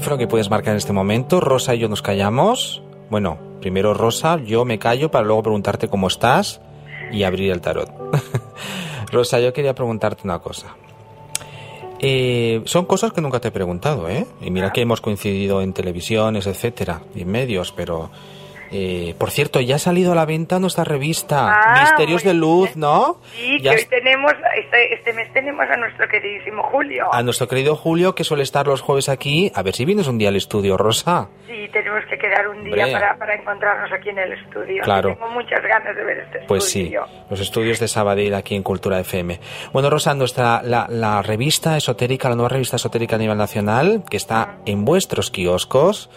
Teléfono 0.03 0.17
que 0.17 0.27
puedes 0.27 0.49
marcar 0.49 0.71
en 0.71 0.79
este 0.79 0.91
momento. 0.91 1.39
Rosa 1.39 1.75
y 1.75 1.79
yo 1.79 1.87
nos 1.87 2.01
callamos. 2.01 2.83
Bueno, 3.09 3.37
primero 3.61 3.93
Rosa, 3.93 4.37
yo 4.43 4.65
me 4.65 4.77
callo 4.77 5.09
para 5.09 5.23
luego 5.23 5.43
preguntarte 5.43 5.87
cómo 5.87 6.07
estás 6.07 6.59
y 7.13 7.23
abrir 7.23 7.53
el 7.53 7.61
tarot. 7.61 7.89
Rosa, 9.13 9.39
yo 9.39 9.53
quería 9.53 9.73
preguntarte 9.73 10.23
una 10.25 10.39
cosa. 10.39 10.75
Eh, 11.99 12.63
son 12.65 12.83
cosas 12.83 13.13
que 13.13 13.21
nunca 13.21 13.39
te 13.39 13.47
he 13.47 13.51
preguntado, 13.51 14.09
¿eh? 14.09 14.27
Y 14.41 14.51
mira 14.51 14.73
que 14.73 14.81
hemos 14.81 14.99
coincidido 14.99 15.61
en 15.61 15.71
televisiones, 15.71 16.47
etcétera, 16.47 17.03
y 17.15 17.23
medios, 17.23 17.71
pero 17.71 18.09
eh, 18.73 19.13
por 19.17 19.29
cierto, 19.31 19.59
ya 19.61 19.75
ha 19.75 19.79
salido 19.79 20.11
a 20.11 20.15
la 20.15 20.25
venta 20.25 20.59
nuestra 20.59 20.83
revista 20.83 21.53
Ah, 21.53 21.81
Misterios 21.81 22.23
de 22.23 22.33
Luz, 22.33 22.69
bien. 22.69 22.79
¿no? 22.81 23.17
Sí, 23.35 23.59
Ya 23.61 23.71
que 23.71 23.77
hoy 23.77 23.85
tenemos, 23.85 24.33
este, 24.57 24.93
este 24.95 25.13
mes 25.13 25.31
tenemos 25.31 25.65
a 25.69 25.77
nuestro 25.77 26.07
queridísimo 26.07 26.63
Julio. 26.63 27.13
A 27.13 27.21
nuestro 27.23 27.47
querido 27.47 27.75
Julio, 27.75 28.15
que 28.15 28.23
suele 28.23 28.43
estar 28.43 28.65
los 28.67 28.81
jueves 28.81 29.09
aquí. 29.09 29.51
A 29.55 29.61
ver 29.61 29.75
si 29.75 29.85
vienes 29.85 30.07
un 30.07 30.17
día 30.17 30.29
al 30.29 30.35
estudio, 30.35 30.75
Rosa. 30.75 31.29
Sí, 31.47 31.69
tenemos 31.71 32.03
que 32.09 32.17
quedar 32.17 32.47
un 32.47 32.63
día 32.63 32.91
para, 32.91 33.15
para 33.17 33.35
encontrarnos 33.35 33.91
aquí 33.91 34.09
en 34.09 34.17
el 34.19 34.33
estudio. 34.33 34.81
Claro. 34.83 35.13
Tengo 35.13 35.29
muchas 35.29 35.61
ganas 35.61 35.95
de 35.95 36.03
ver 36.03 36.17
este 36.19 36.39
Pues 36.47 36.63
sí, 36.65 36.81
estudio. 36.81 37.05
los 37.29 37.39
estudios 37.39 37.79
de 37.79 37.87
Sabadell 37.87 38.33
aquí 38.33 38.55
en 38.55 38.63
Cultura 38.63 38.99
FM. 38.99 39.39
Bueno, 39.71 39.89
Rosa, 39.91 40.13
nuestra 40.15 40.61
la, 40.63 40.87
la 40.89 41.21
revista 41.21 41.77
esotérica, 41.77 42.29
la 42.29 42.35
nueva 42.35 42.49
revista 42.49 42.77
esotérica 42.77 43.17
a 43.17 43.19
nivel 43.19 43.37
nacional, 43.37 44.03
que 44.09 44.17
está 44.17 44.57
en 44.65 44.83
vuestros 44.85 45.29
kioscos, 45.29 46.09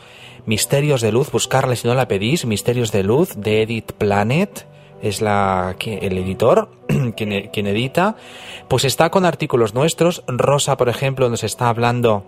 Misterios 0.46 1.00
de 1.00 1.12
Luz, 1.12 1.30
buscarla 1.30 1.74
si 1.76 1.86
no 1.88 1.94
la 1.94 2.08
pedís, 2.08 2.46
Misterios 2.46 2.92
de 2.92 3.02
Luz, 3.02 3.34
de 3.36 3.62
Edit 3.62 3.92
Planet, 3.92 4.66
es 5.02 5.20
la 5.20 5.74
que- 5.78 5.98
el 5.98 6.16
editor 6.18 6.68
quien, 7.16 7.32
e- 7.32 7.50
quien 7.50 7.66
edita, 7.66 8.16
pues 8.68 8.84
está 8.84 9.10
con 9.10 9.24
artículos 9.26 9.74
nuestros. 9.74 10.22
Rosa, 10.26 10.76
por 10.76 10.88
ejemplo, 10.88 11.28
nos 11.28 11.44
está 11.44 11.68
hablando. 11.68 12.24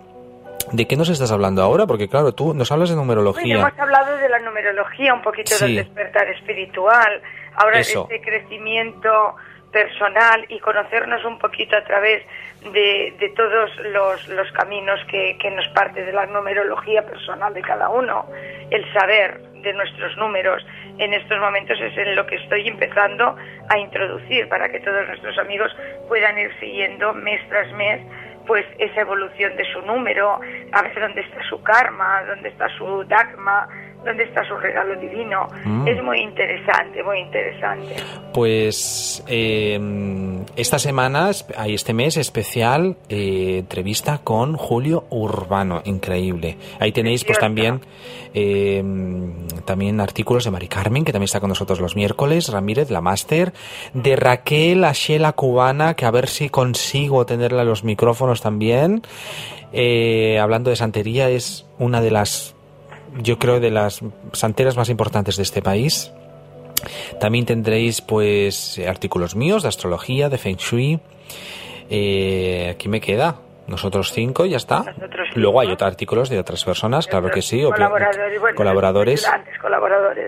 ¿De 0.73 0.87
qué 0.87 0.97
nos 0.97 1.09
estás 1.09 1.31
hablando 1.33 1.63
ahora? 1.63 1.87
Porque 1.87 2.09
claro, 2.09 2.33
tú 2.33 2.53
nos 2.53 2.71
hablas 2.73 2.91
de 2.91 2.97
numerología. 2.97 3.55
hemos 3.61 3.79
hablado 3.79 4.17
de 4.19 4.29
la 4.29 4.39
numerología, 4.41 5.15
un 5.15 5.23
poquito 5.23 5.55
Sí. 5.55 5.65
del 5.65 5.77
despertar 5.87 6.29
espiritual, 6.29 7.23
ahora 7.57 7.79
Eso. 7.81 8.07
de 8.11 8.17
este 8.17 8.29
crecimiento 8.31 9.09
personal 9.73 10.45
y 10.49 10.59
conocernos 10.61 11.25
un 11.25 11.39
poquito 11.39 11.77
a 11.77 11.85
través 11.85 12.23
de, 12.73 13.15
de 13.19 13.29
todos 13.31 13.71
los, 14.29 14.53
caminos 14.53 15.01
que, 15.09 15.51
nos 15.51 15.69
parte 15.69 16.05
de 16.05 16.13
la 16.13 16.27
numerología 16.27 17.03
personal 17.03 17.53
de 17.55 17.63
cada 17.63 17.89
uno, 17.89 18.27
el 18.71 18.93
saber 18.93 19.41
de 19.63 19.73
nuestros 19.73 20.17
números 20.17 20.65
en 20.99 21.13
estos 21.15 21.39
momentos 21.39 21.79
es 21.81 21.97
en 21.97 22.15
lo 22.15 22.27
que 22.27 22.37
estoy 22.37 22.69
empezando 22.69 23.37
a 23.69 23.79
introducir 23.79 24.49
para 24.49 24.69
que 24.69 24.81
todos 24.81 25.07
nuestros 25.07 25.37
amigos 25.39 25.75
puedan 26.09 26.39
ir 26.39 26.51
siguiendo 26.61 27.13
mes 27.13 27.41
tras 27.49 27.71
mes 27.73 28.01
pues 28.47 28.65
esa 28.79 29.03
evolución 29.03 29.55
de 29.57 29.65
su 29.73 29.83
número, 29.83 30.41
a 30.73 30.83
ver 30.83 30.99
dónde 30.99 31.21
está 31.21 31.43
su 31.51 31.63
karma, 31.63 32.25
dónde 32.25 32.49
está 32.49 32.67
su 32.79 33.05
dogma, 33.05 33.69
dónde 34.05 34.25
está 34.25 34.47
su 34.47 34.57
regalo 34.57 34.99
divino. 35.01 35.49
Mm. 35.65 35.89
Es 35.89 36.03
muy 36.03 36.21
interesante, 36.21 37.03
muy 37.03 37.21
interesante. 37.21 37.97
Pues 38.33 39.25
eh, 39.29 39.79
esta 40.57 40.79
semana, 40.79 41.31
este 41.67 41.95
mes 41.95 42.17
especial, 42.17 42.97
eh, 43.09 43.59
entrevista 43.59 44.19
con 44.19 44.57
Julio 44.57 45.05
Urbano, 45.11 45.83
increíble. 45.85 46.57
Ahí 46.81 46.93
tenéis 46.93 47.25
pues 47.25 47.39
también 47.39 47.81
eh, 48.35 48.83
también 49.65 50.01
artículos 50.01 50.45
de 50.45 50.51
Mari 50.51 50.69
Carmen, 50.69 51.05
que 51.05 51.13
también 51.13 51.25
está 51.25 51.41
con 51.41 51.49
nosotros 51.49 51.81
los 51.81 51.97
miércoles, 51.97 52.49
Ramírez, 52.49 52.91
la 52.91 53.01
máster, 53.01 53.53
de 53.95 54.17
Raquel 54.17 54.85
Ashela 54.85 55.33
Cubana, 55.33 55.95
que 55.95 56.07
a 56.07 56.11
ver 56.11 56.29
si 56.29 56.49
consigo 56.49 57.27
tenerla 57.27 57.63
en 57.63 57.69
los 57.69 57.85
micrófonos 57.85 58.41
también. 58.41 59.03
Eh, 59.73 60.39
hablando 60.39 60.71
de 60.71 60.77
santería, 60.77 61.29
es 61.29 61.67
una 61.79 62.01
de 62.01 62.11
las, 62.11 62.55
yo 63.23 63.39
creo, 63.39 63.61
de 63.61 63.71
las 63.71 64.01
santeras 64.33 64.77
más 64.77 64.89
importantes 64.89 65.37
de 65.37 65.43
este 65.43 65.63
país. 65.63 66.13
También 67.21 67.45
tendréis 67.47 68.01
pues 68.01 68.81
artículos 68.87 69.35
míos 69.35 69.63
de 69.63 69.69
astrología, 69.69 70.29
de 70.29 70.39
Feng 70.39 70.57
Shui. 70.57 71.01
Eh, 71.91 72.69
aquí 72.75 72.89
me 72.89 73.01
queda. 73.01 73.37
Nosotros 73.67 74.13
cinco 74.13 74.47
ya 74.47 74.57
está. 74.57 74.79
Nosotros 74.85 75.29
Luego 75.35 75.61
hay 75.61 75.71
otros 75.71 75.87
artículos 75.91 76.29
de 76.31 76.39
otras 76.39 76.65
personas, 76.65 77.07
claro 77.07 77.31
que 77.31 77.43
sí. 77.43 77.63
Colaboradores, 77.63 78.41
bueno, 78.41 78.57
colaboradores. 78.57 79.29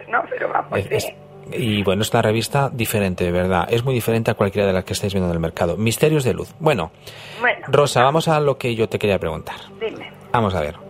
¿no? 0.09 0.23
Pero 0.29 0.49
vamos, 0.49 0.79
Es- 0.79 0.87
es- 0.91 1.05
sí. 1.05 1.15
y 1.53 1.83
bueno, 1.83 2.03
es 2.03 2.11
una 2.13 2.21
revista 2.23 2.69
diferente, 2.71 3.25
de 3.25 3.33
verdad. 3.33 3.67
Es 3.71 3.83
muy 3.85 3.95
diferente 3.95 4.31
a 4.31 4.35
cualquiera 4.35 4.67
de 4.67 4.75
las 4.75 4.85
que 4.85 4.93
estáis 4.93 5.15
viendo 5.15 5.29
en 5.31 5.35
el 5.35 5.41
mercado. 5.41 5.77
Misterios 5.79 6.23
de 6.25 6.35
luz. 6.35 6.53
Bueno, 6.59 6.91
Bueno, 7.41 7.67
Rosa, 7.69 8.03
vamos 8.03 8.29
a 8.29 8.41
lo 8.41 8.59
que 8.59 8.75
yo 8.75 8.89
te 8.89 8.99
quería 8.99 9.19
preguntar. 9.19 9.57
dime. 9.81 10.11
Vamos 10.33 10.55
a 10.55 10.61
ver. 10.61 10.90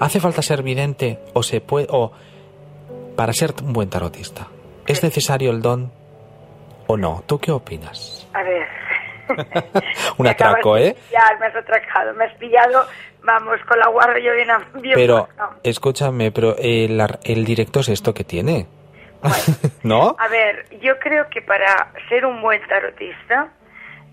¿Hace 0.00 0.18
falta 0.18 0.40
ser 0.40 0.62
vidente 0.62 1.18
o 1.34 1.42
se 1.42 1.60
puede 1.60 1.86
o 1.90 2.10
para 3.16 3.34
ser 3.34 3.50
un 3.62 3.74
buen 3.74 3.90
tarotista? 3.90 4.48
¿Es 4.86 5.02
necesario 5.02 5.50
el 5.50 5.60
don 5.60 5.92
o 6.86 6.96
no? 6.96 7.22
¿Tú 7.26 7.38
qué 7.38 7.52
opinas? 7.52 8.26
A 8.32 8.42
ver. 8.42 8.66
Un 10.16 10.26
atraco, 10.26 10.78
¿eh? 10.78 10.96
pillar, 11.08 11.38
me 11.38 11.46
has 11.46 11.54
atracado, 11.54 12.14
me 12.14 12.24
has 12.24 12.34
pillado, 12.34 12.84
vamos, 13.22 13.60
con 13.68 13.78
la 13.78 13.88
guarda 13.88 14.18
yo 14.18 14.32
bien, 14.32 14.48
bien 14.82 14.94
Pero 14.96 15.28
escúchame, 15.62 16.32
pero 16.32 16.56
el, 16.58 17.00
el 17.22 17.44
directo 17.44 17.80
es 17.80 17.90
esto 17.90 18.12
que 18.12 18.24
tiene. 18.24 18.66
¿No? 19.84 20.16
A 20.18 20.28
ver, 20.28 20.66
yo 20.80 20.98
creo 20.98 21.28
que 21.28 21.42
para 21.42 21.92
ser 22.08 22.24
un 22.24 22.40
buen 22.40 22.66
tarotista, 22.66 23.52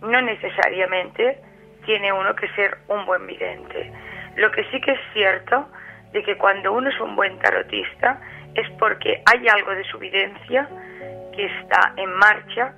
no 0.02 0.22
necesariamente 0.22 1.40
tiene 1.86 2.12
uno 2.12 2.36
que 2.36 2.48
ser 2.50 2.78
un 2.90 3.06
buen 3.06 3.26
vidente. 3.26 3.92
Lo 4.38 4.52
que 4.52 4.64
sí 4.66 4.80
que 4.80 4.92
es 4.92 5.00
cierto 5.14 5.68
de 6.12 6.24
que 6.24 6.38
cuando 6.38 6.72
uno 6.72 6.90
es 6.90 7.00
un 7.00 7.16
buen 7.16 7.38
tarotista 7.40 8.22
es 8.54 8.70
porque 8.80 9.22
hay 9.26 9.48
algo 9.48 9.72
de 9.72 9.84
su 9.86 9.98
videncia 9.98 10.70
que 11.36 11.46
está 11.46 11.94
en 11.98 12.14
marcha 12.14 12.74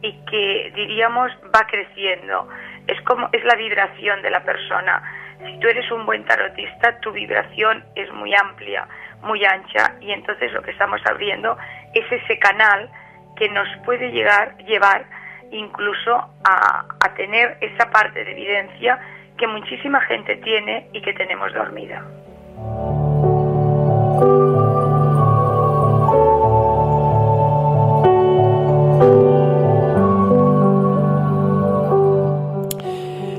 y 0.00 0.12
que 0.24 0.72
diríamos 0.74 1.30
va 1.54 1.66
creciendo. 1.66 2.48
Es 2.86 2.98
como 3.02 3.28
es 3.32 3.44
la 3.44 3.56
vibración 3.56 4.22
de 4.22 4.30
la 4.30 4.42
persona. 4.42 5.02
Si 5.44 5.60
tú 5.60 5.68
eres 5.68 5.90
un 5.90 6.06
buen 6.06 6.24
tarotista, 6.24 6.98
tu 7.00 7.12
vibración 7.12 7.84
es 7.94 8.10
muy 8.12 8.34
amplia, 8.34 8.88
muy 9.20 9.44
ancha 9.44 9.96
y 10.00 10.12
entonces 10.12 10.50
lo 10.52 10.62
que 10.62 10.70
estamos 10.70 11.00
abriendo 11.04 11.58
es 11.92 12.10
ese 12.10 12.38
canal 12.38 12.90
que 13.36 13.50
nos 13.50 13.68
puede 13.84 14.10
llegar 14.12 14.56
llevar 14.64 15.04
incluso 15.50 16.14
a, 16.42 16.86
a 17.00 17.14
tener 17.14 17.58
esa 17.60 17.90
parte 17.90 18.24
de 18.24 18.32
evidencia 18.32 18.98
que 19.36 19.46
muchísima 19.46 20.00
gente 20.02 20.36
tiene 20.36 20.88
y 20.92 21.00
que 21.00 21.12
tenemos 21.12 21.52
dormida. 21.52 22.04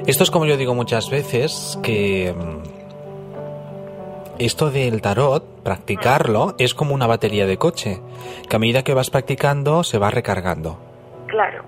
Esto 0.08 0.24
es 0.24 0.32
como 0.32 0.46
yo 0.46 0.56
digo 0.56 0.74
muchas 0.74 1.10
veces 1.10 1.78
que 1.84 2.34
mm, 2.34 2.62
esto 4.40 4.72
del 4.72 5.02
tarot, 5.02 5.64
practicarlo, 5.64 6.56
es 6.58 6.74
como 6.74 6.94
una 6.94 7.08
batería 7.08 7.46
de 7.46 7.58
coche, 7.58 8.00
que 8.50 8.56
a 8.56 8.60
medida 8.60 8.84
que 8.84 8.94
vas 8.94 9.10
practicando 9.10 9.84
se 9.84 9.98
va 9.98 10.10
recargando. 10.10 10.80
Claro. 11.28 11.66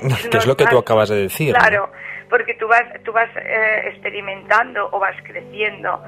que 0.30 0.38
es 0.38 0.46
lo 0.46 0.56
que 0.56 0.64
tú 0.64 0.78
acabas 0.78 1.10
de 1.10 1.16
decir. 1.16 1.54
¿no? 1.54 1.88
Porque 2.28 2.54
tú 2.54 2.68
vas, 2.68 2.84
tú 3.04 3.12
vas 3.12 3.28
eh, 3.36 3.82
experimentando 3.88 4.88
o 4.92 4.98
vas 4.98 5.16
creciendo 5.24 6.02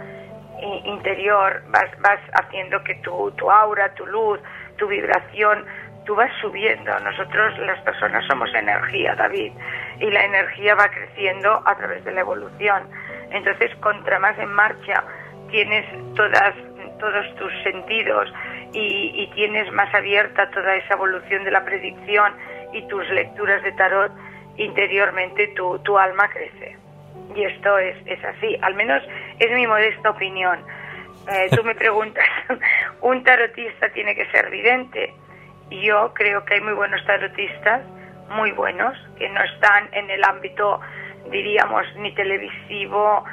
i- 0.60 0.88
interior, 0.90 1.62
vas, 1.68 1.90
vas 2.00 2.20
haciendo 2.34 2.82
que 2.84 2.94
tu, 2.96 3.30
tu 3.32 3.50
aura, 3.50 3.94
tu 3.94 4.06
luz, 4.06 4.40
tu 4.76 4.86
vibración, 4.88 5.64
tú 6.04 6.14
vas 6.14 6.30
subiendo. 6.40 6.98
Nosotros 7.00 7.58
las 7.60 7.80
personas 7.82 8.24
somos 8.26 8.52
energía, 8.54 9.14
David, 9.14 9.52
y 10.00 10.10
la 10.10 10.24
energía 10.24 10.74
va 10.74 10.88
creciendo 10.88 11.62
a 11.64 11.74
través 11.76 12.04
de 12.04 12.12
la 12.12 12.20
evolución. 12.20 12.82
Entonces, 13.30 13.74
contra 13.76 14.18
más 14.18 14.38
en 14.38 14.52
marcha 14.52 15.04
tienes 15.50 15.86
todas, 16.14 16.54
todos 16.98 17.34
tus 17.36 17.52
sentidos 17.62 18.32
y, 18.72 19.12
y 19.22 19.30
tienes 19.34 19.70
más 19.72 19.92
abierta 19.94 20.50
toda 20.50 20.74
esa 20.76 20.94
evolución 20.94 21.44
de 21.44 21.50
la 21.50 21.64
predicción 21.64 22.34
y 22.72 22.82
tus 22.88 23.08
lecturas 23.10 23.62
de 23.62 23.72
tarot, 23.72 24.12
interiormente 24.56 25.48
tu, 25.48 25.78
tu 25.80 25.98
alma 25.98 26.28
crece. 26.28 26.76
Y 27.34 27.44
esto 27.44 27.78
es, 27.78 27.96
es 28.06 28.22
así, 28.24 28.58
al 28.62 28.74
menos 28.74 29.02
es 29.38 29.50
mi 29.52 29.66
modesta 29.66 30.10
opinión. 30.10 30.58
Eh, 31.30 31.48
tú 31.54 31.62
me 31.64 31.74
preguntas, 31.84 32.24
¿un 33.00 33.22
tarotista 33.24 33.88
tiene 33.92 34.14
que 34.14 34.26
ser 34.26 34.50
vidente? 34.50 35.12
Yo 35.70 36.12
creo 36.14 36.44
que 36.44 36.54
hay 36.54 36.60
muy 36.60 36.72
buenos 36.72 37.04
tarotistas, 37.06 37.82
muy 38.30 38.50
buenos, 38.52 38.96
que 39.18 39.28
no 39.28 39.42
están 39.44 39.88
en 39.92 40.10
el 40.10 40.22
ámbito, 40.24 40.80
diríamos, 41.30 41.84
ni 41.96 42.12
televisivo, 42.14 43.24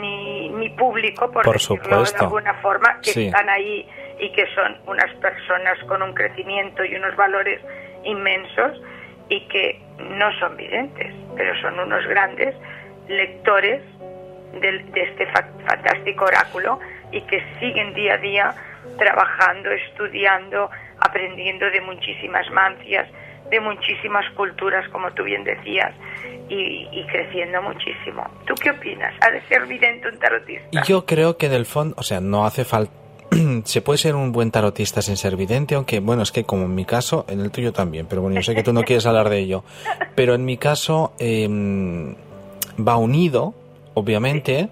ni, 0.00 0.48
ni 0.50 0.68
público, 0.70 1.30
por, 1.30 1.44
Por 1.44 1.54
decirlo 1.54 1.82
supuesto. 1.84 2.18
de 2.18 2.24
alguna 2.24 2.54
forma, 2.54 3.00
que 3.02 3.10
Sí. 3.12 3.26
están 3.26 3.48
ahí 3.48 3.88
y 4.18 4.30
que 4.32 4.46
son 4.54 4.76
unas 4.86 5.10
personas 5.16 5.78
con 5.84 6.02
un 6.02 6.12
crecimiento 6.12 6.84
y 6.84 6.94
unos 6.96 7.14
valores 7.16 7.60
inmensos 8.04 8.80
y 9.28 9.40
que 9.48 9.80
no 9.98 10.30
son 10.38 10.56
videntes, 10.56 11.14
pero 11.36 11.54
son 11.60 11.78
unos 11.78 12.06
grandes 12.06 12.54
lectores 13.08 13.82
del- 14.60 14.90
de 14.92 15.02
este 15.02 15.26
fa- 15.26 15.48
fantástico 15.66 16.24
oráculo 16.24 16.78
y 17.12 17.20
que 17.22 17.42
siguen 17.60 17.94
día 17.94 18.14
a 18.14 18.18
día 18.18 18.54
trabajando, 18.98 19.70
estudiando, 19.70 20.70
aprendiendo 21.00 21.70
de 21.70 21.80
muchísimas 21.82 22.50
mancias, 22.50 23.08
de 23.50 23.60
muchísimas 23.60 24.28
culturas, 24.34 24.86
como 24.90 25.10
tú 25.12 25.24
bien 25.24 25.44
decías, 25.44 25.94
y, 26.50 27.06
creciendo 27.10 27.62
muchísimo. 27.62 28.26
¿Tú 28.46 28.54
qué 28.62 28.70
opinas? 28.70 29.14
¿Ha 29.22 29.30
de 29.30 29.40
ser 29.42 29.66
vidente 29.66 30.08
un 30.08 30.18
tarotista? 30.18 30.82
Yo 30.86 31.04
creo 31.06 31.36
que 31.36 31.46
en 31.46 31.52
el 31.52 31.64
fondo, 31.66 31.94
o 31.98 32.02
sea, 32.02 32.20
no 32.20 32.44
hace 32.46 32.64
falta... 32.64 32.92
Se 33.64 33.82
puede 33.82 33.98
ser 33.98 34.14
un 34.14 34.32
buen 34.32 34.50
tarotista 34.50 35.02
sin 35.02 35.16
ser 35.16 35.36
vidente, 35.36 35.74
aunque 35.74 36.00
bueno, 36.00 36.22
es 36.22 36.32
que 36.32 36.44
como 36.44 36.64
en 36.64 36.74
mi 36.74 36.84
caso, 36.84 37.24
en 37.28 37.40
el 37.40 37.50
tuyo 37.50 37.72
también, 37.72 38.06
pero 38.06 38.22
bueno, 38.22 38.36
yo 38.36 38.42
sé 38.42 38.54
que 38.54 38.62
tú 38.62 38.72
no 38.72 38.82
quieres 38.82 39.06
hablar 39.06 39.28
de 39.28 39.38
ello, 39.38 39.64
pero 40.14 40.34
en 40.34 40.44
mi 40.44 40.56
caso 40.56 41.12
em, 41.18 42.14
va 42.78 42.96
unido, 42.96 43.54
obviamente, 43.94 44.68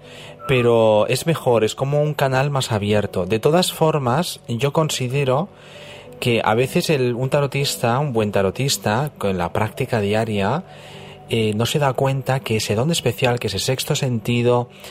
pero 0.47 1.07
es 1.07 1.27
mejor, 1.27 1.63
es 1.63 1.75
como 1.75 2.01
un 2.01 2.13
canal 2.13 2.49
más 2.49 2.71
abierto. 2.71 3.25
De 3.25 3.39
todas 3.39 3.73
formas, 3.73 4.39
yo 4.47 4.73
considero 4.73 5.49
que 6.19 6.41
a 6.43 6.55
veces 6.55 6.89
el, 6.89 7.13
un 7.13 7.29
tarotista, 7.29 7.99
un 7.99 8.13
buen 8.13 8.31
tarotista, 8.31 9.11
con 9.17 9.37
la 9.37 9.53
práctica 9.53 10.01
diaria, 10.01 10.63
eh, 11.29 11.53
no 11.55 11.65
se 11.65 11.79
da 11.79 11.93
cuenta 11.93 12.39
que 12.39 12.57
ese 12.57 12.75
don 12.75 12.91
especial, 12.91 13.39
que 13.39 13.47
ese 13.47 13.59
sexto 13.59 13.95
sentido, 13.95 14.69
eh, 14.69 14.85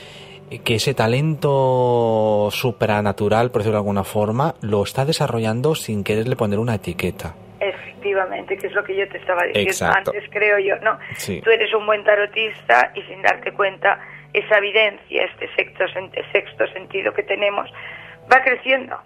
que 0.64 0.76
ese 0.76 0.94
talento 0.94 2.48
supranatural, 2.50 3.50
por 3.50 3.62
decirlo 3.62 3.78
de 3.78 3.80
alguna 3.80 4.04
forma, 4.04 4.54
lo 4.62 4.82
está 4.82 5.04
desarrollando 5.04 5.74
sin 5.74 6.04
quererle 6.04 6.36
poner 6.36 6.58
una 6.58 6.76
etiqueta. 6.76 7.34
Efectivamente, 7.58 8.56
que 8.56 8.68
es 8.68 8.72
lo 8.72 8.84
que 8.84 8.96
yo 8.96 9.08
te 9.08 9.18
estaba 9.18 9.42
diciendo 9.44 9.70
Exacto. 9.70 10.12
antes, 10.14 10.30
creo 10.30 10.58
yo, 10.58 10.76
¿no? 10.80 10.98
Sí. 11.16 11.40
Tú 11.42 11.50
eres 11.50 11.72
un 11.74 11.84
buen 11.86 12.04
tarotista 12.04 12.92
y 12.94 13.02
sin 13.02 13.22
darte 13.22 13.52
cuenta, 13.52 13.98
esa 14.32 14.58
evidencia, 14.58 15.24
este 15.24 15.48
sexto, 15.56 15.84
sexto 16.32 16.66
sentido 16.68 17.12
que 17.12 17.22
tenemos, 17.24 17.68
va 18.32 18.42
creciendo. 18.42 18.96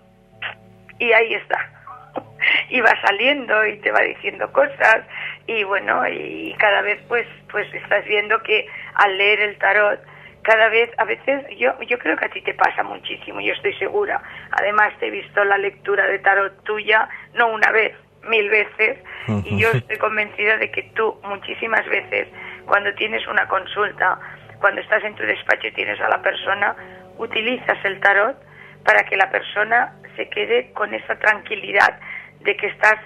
Y 0.99 1.13
ahí 1.13 1.35
está. 1.35 1.71
Y 2.71 2.81
va 2.81 2.93
saliendo 3.03 3.67
y 3.67 3.79
te 3.81 3.91
va 3.91 4.01
diciendo 4.01 4.51
cosas 4.51 5.03
y 5.47 5.63
bueno, 5.65 6.09
y 6.09 6.55
cada 6.59 6.81
vez 6.81 6.99
pues 7.07 7.27
pues 7.51 7.67
estás 7.75 8.05
viendo 8.07 8.41
que 8.43 8.67
al 8.95 9.19
leer 9.19 9.41
el 9.41 9.59
tarot 9.59 10.01
cada 10.43 10.69
vez, 10.69 10.91
a 10.99 11.05
veces, 11.05 11.45
yo, 11.59 11.73
yo 11.83 11.99
creo 11.99 12.17
que 12.17 12.25
a 12.25 12.29
ti 12.31 12.41
te 12.43 12.55
pasa 12.55 12.83
muchísimo, 12.83 13.41
yo 13.41 13.53
estoy 13.53 13.75
segura. 13.75 14.23
Además, 14.53 14.93
te 14.99 15.07
he 15.09 15.11
visto 15.11 15.45
la 15.45 15.59
lectura 15.59 16.07
de 16.07 16.19
tarot 16.21 16.63
tuya, 16.65 17.09
no 17.35 17.49
una 17.49 17.71
vez, 17.73 17.95
mil 18.29 18.49
veces, 18.51 18.99
y 19.45 19.59
yo 19.59 19.71
estoy 19.71 19.97
convencida 19.99 20.57
de 20.59 20.71
que 20.71 20.83
tú 20.95 21.19
muchísimas 21.25 21.87
veces, 21.89 22.29
cuando 22.67 22.93
tienes 22.95 23.27
una 23.29 23.47
consulta, 23.49 24.19
cuando 24.61 24.81
estás 24.81 25.03
en 25.05 25.15
tu 25.15 25.23
despacho 25.23 25.69
y 25.69 25.73
tienes 25.73 26.01
a 26.01 26.09
la 26.09 26.21
persona, 26.23 26.75
utilizas 27.19 27.79
el 27.85 27.99
tarot 28.01 28.37
para 28.85 29.05
que 29.05 29.17
la 29.17 29.31
persona 29.31 29.95
se 30.17 30.29
quede 30.29 30.73
con 30.73 30.93
esa 30.95 31.19
tranquilidad 31.19 31.99
de 32.41 32.57
que 32.57 32.67
estás 32.69 32.97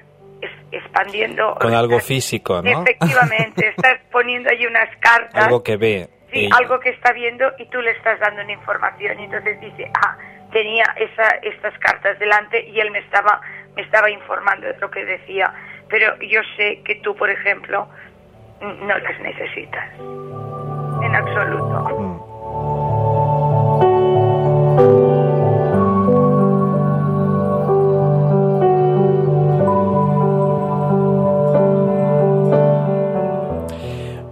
es- 0.40 0.50
expandiendo. 0.72 1.54
Con 1.60 1.74
algo 1.74 1.96
estás- 1.96 2.08
físico, 2.08 2.60
¿no? 2.62 2.82
Efectivamente, 2.82 3.68
estás 3.76 4.00
poniendo 4.10 4.50
ahí 4.50 4.66
unas 4.66 4.88
cartas. 4.98 5.44
Algo 5.44 5.62
que 5.62 5.76
ve. 5.76 6.08
Sí, 6.34 6.46
ella. 6.46 6.56
algo 6.58 6.80
que 6.80 6.90
está 6.90 7.12
viendo 7.12 7.52
y 7.58 7.66
tú 7.66 7.80
le 7.80 7.92
estás 7.92 8.18
dando 8.20 8.42
una 8.42 8.52
información 8.52 9.20
y 9.20 9.24
entonces 9.24 9.60
dice, 9.60 9.90
ah, 10.04 10.16
tenía 10.52 10.84
esa, 10.96 11.28
estas 11.42 11.78
cartas 11.78 12.18
delante 12.18 12.68
y 12.68 12.80
él 12.80 12.90
me 12.90 12.98
estaba, 12.98 13.40
me 13.76 13.82
estaba 13.82 14.10
informando 14.10 14.66
de 14.66 14.76
lo 14.78 14.90
que 14.90 15.04
decía, 15.04 15.52
pero 15.88 16.18
yo 16.18 16.40
sé 16.56 16.80
que 16.84 16.96
tú, 16.96 17.14
por 17.14 17.30
ejemplo, 17.30 17.88
no 18.60 18.98
las 18.98 19.20
necesitas, 19.20 19.88
en 20.00 21.14
absoluto. 21.14 21.93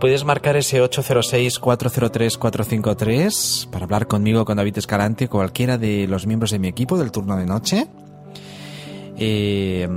Puedes 0.03 0.24
marcar 0.24 0.57
ese 0.57 0.83
806-403-453 0.83 3.70
para 3.70 3.85
hablar 3.85 4.09
conmigo, 4.09 4.45
con 4.45 4.57
David 4.57 4.79
Escalante, 4.79 5.29
cualquiera 5.29 5.79
de 5.79 6.09
los 6.09 6.27
miembros 6.27 6.51
de 6.51 6.59
mi 6.59 6.66
equipo 6.66 6.99
del 6.99 7.12
turno 7.12 7.37
de 7.37 7.47
noche. 7.47 7.87
Eh, 9.16 9.89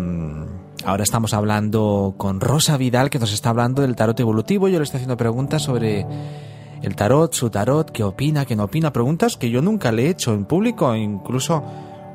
ahora 0.83 1.01
estamos 1.01 1.33
hablando 1.33 2.13
con 2.19 2.39
Rosa 2.39 2.77
Vidal, 2.77 3.09
que 3.09 3.17
nos 3.17 3.33
está 3.33 3.49
hablando 3.49 3.81
del 3.81 3.95
tarot 3.95 4.19
evolutivo. 4.19 4.67
Yo 4.67 4.77
le 4.77 4.83
estoy 4.83 4.99
haciendo 4.99 5.17
preguntas 5.17 5.63
sobre 5.63 6.05
el 6.83 6.95
tarot, 6.95 7.33
su 7.33 7.49
tarot, 7.49 7.89
qué 7.89 8.03
opina, 8.03 8.45
qué 8.45 8.55
no 8.55 8.65
opina. 8.65 8.93
Preguntas 8.93 9.37
que 9.37 9.49
yo 9.49 9.63
nunca 9.63 9.91
le 9.91 10.05
he 10.05 10.09
hecho 10.09 10.35
en 10.35 10.45
público, 10.45 10.95
incluso, 10.95 11.63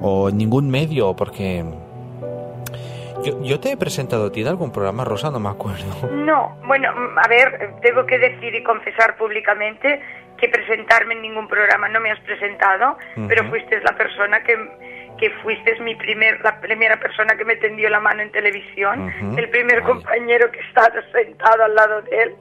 o 0.01 0.29
en 0.29 0.37
ningún 0.37 0.71
medio, 0.71 1.17
porque 1.17 1.65
yo, 3.25 3.43
yo, 3.43 3.61
te 3.61 3.73
he 3.73 3.77
presentado 3.77 4.27
a 4.27 4.33
ti 4.33 4.43
de 4.43 4.51
algún 4.51 4.73
programa, 4.73 5.05
Rosa, 5.05 5.31
no 5.31 5.41
me 5.41 5.49
acuerdo. 5.49 6.09
No, 6.11 6.57
bueno, 6.65 6.91
a 7.17 7.29
ver, 7.29 7.75
tengo 7.83 8.05
que 8.07 8.19
decir 8.19 8.55
y 8.55 8.63
confesar 8.63 9.17
públicamente 9.17 10.01
que 10.37 10.49
presentarme 10.49 11.15
en 11.15 11.23
ningún 11.23 11.47
programa 11.47 11.89
no 11.89 12.01
me 12.01 12.11
has 12.11 12.21
presentado, 12.21 12.97
uh 13.17 13.21
-huh. 13.21 13.29
pero 13.29 13.45
fuiste 13.51 13.81
la 13.83 13.95
persona 13.95 14.43
que, 14.43 14.57
que 15.19 15.31
fuiste 15.43 15.79
mi 15.81 15.95
primer, 15.95 16.41
la 16.43 16.61
primera 16.61 16.99
persona 16.99 17.37
que 17.37 17.45
me 17.45 17.57
tendió 17.57 17.91
la 17.91 18.01
mano 18.01 18.23
en 18.23 18.33
televisión, 18.33 19.01
uh 19.01 19.11
-huh. 19.11 19.39
el 19.39 19.49
primer 19.51 19.83
compañero 19.83 20.51
que 20.51 20.61
estaba 20.61 20.91
sentado 21.13 21.65
al 21.65 21.75
lado 21.75 22.03
de 22.03 22.23
él 22.23 22.35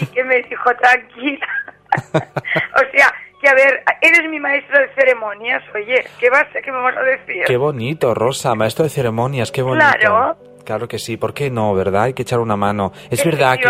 y 0.00 0.06
que 0.06 0.22
me 0.24 0.42
dijo, 0.42 0.70
tranquila. 0.76 1.48
o 2.12 2.84
sea, 2.92 3.08
que 3.46 3.50
a 3.50 3.54
ver, 3.54 3.82
eres 4.00 4.28
mi 4.28 4.40
maestro 4.40 4.78
de 4.80 4.88
ceremonias, 4.94 5.62
oye, 5.72 6.04
¿qué 6.18 6.30
vas, 6.30 6.46
qué 6.52 6.70
vamos 6.70 6.92
a 6.96 7.02
decir? 7.02 7.44
Qué 7.46 7.56
bonito, 7.56 8.12
Rosa, 8.12 8.54
maestro 8.56 8.82
de 8.84 8.90
ceremonias, 8.90 9.52
qué 9.52 9.62
bonito. 9.62 9.86
Claro. 10.00 10.36
Claro 10.64 10.88
que 10.88 10.98
sí, 10.98 11.16
¿por 11.16 11.32
qué 11.32 11.48
no, 11.48 11.72
verdad? 11.74 12.04
Hay 12.04 12.12
que 12.12 12.22
echar 12.22 12.40
una 12.40 12.56
mano. 12.56 12.92
Es 13.08 13.24
verdad 13.24 13.56
que... 13.56 13.68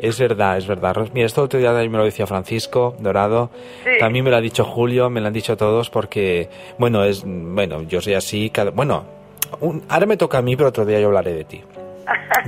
Es 0.00 0.18
verdad, 0.18 0.58
es 0.58 0.66
verdad. 0.66 0.96
Mira, 1.12 1.26
esto 1.26 1.44
otro 1.44 1.60
día 1.60 1.70
me 1.72 1.96
lo 1.96 2.04
decía 2.04 2.26
Francisco 2.26 2.96
Dorado, 2.98 3.50
sí. 3.84 3.98
también 4.00 4.24
me 4.24 4.32
lo 4.32 4.36
ha 4.36 4.40
dicho 4.40 4.64
Julio, 4.64 5.08
me 5.10 5.20
lo 5.20 5.28
han 5.28 5.32
dicho 5.32 5.56
todos 5.56 5.90
porque, 5.90 6.48
bueno, 6.76 7.04
es, 7.04 7.22
bueno, 7.24 7.82
yo 7.82 8.00
soy 8.00 8.14
así, 8.14 8.50
cada, 8.50 8.72
bueno, 8.72 9.04
un, 9.60 9.84
ahora 9.88 10.06
me 10.06 10.16
toca 10.16 10.38
a 10.38 10.42
mí, 10.42 10.56
pero 10.56 10.70
otro 10.70 10.84
día 10.84 10.98
yo 10.98 11.06
hablaré 11.06 11.34
de 11.34 11.44
ti. 11.44 11.62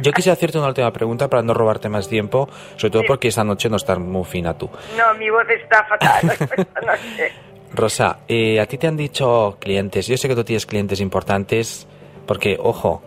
Yo 0.00 0.12
quisiera 0.12 0.34
hacerte 0.34 0.58
una 0.58 0.68
última 0.68 0.92
pregunta 0.92 1.28
para 1.28 1.42
no 1.42 1.54
robarte 1.54 1.88
más 1.88 2.08
tiempo, 2.08 2.48
sobre 2.76 2.90
todo 2.90 3.02
sí. 3.02 3.08
porque 3.08 3.28
esta 3.28 3.44
noche 3.44 3.68
no 3.68 3.76
estás 3.76 3.98
muy 3.98 4.24
fina 4.24 4.56
tú. 4.56 4.70
No, 4.96 5.14
mi 5.14 5.30
voz 5.30 5.48
está 5.48 5.84
fatal. 5.84 6.22
no 6.86 6.96
sé. 7.16 7.32
Rosa, 7.74 8.20
eh, 8.28 8.60
a 8.60 8.66
ti 8.66 8.78
te 8.78 8.86
han 8.86 8.96
dicho 8.96 9.58
clientes, 9.60 10.06
yo 10.06 10.16
sé 10.16 10.28
que 10.28 10.34
tú 10.34 10.44
tienes 10.44 10.66
clientes 10.66 11.00
importantes, 11.00 11.86
porque, 12.26 12.56
ojo, 12.60 13.02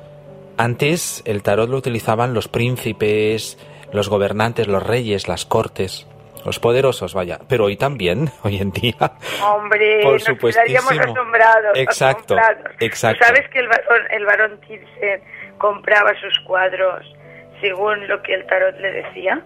antes 0.57 1.23
el 1.25 1.41
tarot 1.41 1.69
lo 1.69 1.77
utilizaban 1.77 2.33
los 2.33 2.47
príncipes, 2.47 3.57
los 3.91 4.09
gobernantes, 4.09 4.67
los 4.67 4.85
reyes, 4.85 5.27
las 5.27 5.45
cortes, 5.45 6.05
los 6.45 6.59
poderosos, 6.59 7.13
vaya. 7.13 7.39
Pero 7.47 7.65
hoy 7.65 7.77
también, 7.77 8.29
hoy 8.43 8.57
en 8.57 8.71
día. 8.71 9.13
Hombre, 9.43 10.01
por 10.03 10.13
nos 10.13 10.43
estaríamos 10.43 10.91
asombrados. 10.91 11.75
Exacto, 11.77 12.37
asombrados. 12.37 12.75
exacto. 12.79 13.25
¿Sabes 13.25 13.49
que 13.49 13.59
el 13.59 13.67
varón, 13.67 14.01
el 14.11 14.25
varón 14.25 14.59
Thyssen 14.61 15.21
compraba 15.59 16.11
sus 16.19 16.39
cuadros 16.45 17.05
según 17.61 18.07
lo 18.07 18.23
que 18.23 18.33
el 18.33 18.47
tarot 18.47 18.79
le 18.79 18.91
decía? 18.91 19.43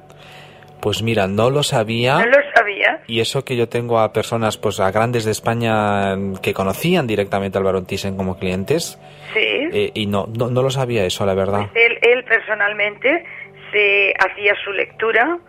Pues 0.81 1.01
mira, 1.01 1.27
no 1.27 1.49
lo 1.49 1.63
sabía. 1.63 2.19
No 2.19 2.25
lo 2.25 2.39
sabía. 2.53 3.01
Y 3.07 3.21
eso 3.21 3.45
que 3.45 3.55
yo 3.55 3.69
tengo 3.69 3.99
a 3.99 4.11
personas, 4.11 4.57
pues 4.57 4.81
a 4.81 4.91
grandes 4.91 5.23
de 5.23 5.31
España 5.31 6.15
que 6.41 6.53
conocían 6.53 7.07
directamente 7.07 7.57
al 7.57 7.63
Barón 7.63 7.85
Thyssen 7.85 8.17
como 8.17 8.37
clientes. 8.37 8.99
Sí. 9.33 9.39
Eh, 9.71 9.91
y 9.93 10.07
no, 10.07 10.27
no, 10.37 10.49
no, 10.49 10.61
lo 10.61 10.69
sabía 10.69 11.05
eso, 11.05 11.25
la 11.25 11.35
verdad. 11.35 11.69
Pues 11.71 11.85
él, 11.85 11.97
él 12.01 12.23
personalmente 12.25 13.23
se 13.71 14.13
hacía 14.19 14.53
su 14.63 14.71
lectura 14.73 15.39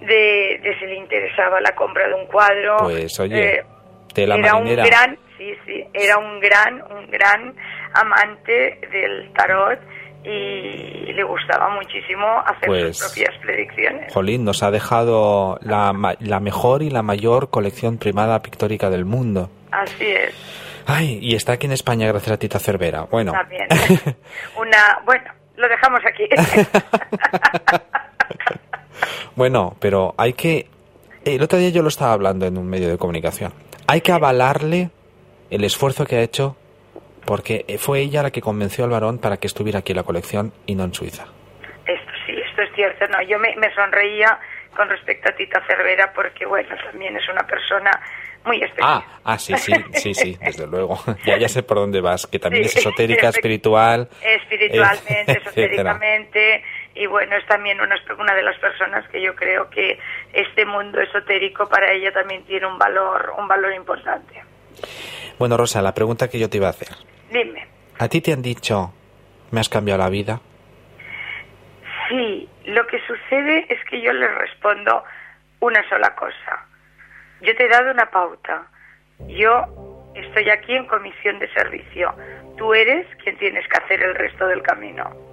de, 0.00 0.60
de, 0.62 0.76
si 0.78 0.84
le 0.84 0.96
interesaba 0.96 1.60
la 1.62 1.74
compra 1.74 2.06
de 2.06 2.14
un 2.14 2.26
cuadro. 2.26 2.76
Pues 2.80 3.18
oye, 3.20 3.60
eh, 3.60 3.64
de 4.14 4.26
la 4.26 4.36
era 4.36 4.52
marinera. 4.52 4.82
un 4.82 4.88
gran, 4.88 5.18
sí, 5.38 5.54
sí, 5.64 5.84
era 5.94 6.18
un 6.18 6.40
gran, 6.40 6.82
un 6.92 7.10
gran 7.10 7.54
amante 7.94 8.80
del 8.90 9.32
tarot 9.32 9.78
y 10.24 11.12
le 11.12 11.22
gustaba 11.22 11.70
muchísimo 11.70 12.26
hacer 12.44 12.66
pues, 12.66 12.98
sus 12.98 13.06
propias 13.06 13.34
predicciones. 13.38 14.12
Jolín, 14.12 14.44
nos 14.44 14.62
ha 14.62 14.70
dejado 14.70 15.58
la, 15.62 16.16
la 16.20 16.40
mejor 16.40 16.82
y 16.82 16.90
la 16.90 17.02
mayor 17.02 17.50
colección 17.50 17.98
primada 17.98 18.42
pictórica 18.42 18.90
del 18.90 19.04
mundo. 19.04 19.50
Así 19.70 20.06
es. 20.06 20.34
Ay, 20.86 21.18
y 21.20 21.34
está 21.34 21.52
aquí 21.52 21.66
en 21.66 21.72
España 21.72 22.08
gracias 22.08 22.32
a 22.32 22.38
Tita 22.38 22.58
Cervera. 22.58 23.02
Bueno. 23.02 23.32
También. 23.32 23.68
Una, 24.56 25.00
bueno, 25.04 25.30
lo 25.56 25.68
dejamos 25.68 26.00
aquí. 26.06 26.24
bueno, 29.36 29.76
pero 29.80 30.14
hay 30.16 30.32
que... 30.32 30.66
El 31.24 31.42
otro 31.42 31.58
día 31.58 31.68
yo 31.68 31.82
lo 31.82 31.88
estaba 31.88 32.12
hablando 32.12 32.46
en 32.46 32.56
un 32.56 32.66
medio 32.66 32.88
de 32.88 32.96
comunicación. 32.96 33.52
Hay 33.86 34.00
que 34.00 34.12
avalarle 34.12 34.90
el 35.50 35.64
esfuerzo 35.64 36.06
que 36.06 36.16
ha 36.16 36.22
hecho 36.22 36.56
porque 37.28 37.66
fue 37.78 38.00
ella 38.00 38.22
la 38.22 38.30
que 38.30 38.40
convenció 38.40 38.84
al 38.84 38.90
varón 38.90 39.18
para 39.18 39.36
que 39.36 39.46
estuviera 39.46 39.80
aquí 39.80 39.92
en 39.92 39.98
la 39.98 40.02
colección 40.02 40.50
y 40.64 40.74
no 40.74 40.84
en 40.84 40.94
Suiza. 40.94 41.26
Esto 41.84 42.12
sí, 42.24 42.32
esto 42.32 42.62
es 42.62 42.74
cierto. 42.74 43.06
No, 43.08 43.20
yo 43.20 43.38
me, 43.38 43.54
me 43.56 43.70
sonreía 43.74 44.40
con 44.74 44.88
respecto 44.88 45.28
a 45.28 45.36
Tita 45.36 45.62
Cervera 45.66 46.10
porque, 46.14 46.46
bueno, 46.46 46.74
también 46.90 47.14
es 47.18 47.28
una 47.28 47.46
persona 47.46 47.90
muy 48.46 48.56
especial. 48.62 49.02
Ah, 49.04 49.20
ah 49.24 49.38
sí, 49.38 49.54
sí, 49.58 49.74
sí, 49.92 50.14
sí, 50.14 50.38
desde 50.42 50.66
luego. 50.66 50.98
Ya, 51.26 51.36
ya 51.36 51.50
sé 51.50 51.62
por 51.62 51.76
dónde 51.76 52.00
vas, 52.00 52.26
que 52.26 52.38
también 52.38 52.64
sí, 52.64 52.78
es 52.78 52.86
esotérica, 52.86 53.28
espiritual. 53.28 54.08
Espiritualmente, 54.22 55.32
eh, 55.32 55.38
esotéricamente. 55.44 56.64
Y 56.94 57.06
bueno, 57.08 57.36
es 57.36 57.46
también 57.46 57.78
una, 57.78 57.96
una 58.18 58.34
de 58.34 58.42
las 58.42 58.58
personas 58.58 59.06
que 59.08 59.20
yo 59.20 59.34
creo 59.34 59.68
que 59.68 59.98
este 60.32 60.64
mundo 60.64 60.98
esotérico 60.98 61.68
para 61.68 61.92
ella 61.92 62.10
también 62.10 62.44
tiene 62.44 62.66
un 62.66 62.78
valor, 62.78 63.34
un 63.36 63.46
valor 63.46 63.74
importante. 63.74 64.42
Bueno, 65.38 65.58
Rosa, 65.58 65.82
la 65.82 65.92
pregunta 65.92 66.28
que 66.28 66.38
yo 66.38 66.48
te 66.48 66.56
iba 66.56 66.68
a 66.68 66.70
hacer. 66.70 67.17
Dime. 67.30 67.66
¿A 67.98 68.08
ti 68.08 68.20
te 68.20 68.32
han 68.32 68.42
dicho, 68.42 68.92
me 69.50 69.60
has 69.60 69.68
cambiado 69.68 70.00
la 70.02 70.08
vida? 70.08 70.40
Sí, 72.08 72.48
lo 72.64 72.86
que 72.86 73.00
sucede 73.06 73.66
es 73.68 73.84
que 73.90 74.00
yo 74.00 74.12
les 74.12 74.34
respondo 74.34 75.04
una 75.60 75.86
sola 75.88 76.14
cosa. 76.14 76.66
Yo 77.40 77.54
te 77.56 77.64
he 77.64 77.68
dado 77.68 77.90
una 77.90 78.10
pauta. 78.10 78.66
Yo 79.26 80.12
estoy 80.14 80.48
aquí 80.50 80.74
en 80.74 80.86
comisión 80.86 81.38
de 81.38 81.52
servicio. 81.52 82.14
Tú 82.56 82.72
eres 82.74 83.06
quien 83.22 83.36
tienes 83.38 83.66
que 83.68 83.78
hacer 83.78 84.02
el 84.02 84.14
resto 84.14 84.46
del 84.46 84.62
camino. 84.62 85.27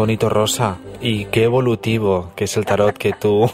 Bonito, 0.00 0.28
Rosa. 0.28 0.78
Y 1.00 1.26
qué 1.26 1.44
evolutivo 1.44 2.32
que 2.34 2.44
es 2.44 2.56
el 2.56 2.64
tarot 2.64 2.96
que 2.96 3.12
tú, 3.12 3.50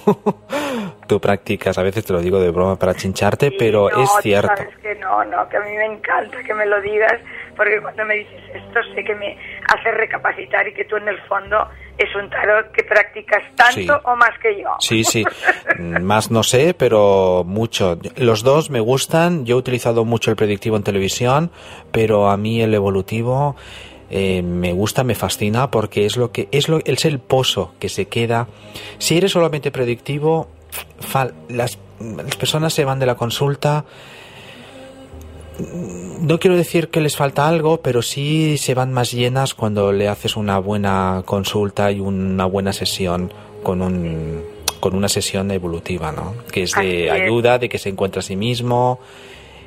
tú 1.06 1.20
practicas. 1.20 1.76
A 1.78 1.82
veces 1.82 2.04
te 2.04 2.12
lo 2.12 2.20
digo 2.20 2.40
de 2.40 2.50
broma 2.50 2.76
para 2.76 2.94
chincharte, 2.94 3.50
sí, 3.50 3.56
pero 3.58 3.88
no, 3.90 4.02
es 4.02 4.10
cierto. 4.22 4.48
Sabes 4.56 4.76
que 4.78 4.94
no, 4.96 5.24
no, 5.24 5.48
que 5.48 5.56
a 5.56 5.60
mí 5.60 5.70
me 5.76 5.86
encanta 5.86 6.42
que 6.42 6.54
me 6.54 6.66
lo 6.66 6.80
digas, 6.80 7.14
porque 7.56 7.80
cuando 7.80 8.04
me 8.04 8.14
dices 8.16 8.40
esto 8.54 8.80
sé 8.94 9.04
que 9.04 9.14
me 9.14 9.36
hace 9.68 9.90
recapacitar 9.92 10.66
y 10.68 10.74
que 10.74 10.84
tú 10.84 10.96
en 10.96 11.08
el 11.08 11.20
fondo 11.22 11.68
es 11.98 12.14
un 12.14 12.28
tarot 12.30 12.70
que 12.72 12.84
practicas 12.84 13.42
tanto 13.56 13.72
Sí. 13.74 13.88
o 14.04 14.16
más 14.16 14.38
que 14.42 14.60
yo. 14.60 14.68
Sí, 14.80 15.02
sí. 15.04 15.24
Más 15.78 16.30
no 16.30 16.42
sé, 16.42 16.74
pero 16.74 17.42
mucho. 17.46 17.98
Los 18.16 18.42
dos 18.42 18.70
me 18.70 18.80
gustan. 18.80 19.44
Yo 19.46 19.56
he 19.56 19.58
utilizado 19.58 20.04
mucho 20.04 20.30
el 20.30 20.36
predictivo 20.36 20.76
en 20.76 20.82
televisión, 20.82 21.50
pero 21.92 22.28
a 22.30 22.36
mí 22.36 22.62
el 22.62 22.74
evolutivo 22.74 23.56
eh, 24.10 24.42
me 24.42 24.72
gusta, 24.72 25.04
me 25.04 25.14
fascina 25.14 25.70
porque 25.70 26.06
es 26.06 26.16
lo 26.16 26.30
que 26.32 26.48
es 26.52 26.68
lo 26.68 26.80
es 26.84 27.04
el 27.04 27.18
pozo 27.18 27.72
que 27.78 27.88
se 27.88 28.06
queda. 28.06 28.48
Si 28.98 29.16
eres 29.16 29.32
solamente 29.32 29.70
predictivo, 29.70 30.48
fal- 31.00 31.32
las, 31.48 31.78
las 32.00 32.36
personas 32.36 32.72
se 32.72 32.84
van 32.84 32.98
de 32.98 33.06
la 33.06 33.16
consulta. 33.16 33.84
No 36.20 36.38
quiero 36.38 36.54
decir 36.56 36.88
que 36.88 37.00
les 37.00 37.16
falta 37.16 37.48
algo, 37.48 37.78
pero 37.80 38.02
sí 38.02 38.58
se 38.58 38.74
van 38.74 38.92
más 38.92 39.12
llenas 39.12 39.54
cuando 39.54 39.90
le 39.90 40.06
haces 40.06 40.36
una 40.36 40.58
buena 40.58 41.22
consulta 41.24 41.90
y 41.90 42.00
una 42.00 42.44
buena 42.44 42.72
sesión 42.74 43.32
con 43.62 43.80
un 43.80 44.42
con 44.80 44.94
una 44.94 45.08
sesión 45.08 45.50
evolutiva, 45.50 46.12
¿no? 46.12 46.34
Que 46.52 46.64
es 46.64 46.72
de 46.72 47.10
ayuda, 47.10 47.58
de 47.58 47.70
que 47.70 47.78
se 47.78 47.88
encuentre 47.88 48.18
a 48.20 48.22
sí 48.22 48.36
mismo 48.36 49.00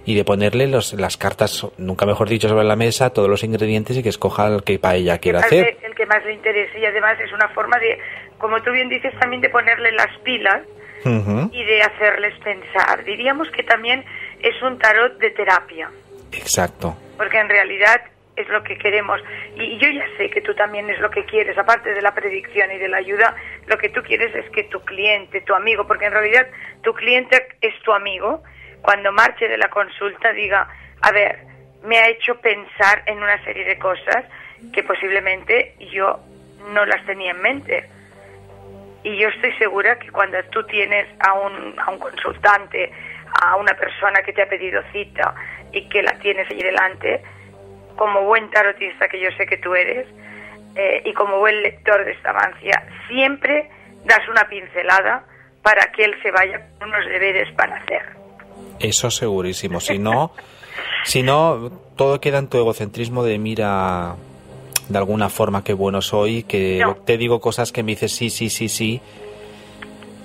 y 0.10 0.16
de 0.16 0.26
ponerle 0.26 0.66
los, 0.66 0.94
las 0.94 1.18
cartas, 1.18 1.68
nunca 1.78 2.04
mejor 2.08 2.28
dicho, 2.28 2.50
sobre 2.50 2.64
la 2.64 2.76
mesa, 2.76 3.12
todos 3.12 3.30
los 3.30 3.44
ingredientes 3.44 3.96
y 3.96 4.02
que 4.02 4.10
escoja 4.10 4.48
el 4.48 4.64
que 4.64 4.80
para 4.80 4.96
ella 4.96 5.20
quiera 5.20 5.38
hacer. 5.38 5.78
el 5.84 5.94
que 5.94 6.08
más 6.08 6.26
le 6.26 6.34
interese 6.34 6.80
y 6.80 6.86
además 6.86 7.20
es 7.20 7.32
una 7.32 7.48
forma 7.50 7.78
de, 7.78 8.00
como 8.40 8.60
tú 8.64 8.72
bien 8.72 8.90
dices, 8.90 9.14
también 9.20 9.40
de 9.40 9.50
ponerle 9.50 9.92
las 9.92 10.18
pilas 10.24 10.64
y 11.06 11.64
de 11.64 11.82
hacerles 11.84 12.34
pensar. 12.40 13.04
Diríamos 13.04 13.52
que 13.52 13.62
también 13.62 14.04
es 14.42 14.60
un 14.64 14.80
tarot 14.80 15.20
de 15.20 15.30
terapia, 15.30 15.92
Exacto. 16.32 16.98
porque 17.16 17.38
en 17.38 17.48
realidad 17.48 18.02
es 18.36 18.50
lo 18.50 18.64
que 18.64 18.80
queremos. 18.80 19.22
Y 19.58 19.78
yo 19.78 19.90
ya 19.92 20.08
sé 20.18 20.32
que 20.32 20.42
tú 20.42 20.56
también 20.56 20.90
es 20.90 21.00
lo 21.02 21.12
que 21.12 21.24
quieres, 21.26 21.56
aparte 21.56 21.94
de 21.94 22.02
la 22.02 22.16
predicción 22.16 22.72
y 22.72 22.80
de 22.80 22.88
la 22.88 22.98
ayuda, 22.98 23.36
lo 23.68 23.78
que 23.78 23.90
tú 23.90 24.02
quieres 24.02 24.34
es 24.34 24.50
que 24.50 24.64
tu 24.64 24.80
cliente, 24.80 25.42
tu 25.42 25.54
amigo, 25.54 25.86
porque 25.86 26.06
en 26.06 26.14
realidad 26.14 26.48
tu 26.82 26.96
cliente 26.96 27.48
es 27.62 27.80
tu 27.84 27.94
amigo, 27.94 28.42
cuando 28.82 29.12
marche 29.12 29.48
de 29.48 29.58
la 29.58 29.70
consulta 29.70 30.32
diga, 30.34 30.68
a 31.02 31.12
ver, 31.12 31.40
me 31.84 31.98
ha 31.98 32.10
hecho 32.10 32.40
pensar 32.42 33.04
en 33.06 33.18
una 33.22 33.44
serie 33.44 33.66
de 33.66 33.78
cosas 33.78 34.26
que 34.74 34.84
posiblemente 34.84 35.76
yo 35.92 36.20
no 36.74 36.86
las 36.86 37.06
tenía 37.06 37.32
en 37.32 37.42
mente. 37.42 37.90
Y 39.04 39.18
yo 39.18 39.30
estoy 39.30 39.54
segura 39.54 39.98
que 39.98 40.12
cuando 40.12 40.38
tú 40.52 40.64
tienes 40.66 41.08
a 41.20 41.34
un, 41.34 41.80
a 41.80 41.90
un 41.90 42.00
consultante, 42.00 42.92
a 43.42 43.56
una 43.56 43.74
persona 43.76 44.22
que 44.24 44.34
te 44.34 44.42
ha 44.42 44.50
pedido 44.50 44.82
cita 44.92 45.34
y 45.72 45.88
que 45.88 46.04
la 46.04 46.14
tienes 46.20 46.50
allí 46.50 46.62
delante, 46.62 47.24
como 47.96 48.24
buen 48.24 48.50
tarotista 48.52 49.08
que 49.08 49.20
yo 49.20 49.30
sé 49.38 49.46
que 49.46 49.58
tú 49.58 49.74
eres, 49.74 50.06
eh, 50.76 51.02
y 51.06 51.14
como 51.14 51.40
buen 51.40 51.62
lector 51.62 52.06
de 52.06 52.12
esta 52.12 52.34
mancia, 52.34 52.84
siempre 53.08 53.70
das 54.06 54.28
una 54.30 54.48
pincelada 54.48 55.24
para 55.64 55.92
que 55.92 56.06
él 56.06 56.16
se 56.22 56.32
vaya 56.32 56.62
con 56.78 56.90
unos 56.90 57.06
deberes 57.06 57.52
para 57.56 57.78
hacer. 57.78 58.19
Eso 58.80 59.12
segurísimo. 59.12 59.80
Si 59.80 60.00
no, 60.00 60.32
si 61.04 61.24
no, 61.24 61.72
todo 61.96 62.20
queda 62.22 62.40
en 62.40 62.48
tu 62.48 62.58
egocentrismo 62.58 63.24
de 63.24 63.38
mira 63.38 64.16
de 64.88 64.98
alguna 64.98 65.30
forma 65.30 65.64
qué 65.64 65.74
bueno 65.74 66.02
soy, 66.02 66.44
que 66.44 66.84
te 67.06 67.18
digo 67.18 67.40
cosas 67.40 67.72
que 67.72 67.84
me 67.84 67.92
dices 67.92 68.16
sí, 68.16 68.30
sí, 68.30 68.50
sí, 68.50 68.68
sí. 68.68 69.02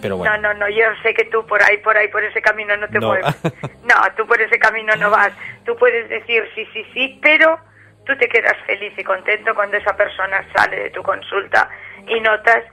Pero 0.01 0.17
bueno. 0.17 0.37
No, 0.37 0.53
no, 0.53 0.61
no, 0.61 0.69
yo 0.69 0.85
sé 1.03 1.15
que 1.15 1.25
tú 1.25 1.47
por 1.47 1.63
ahí, 1.63 1.79
por 1.79 1.97
ahí, 1.97 2.09
por 2.09 2.23
ese 2.25 2.41
camino 2.43 2.77
no 2.77 2.89
te 2.89 3.01
mueves. 3.01 3.27
No, 3.85 3.95
tú 4.17 4.27
por 4.27 4.41
ese 4.41 4.59
camino 4.59 4.95
no 4.97 5.11
vas. 5.11 5.33
Tú 5.65 5.77
puedes 5.77 6.09
decir 6.09 6.43
sí, 6.55 6.67
sí, 6.73 6.85
sí, 6.93 7.19
pero 7.23 7.59
tú 8.07 8.17
te 8.17 8.29
quedas 8.29 8.57
feliz 8.67 8.93
y 8.97 9.05
contento 9.05 9.55
cuando 9.55 9.77
esa 9.77 9.97
persona 9.97 10.47
sale 10.55 10.85
de 10.85 10.91
tu 10.91 11.03
consulta 11.03 11.69
y 12.07 12.21
notas 12.21 12.65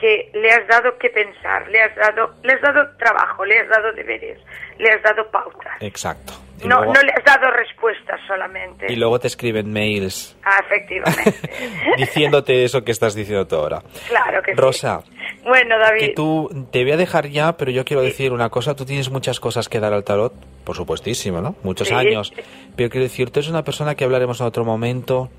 que 0.00 0.30
le 0.32 0.50
has 0.50 0.66
dado 0.66 0.96
que 0.98 1.10
pensar, 1.10 1.68
le 1.68 1.82
has 1.82 1.94
dado, 1.94 2.34
le 2.42 2.54
has 2.54 2.62
dado 2.62 2.96
trabajo, 2.96 3.44
le 3.44 3.60
has 3.60 3.68
dado 3.68 3.92
deberes, 3.92 4.38
le 4.78 4.90
has 4.90 5.02
dado 5.02 5.30
pautas. 5.30 5.76
Exacto. 5.80 6.32
no, 6.64 6.84
no 6.86 7.02
le 7.02 7.12
has 7.12 7.24
dado 7.24 7.50
respuestas 7.50 8.18
solamente. 8.26 8.86
Y 8.90 8.96
luego 8.96 9.18
te 9.18 9.26
escriben 9.26 9.70
mails. 9.70 10.36
Ah, 10.42 10.60
efectivamente. 10.64 11.34
diciéndote 11.98 12.64
eso 12.64 12.82
que 12.82 12.92
estás 12.92 13.14
diciendo 13.14 13.46
tú 13.46 13.56
ahora. 13.56 13.82
Claro 14.08 14.42
que 14.42 14.54
Rosa. 14.54 15.02
Bueno, 15.44 15.78
David. 15.78 16.00
Que 16.00 16.12
tú, 16.14 16.68
te 16.72 16.82
voy 16.82 16.92
a 16.92 16.96
dejar 16.96 17.28
ya, 17.28 17.56
pero 17.58 17.70
yo 17.70 17.84
quiero 17.84 18.02
decir 18.02 18.32
una 18.32 18.48
cosa. 18.48 18.74
Tú 18.74 18.86
tienes 18.86 19.10
muchas 19.10 19.38
cosas 19.38 19.68
que 19.68 19.80
dar 19.80 19.92
al 19.92 20.04
tarot, 20.04 20.32
por 20.64 20.76
supuestísimo, 20.76 21.42
¿no? 21.42 21.56
Muchos 21.62 21.92
años. 21.92 22.32
Pero 22.74 22.88
quiero 22.88 23.04
decir, 23.04 23.30
tú 23.30 23.40
eres 23.40 23.50
una 23.50 23.64
persona 23.64 23.94
que 23.94 24.04
hablaremos 24.04 24.40
en 24.40 24.46
otro 24.46 24.64
momento 24.64 25.30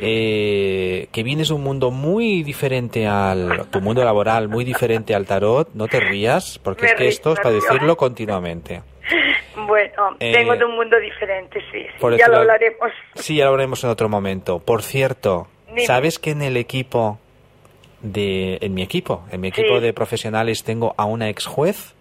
eh, 0.00 1.08
que 1.12 1.22
vienes 1.22 1.48
de 1.48 1.54
un 1.54 1.62
mundo 1.62 1.90
muy 1.90 2.42
diferente 2.42 3.06
al 3.06 3.66
tu 3.70 3.80
mundo 3.80 4.04
laboral, 4.04 4.48
muy 4.48 4.64
diferente 4.64 5.14
al 5.14 5.26
tarot, 5.26 5.68
no 5.74 5.88
te 5.88 6.00
rías, 6.00 6.58
porque 6.58 6.86
es 6.86 6.94
que 6.94 7.08
esto 7.08 7.32
es 7.32 7.40
para 7.40 7.54
decirlo 7.54 7.96
continuamente. 7.96 8.82
Bueno, 9.66 10.16
vengo 10.18 10.56
de 10.56 10.64
un 10.64 10.74
mundo 10.74 10.98
diferente, 10.98 11.62
sí, 11.70 11.86
ya 12.18 12.28
lo 12.28 12.38
hablaremos. 12.38 12.90
Sí, 13.14 13.36
ya 13.36 13.44
lo 13.44 13.50
hablaremos 13.50 13.84
en 13.84 13.90
otro 13.90 14.08
momento. 14.08 14.58
Por 14.58 14.82
cierto, 14.82 15.46
¿sabes 15.86 16.18
que 16.18 16.30
en 16.30 16.42
el 16.42 16.56
equipo 16.56 17.18
de 18.00 18.58
en 18.60 18.74
mi 18.74 18.82
equipo, 18.82 19.24
en 19.30 19.40
mi 19.40 19.48
equipo 19.48 19.80
de 19.80 19.92
profesionales 19.92 20.64
tengo 20.64 20.94
a 20.96 21.04
una 21.04 21.28
ex 21.28 21.46
juez? 21.46 21.94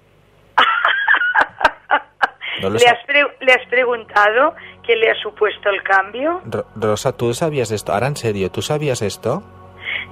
¿Le, 2.62 2.68
has 2.68 3.00
¿Le 3.40 3.54
has 3.54 3.68
preguntado 3.70 4.56
qué 4.92 4.98
le 4.98 5.10
ha 5.10 5.16
supuesto 5.16 5.70
el 5.70 5.82
cambio? 5.84 6.42
Rosa, 6.76 7.16
¿tú 7.16 7.34
sabías 7.34 7.72
esto? 7.72 7.94
Ahora 7.94 8.08
en 8.08 8.18
serio, 8.18 8.52
¿tú 8.52 8.62
sabías 8.62 9.02
esto? 9.02 9.42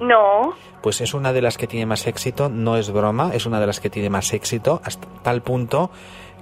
No. 0.00 0.54
Pues 0.82 1.02
es 1.02 1.12
una 1.12 1.34
de 1.34 1.42
las 1.42 1.58
que 1.58 1.66
tiene 1.66 1.84
más 1.84 2.06
éxito, 2.06 2.48
no 2.48 2.78
es 2.78 2.90
broma, 2.90 3.32
es 3.34 3.44
una 3.44 3.60
de 3.60 3.66
las 3.66 3.80
que 3.80 3.90
tiene 3.90 4.08
más 4.08 4.32
éxito, 4.32 4.80
hasta 4.82 5.06
tal 5.22 5.42
punto 5.42 5.90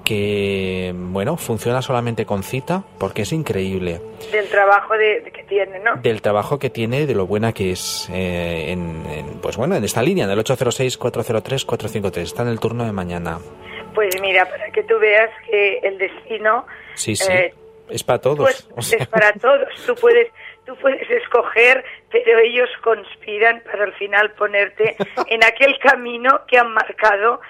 que, 0.04 0.92
bueno, 0.94 1.36
funciona 1.36 1.82
solamente 1.82 2.24
con 2.24 2.44
cita, 2.44 2.84
porque 2.98 3.22
es 3.22 3.32
increíble. 3.32 4.00
Del 4.30 4.48
trabajo 4.48 4.94
de, 4.96 5.30
que 5.34 5.42
tiene, 5.42 5.80
¿no? 5.80 5.96
Del 5.96 6.22
trabajo 6.22 6.60
que 6.60 6.70
tiene, 6.70 7.06
de 7.06 7.14
lo 7.16 7.26
buena 7.26 7.52
que 7.52 7.72
es, 7.72 8.08
eh, 8.12 8.70
en, 8.70 9.40
pues 9.42 9.56
bueno, 9.56 9.74
en 9.74 9.82
esta 9.82 10.00
línea, 10.00 10.28
del 10.28 10.38
806-403-453, 10.38 12.18
está 12.18 12.42
en 12.42 12.48
el 12.48 12.60
turno 12.60 12.84
de 12.84 12.92
mañana. 12.92 13.38
Pues 13.94 14.14
mira, 14.22 14.46
para 14.46 14.70
que 14.70 14.84
tú 14.84 14.94
veas 15.00 15.30
que 15.50 15.78
el 15.78 15.98
destino... 15.98 16.64
Sí, 16.94 17.16
sí. 17.16 17.32
Eh, 17.32 17.52
es 17.90 18.04
para 18.04 18.20
todos. 18.20 18.66
Pues, 18.74 18.92
es 18.92 19.06
para 19.08 19.32
todos. 19.32 19.68
Tú 19.86 19.94
puedes, 19.94 20.28
tú 20.66 20.76
puedes 20.76 21.08
escoger, 21.10 21.84
pero 22.10 22.38
ellos 22.38 22.68
conspiran 22.82 23.62
para 23.64 23.84
al 23.84 23.92
final 23.94 24.32
ponerte 24.32 24.96
en 25.26 25.44
aquel 25.44 25.78
camino 25.78 26.42
que 26.46 26.58
han 26.58 26.72
marcado 26.72 27.40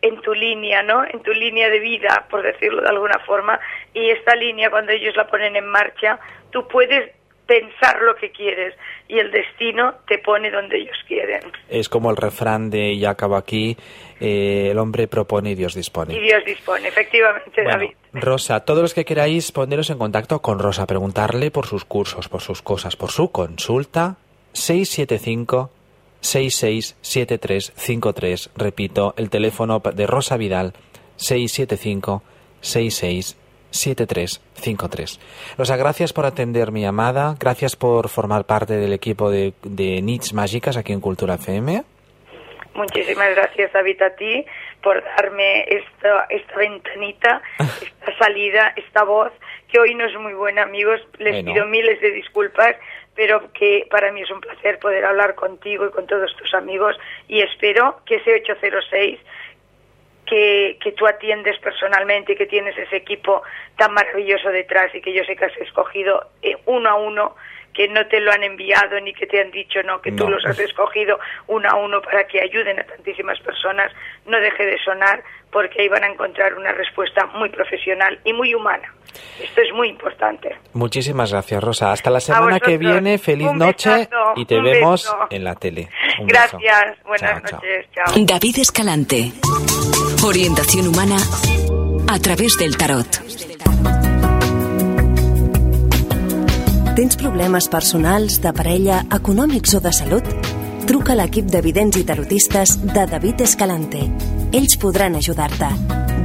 en 0.00 0.20
tu 0.20 0.32
línea, 0.32 0.82
¿no? 0.82 1.04
En 1.04 1.22
tu 1.22 1.32
línea 1.32 1.68
de 1.68 1.80
vida, 1.80 2.26
por 2.30 2.42
decirlo 2.42 2.82
de 2.82 2.88
alguna 2.88 3.18
forma. 3.20 3.58
Y 3.94 4.10
esta 4.10 4.34
línea, 4.36 4.70
cuando 4.70 4.92
ellos 4.92 5.16
la 5.16 5.26
ponen 5.26 5.56
en 5.56 5.66
marcha, 5.66 6.18
tú 6.50 6.68
puedes 6.68 7.10
pensar 7.48 8.02
lo 8.02 8.14
que 8.14 8.30
quieres 8.30 8.74
y 9.08 9.18
el 9.18 9.30
destino 9.30 9.94
te 10.06 10.18
pone 10.18 10.50
donde 10.50 10.76
ellos 10.76 10.96
quieren. 11.08 11.40
Es 11.68 11.88
como 11.88 12.10
el 12.10 12.16
refrán 12.16 12.68
de 12.68 12.92
y 12.92 13.06
acabo 13.06 13.36
aquí, 13.36 13.74
eh, 14.20 14.68
el 14.70 14.78
hombre 14.78 15.08
propone 15.08 15.52
y 15.52 15.54
Dios 15.54 15.74
dispone. 15.74 16.14
Y 16.14 16.20
Dios 16.20 16.44
dispone, 16.44 16.88
efectivamente, 16.88 17.64
David. 17.64 17.90
Rosa, 18.20 18.60
todos 18.60 18.82
los 18.82 18.94
que 18.94 19.04
queráis 19.04 19.52
poneros 19.52 19.90
en 19.90 19.98
contacto 19.98 20.40
con 20.40 20.58
Rosa, 20.58 20.86
preguntarle 20.86 21.50
por 21.50 21.66
sus 21.66 21.84
cursos, 21.84 22.28
por 22.28 22.40
sus 22.40 22.62
cosas, 22.62 22.96
por 22.96 23.10
su 23.10 23.30
consulta, 23.30 24.16
675 24.52 25.70
667353. 26.20 28.50
Repito, 28.56 29.14
el 29.16 29.30
teléfono 29.30 29.80
de 29.80 30.06
Rosa 30.06 30.36
Vidal, 30.36 30.74
675 31.16 32.22
66 32.60 33.36
7353. 33.70 35.20
Rosa, 35.58 35.76
gracias 35.76 36.12
por 36.12 36.26
atender 36.26 36.72
mi 36.72 36.82
llamada, 36.82 37.36
gracias 37.38 37.76
por 37.76 38.08
formar 38.08 38.44
parte 38.44 38.78
del 38.78 38.92
equipo 38.92 39.30
de, 39.30 39.52
de 39.62 40.02
Mágicas 40.32 40.76
aquí 40.76 40.92
en 40.92 41.00
Cultura 41.00 41.34
FM. 41.34 41.84
Muchísimas 42.74 43.30
gracias, 43.34 43.72
David, 43.72 44.02
a 44.02 44.10
ti 44.14 44.44
por 44.82 45.02
darme 45.02 45.64
esta, 45.68 46.26
esta 46.28 46.56
ventanita, 46.56 47.42
esta 47.58 48.18
salida, 48.18 48.72
esta 48.76 49.04
voz, 49.04 49.32
que 49.68 49.80
hoy 49.80 49.94
no 49.94 50.06
es 50.06 50.14
muy 50.18 50.34
buena, 50.34 50.62
amigos. 50.62 51.00
Les 51.18 51.44
pido 51.44 51.66
miles 51.66 52.00
de 52.00 52.10
disculpas, 52.12 52.76
pero 53.18 53.52
que 53.52 53.86
para 53.90 54.12
mí 54.12 54.22
es 54.22 54.30
un 54.30 54.40
placer 54.40 54.78
poder 54.78 55.04
hablar 55.04 55.34
contigo 55.34 55.86
y 55.86 55.90
con 55.90 56.06
todos 56.06 56.34
tus 56.36 56.54
amigos 56.54 56.96
y 57.26 57.40
espero 57.40 58.00
que 58.06 58.14
ese 58.14 58.32
806 58.32 59.18
que, 60.24 60.78
que 60.80 60.92
tú 60.92 61.04
atiendes 61.04 61.58
personalmente 61.58 62.34
y 62.34 62.36
que 62.36 62.46
tienes 62.46 62.78
ese 62.78 62.94
equipo 62.94 63.42
tan 63.76 63.92
maravilloso 63.92 64.50
detrás 64.50 64.94
y 64.94 65.00
que 65.00 65.12
yo 65.12 65.24
sé 65.24 65.34
que 65.34 65.46
has 65.46 65.56
escogido 65.56 66.28
eh, 66.42 66.56
uno 66.66 66.88
a 66.88 66.94
uno 66.94 67.34
que 67.78 67.86
no 67.86 68.04
te 68.08 68.18
lo 68.18 68.32
han 68.32 68.42
enviado 68.42 68.98
ni 69.00 69.14
que 69.14 69.24
te 69.28 69.40
han 69.40 69.52
dicho 69.52 69.80
no, 69.84 70.00
que 70.02 70.10
tú 70.10 70.28
los 70.28 70.44
has 70.44 70.58
escogido 70.58 71.16
uno 71.46 71.68
a 71.70 71.76
uno 71.76 72.02
para 72.02 72.26
que 72.26 72.40
ayuden 72.40 72.80
a 72.80 72.82
tantísimas 72.82 73.38
personas, 73.38 73.92
no 74.26 74.36
deje 74.40 74.66
de 74.66 74.76
sonar 74.82 75.22
porque 75.52 75.82
ahí 75.82 75.88
van 75.88 76.02
a 76.02 76.08
encontrar 76.08 76.54
una 76.54 76.72
respuesta 76.72 77.26
muy 77.26 77.50
profesional 77.50 78.18
y 78.24 78.32
muy 78.32 78.52
humana. 78.52 78.92
Esto 79.40 79.60
es 79.62 79.72
muy 79.72 79.90
importante. 79.90 80.56
Muchísimas 80.72 81.30
gracias, 81.30 81.62
Rosa. 81.62 81.92
Hasta 81.92 82.10
la 82.10 82.18
semana 82.18 82.58
que 82.58 82.78
viene. 82.78 83.16
Feliz 83.16 83.52
noche 83.52 84.08
y 84.34 84.44
te 84.44 84.60
vemos 84.60 85.14
en 85.30 85.44
la 85.44 85.54
tele. 85.54 85.88
gracias. 86.26 86.98
Buenas 87.06 87.40
noches. 87.44 87.86
Chao. 87.94 88.12
David 88.26 88.58
Escalante. 88.58 89.30
Orientación 90.26 90.88
humana 90.88 91.16
a 92.08 92.18
través 92.18 92.58
del 92.58 92.76
tarot. 92.76 94.07
Tens 96.98 97.14
problemes 97.14 97.68
personals, 97.70 98.40
de 98.42 98.50
parella, 98.50 98.96
econòmics 99.14 99.76
o 99.76 99.80
de 99.84 99.92
salut? 99.94 100.26
Truca 100.88 101.12
a 101.14 101.18
l'equip 101.20 101.46
de 101.46 101.60
vidents 101.62 101.94
i 101.94 102.02
tarotistes 102.02 102.72
de 102.80 103.04
David 103.06 103.44
Escalante. 103.46 104.00
Ells 104.50 104.74
podran 104.82 105.14
ajudar-te. 105.14 105.68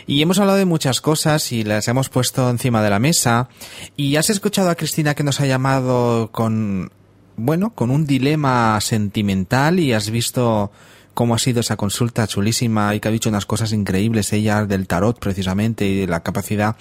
Y 0.08 0.22
hemos 0.22 0.40
hablado 0.40 0.58
de 0.58 0.64
muchas 0.64 1.02
cosas 1.02 1.52
y 1.52 1.66
las 1.66 1.86
hemos 1.90 2.08
puesto 2.08 2.50
encima 2.50 2.82
de 2.82 2.90
la 2.90 3.00
mesa. 3.00 3.50
Y 3.98 4.16
has 4.16 4.30
escuchado 4.30 4.70
a 4.70 4.76
Cristina 4.76 5.16
que 5.16 5.26
nos 5.26 5.42
ha 5.42 5.48
llamado 5.48 6.32
con, 6.32 6.94
bueno, 7.36 7.72
con 7.72 7.92
un 7.92 8.06
dilema 8.06 8.80
sentimental 8.80 9.82
y 9.82 9.92
has 9.92 10.10
visto 10.10 10.72
cómo 11.14 11.36
ha 11.36 11.40
sido 11.40 11.62
esa 11.62 11.78
consulta 11.78 12.28
chulísima 12.28 12.94
y 12.96 13.00
que 13.00 13.08
ha 13.08 13.12
dicho 13.12 13.30
unas 13.30 13.46
cosas 13.46 13.72
increíbles 13.74 14.34
ella 14.34 14.66
del 14.66 14.88
tarot 14.88 15.20
precisamente 15.20 15.86
y 15.86 16.02
de 16.02 16.08
la 16.08 16.24
capacidad 16.24 16.76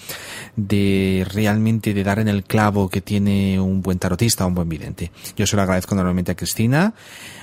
de 0.57 1.27
realmente 1.33 1.95
de 1.95 2.05
dar 2.05 2.19
en 2.19 2.29
el 2.29 2.45
clavo 2.45 2.89
que 2.89 3.01
tiene 3.01 3.61
un 3.61 3.83
buen 3.83 3.99
tarotista 3.99 4.45
o 4.45 4.49
un 4.49 4.55
buen 4.55 4.69
vidente. 4.69 5.11
Yo 5.37 5.47
se 5.47 5.57
lo 5.57 5.63
agradezco 5.63 5.95
enormemente 5.95 6.33
a 6.33 6.37
Cristina. 6.37 6.95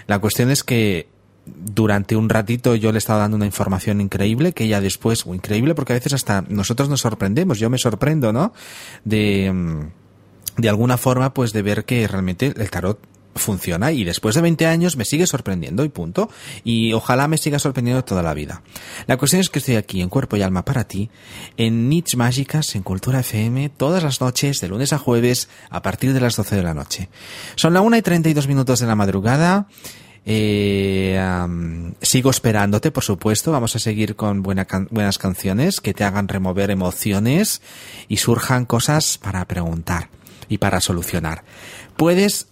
La 0.08 0.20
cuestión 0.20 0.50
es 0.52 0.64
que 0.64 1.08
durante 1.46 2.16
un 2.16 2.30
ratito 2.30 2.76
yo 2.76 2.92
le 2.92 2.98
he 2.98 3.00
estado 3.00 3.20
dando 3.20 3.38
una 3.38 3.46
información 3.46 4.02
increíble 4.02 4.54
que 4.54 4.66
ella 4.66 4.82
después, 4.82 5.26
o 5.26 5.34
increíble 5.34 5.76
porque 5.76 5.94
a 5.94 5.96
veces 5.96 6.14
hasta 6.14 6.44
nosotros 6.48 6.90
nos 6.90 7.02
sorprendemos, 7.02 7.60
yo 7.60 7.70
me 7.70 7.78
sorprendo, 7.78 8.32
¿no? 8.34 8.54
De, 9.04 9.52
mm, 9.52 10.62
de 10.62 10.70
alguna 10.70 10.98
forma 10.98 11.34
pues 11.34 11.54
de 11.54 11.62
ver 11.62 11.86
que 11.86 12.08
realmente 12.08 12.54
el 12.56 12.70
tarot 12.70 13.00
funciona 13.36 13.92
y 13.92 14.04
después 14.04 14.36
de 14.36 14.42
20 14.42 14.66
años 14.66 14.98
me 14.98 15.06
sigue 15.06 15.28
sorprendiendo 15.28 15.84
y 15.84 15.90
punto. 15.90 16.30
Y 16.64 16.94
ojalá 16.94 17.28
me 17.28 17.38
siga 17.38 17.60
sorprendiendo 17.60 18.04
toda 18.04 18.24
la 18.24 18.34
vida. 18.34 18.62
La 19.08 19.18
cuestión 19.18 19.42
es 19.42 19.50
que 19.50 19.60
estoy 19.60 19.76
aquí 19.76 20.02
en 20.02 20.10
cuerpo 20.10 20.38
y 20.38 20.42
alma 20.42 20.66
para 20.66 20.84
ti, 20.84 21.10
en 21.58 21.90
Nits 21.90 22.16
Mágicas, 22.16 22.76
en 22.76 22.84
Cultura 22.84 23.20
FM, 23.20 23.70
todas 23.70 24.04
las 24.04 24.22
noches, 24.22 24.62
de 24.62 24.68
lunes 24.68 24.94
a 24.94 24.98
jueves, 24.98 25.50
a 25.70 25.82
partir 25.82 26.14
de 26.14 26.22
las 26.22 26.36
12 26.36 26.56
de 26.56 26.64
la 26.64 26.74
noche. 26.74 27.10
Son 27.56 27.74
la 27.74 27.82
1 27.82 27.98
y 27.98 28.02
32 28.02 28.48
minutos 28.48 28.80
de 28.80 28.88
la 28.88 28.96
madrugada. 28.96 29.68
Eh, 30.26 31.20
sigo 32.02 32.30
esperándote, 32.30 32.92
por 32.92 33.04
supuesto. 33.04 33.52
Vamos 33.52 33.76
a 33.76 33.80
seguir 33.80 34.16
con 34.16 34.44
buenas 34.44 35.18
canciones 35.18 35.82
que 35.82 35.94
te 35.94 36.04
hagan 36.04 36.28
remover 36.28 36.72
emociones 36.72 37.62
y 38.08 38.18
surjan 38.18 38.66
cosas 38.66 39.18
para 39.18 39.46
preguntar 39.46 40.10
y 40.48 40.58
para 40.58 40.82
solucionar. 40.82 41.44
Puedes 41.96 42.49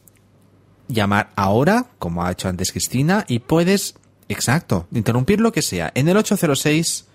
llamar 0.88 1.32
ahora, 1.36 1.86
como 2.00 2.24
ha 2.24 2.32
hecho 2.32 2.50
antes 2.50 2.72
Cristina, 2.72 3.26
y 3.28 3.40
puedes, 3.40 3.96
exacto, 4.30 4.88
interrumpir 4.92 5.40
lo 5.40 5.52
que 5.52 5.62
sea, 5.62 5.92
en 5.96 6.08
el 6.10 6.18
806 6.18 7.06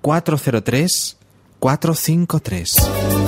403 0.00 1.16
453. 1.58 3.25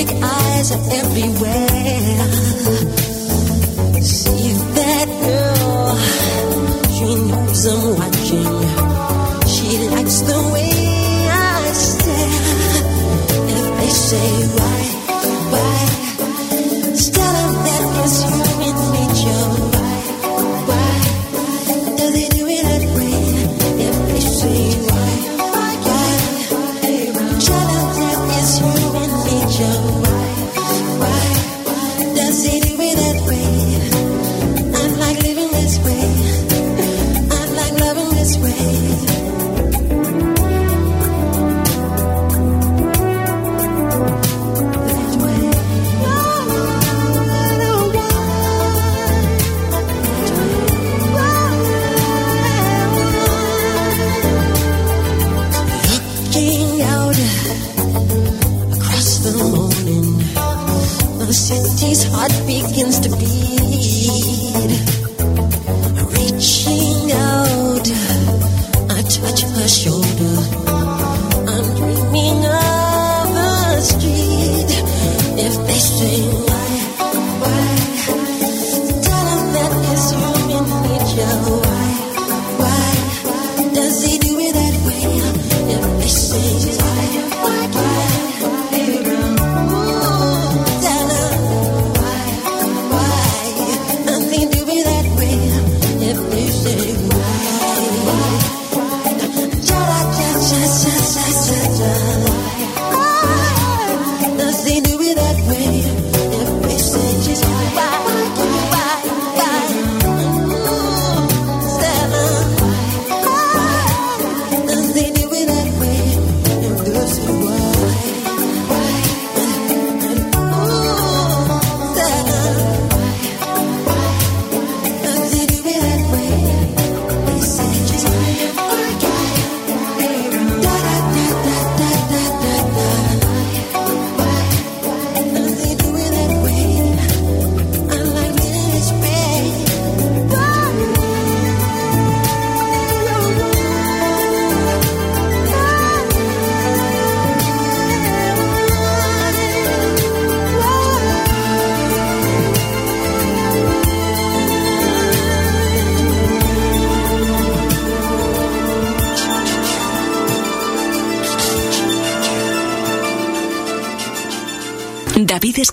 big 0.00 0.16
eyes 0.22 0.72
are 0.72 0.84
everywhere. 1.00 2.22
See 4.00 4.52
that 4.76 5.08
girl? 5.24 5.88
She 6.94 7.08
knows 7.28 7.66
I'm 7.72 7.82
watching. 8.00 8.50
She 9.52 9.68
likes 9.94 10.16
the 10.30 10.40
way 10.54 10.74
I 11.28 11.72
stare. 11.88 12.44
If 13.54 13.66
they 13.78 13.92
say 14.08 14.30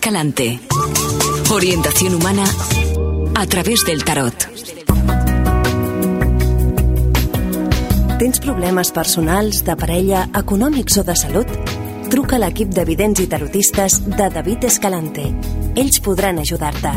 Escalante. 0.08 0.62
Orientación 1.52 2.16
humana 2.16 2.46
a 3.36 3.46
través 3.46 3.84
del 3.84 4.06
tarot. 4.06 4.34
Tens 8.18 8.40
problemes 8.40 8.94
personals, 8.94 9.66
de 9.66 9.76
parella, 9.76 10.22
econòmics 10.32 10.96
o 11.02 11.04
de 11.04 11.16
salut? 11.20 11.52
Truca 12.08 12.38
a 12.38 12.40
l'equip 12.40 12.72
de 12.72 12.86
vidents 12.88 13.20
i 13.20 13.28
tarotistes 13.28 13.98
de 14.06 14.30
David 14.32 14.64
Escalante. 14.70 15.26
Ells 15.76 16.00
podran 16.00 16.40
ajudar-te. 16.40 16.94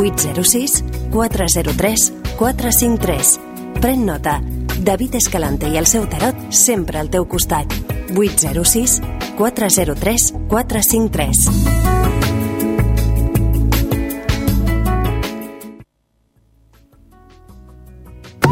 806 0.00 0.80
403 1.12 2.06
453. 2.38 3.34
Pren 3.82 4.06
nota. 4.08 4.38
David 4.80 5.20
Escalante 5.20 5.68
i 5.68 5.76
el 5.76 5.84
seu 5.84 6.08
tarot 6.08 6.48
sempre 6.48 7.04
al 7.04 7.12
teu 7.12 7.28
costat. 7.28 7.68
806 8.16 9.02
403 9.36 10.32
453. 10.48 11.85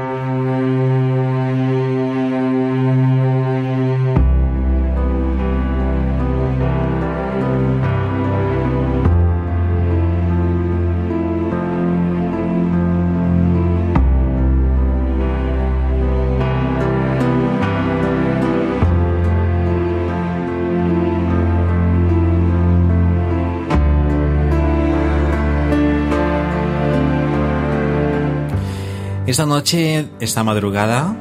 Esta 29.29 29.45
noche, 29.45 30.09
esta 30.19 30.43
madrugada, 30.43 31.15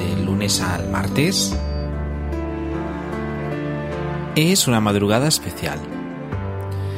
del 0.00 0.26
lunes 0.26 0.60
al 0.60 0.90
martes, 0.90 1.56
es 4.34 4.66
una 4.66 4.80
madrugada 4.80 5.28
especial. 5.28 5.78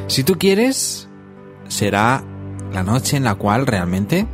Si 0.07 0.25
tú 0.25 0.39
quieres, 0.39 1.07
será 1.69 2.25
la 2.73 2.83
noche 2.83 3.19
en 3.19 3.25
la 3.25 3.35
cual 3.35 3.67
realmente 3.67 4.27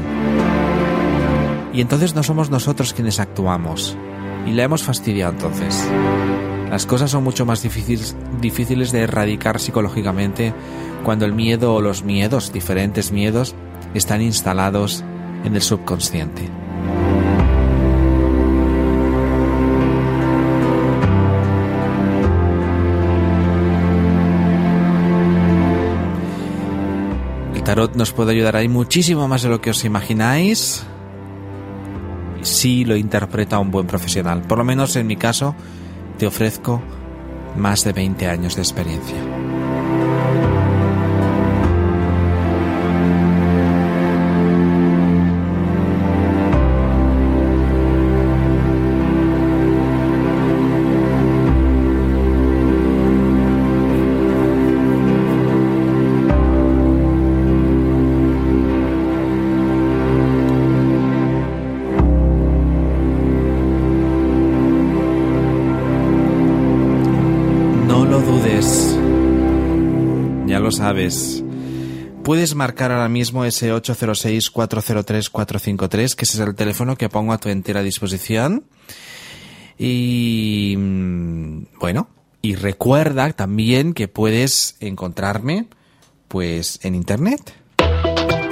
Y 1.73 1.81
entonces 1.81 2.15
no 2.15 2.25
somos 2.25 2.51
nosotros 2.51 2.93
quienes 2.93 3.21
actuamos 3.21 3.97
y 4.47 4.53
la 4.53 4.65
hemos 4.65 4.83
fastidiado 4.83 5.33
entonces. 5.33 5.89
Las 6.71 6.87
cosas 6.87 7.11
son 7.11 7.23
mucho 7.25 7.47
más 7.47 7.63
difíciles, 7.63 8.17
difíciles 8.41 8.91
de 8.91 9.03
erradicar 9.03 9.61
psicológicamente 9.61 10.53
cuando 11.05 11.25
el 11.25 11.33
miedo 11.33 11.75
o 11.75 11.81
los 11.81 12.03
miedos, 12.03 12.53
diferentes 12.53 13.13
miedos, 13.13 13.55
están 13.95 14.23
instalados 14.23 15.05
en 15.45 15.55
el 15.55 15.63
subconsciente. 15.63 16.49
El 27.55 27.63
tarot 27.63 27.95
nos 27.95 28.13
puede 28.13 28.33
ayudar 28.33 28.57
ahí 28.57 28.69
muchísimo 28.69 29.29
más 29.29 29.43
de 29.43 29.49
lo 29.49 29.61
que 29.61 29.71
os 29.71 29.85
imagináis 29.85 30.85
si 32.45 32.85
lo 32.85 32.97
interpreta 32.97 33.59
un 33.59 33.71
buen 33.71 33.87
profesional. 33.87 34.43
Por 34.43 34.59
lo 34.59 34.65
menos 34.65 34.97
en 34.97 35.07
mi 35.07 35.17
caso, 35.17 35.55
te 36.19 36.27
ofrezco 36.27 36.83
más 37.57 37.85
de 37.85 37.93
20 37.93 38.27
años 38.29 38.57
de 38.57 38.63
experiencia. 38.63 39.44
Sabes. 71.11 71.43
Puedes 72.23 72.55
marcar 72.55 72.93
ahora 72.93 73.09
mismo 73.09 73.45
ese 73.45 73.75
806-403-453, 73.75 76.15
que 76.15 76.25
ese 76.25 76.41
es 76.41 76.41
el 76.41 76.55
teléfono 76.55 76.97
que 76.97 77.11
pongo 77.11 77.35
a 77.35 77.39
tu 77.39 77.51
entera 77.51 77.83
disposición. 77.83 78.65
Y 79.79 80.75
mm, 80.79 81.65
bueno, 81.79 82.09
y 82.41 82.55
recuerda 82.55 83.31
también 83.33 83.93
que 83.93 84.09
puedes 84.09 84.77
encontrarme 84.81 85.67
pues 86.29 86.81
en 86.83 86.95
internet. 86.95 87.53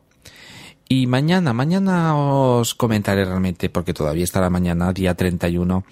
Y 0.89 1.07
mañana, 1.07 1.53
mañana 1.53 2.17
os 2.17 2.75
comentaré 2.75 3.25
realmente, 3.25 3.71
porque 3.71 3.95
todavía 3.95 4.25
estará 4.25 4.51
mañana, 4.51 4.93
día 4.93 5.15
31, 5.15 5.85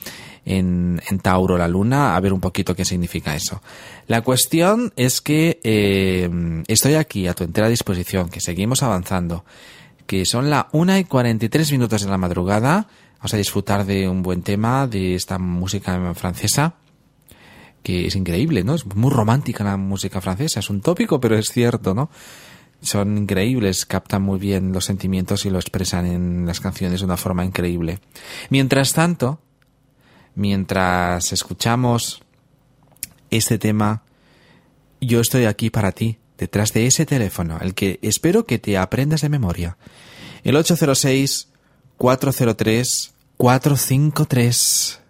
en, 0.45 1.01
en 1.09 1.19
Tauro 1.19 1.57
la 1.57 1.69
luna, 1.69 2.15
a 2.15 2.21
ver 2.21 2.33
un 2.33 2.41
poquito 2.41 2.75
qué 2.75 2.85
significa 2.85 3.35
eso. 3.35 3.63
La 4.07 4.23
cuestión 4.23 4.93
es 4.97 5.21
que 5.21 5.61
eh, 5.63 6.63
estoy 6.69 6.95
aquí 6.95 7.27
a 7.27 7.35
tu 7.35 7.45
entera 7.45 7.69
disposición, 7.69 8.29
que 8.29 8.41
seguimos 8.41 8.83
avanzando 8.83 9.45
que 10.07 10.25
son 10.25 10.51
la 10.51 10.69
1 10.73 10.99
y 10.99 11.05
43 11.05 11.73
minutos 11.73 12.03
de 12.03 12.11
la 12.11 12.19
madrugada. 12.19 12.87
Vamos 13.19 13.35
a 13.35 13.37
disfrutar 13.37 13.85
de 13.85 14.09
un 14.09 14.23
buen 14.23 14.43
tema, 14.43 14.87
de 14.87 15.15
esta 15.15 15.39
música 15.39 16.15
francesa, 16.15 16.75
que 17.83 18.07
es 18.07 18.17
increíble, 18.17 18.65
¿no? 18.65 18.75
Es 18.75 18.87
muy 18.87 19.11
romántica 19.11 19.65
la 19.65 19.77
música 19.77 20.21
francesa, 20.21 20.61
es 20.61 20.71
un 20.71 20.81
tópico, 20.81 21.21
pero 21.21 21.37
es 21.37 21.51
cierto, 21.51 21.95
¿no? 21.95 22.11
Son 22.81 23.17
increíbles, 23.17 23.87
captan 23.87 24.23
muy 24.23 24.41
bien 24.41 24.73
los 24.73 24.85
sentimientos 24.87 25.47
y 25.47 25.51
lo 25.51 25.59
expresan 25.59 26.07
en 26.07 26.47
las 26.47 26.61
canciones 26.61 27.01
de 27.01 27.07
una 27.07 27.17
forma 27.17 27.45
increíble. 27.45 28.01
Mientras 28.51 28.93
tanto, 28.93 29.41
mientras 30.35 31.33
escuchamos 31.33 32.23
este 33.31 33.59
tema, 33.59 34.03
yo 35.01 35.21
estoy 35.21 35.45
aquí 35.45 35.71
para 35.71 35.93
ti 35.93 36.19
detrás 36.39 36.73
de 36.73 36.87
ese 36.87 37.07
teléfono, 37.07 37.59
el 37.61 37.75
que 37.75 37.99
espero 38.03 38.47
que 38.47 38.59
te 38.59 38.79
aprendas 38.79 39.21
de 39.21 39.29
memoria. 39.29 39.77
El 40.45 40.57
806 40.57 41.49
403 41.97 43.15
453. 43.37 45.02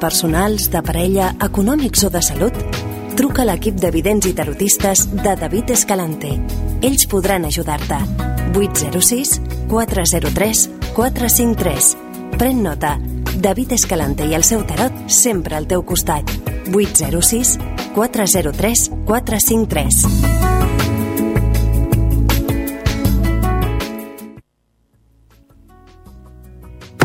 Personals, 0.00 0.70
de 0.72 0.80
parella, 0.82 1.30
econòmics 1.44 2.02
o 2.08 2.10
de 2.10 2.22
salut? 2.24 2.56
Truca 3.18 3.44
a 3.44 3.46
l'equip 3.50 3.76
de 3.78 3.92
vidents 3.94 4.26
i 4.26 4.32
tarotistes 4.34 5.04
de 5.12 5.36
David 5.38 5.70
Escalante. 5.76 6.32
Ells 6.80 7.06
podran 7.06 7.44
ajudar-te. 7.44 8.00
806 8.56 9.38
403 9.68 10.68
453. 10.96 11.90
Pren 12.38 12.62
nota. 12.64 12.96
David 13.40 13.76
Escalante 13.76 14.26
i 14.26 14.34
el 14.34 14.44
seu 14.44 14.64
tarot 14.66 15.04
sempre 15.06 15.56
al 15.60 15.68
teu 15.70 15.84
costat. 15.86 16.32
806 16.72 17.58
403 17.94 18.88
453. 19.06 20.49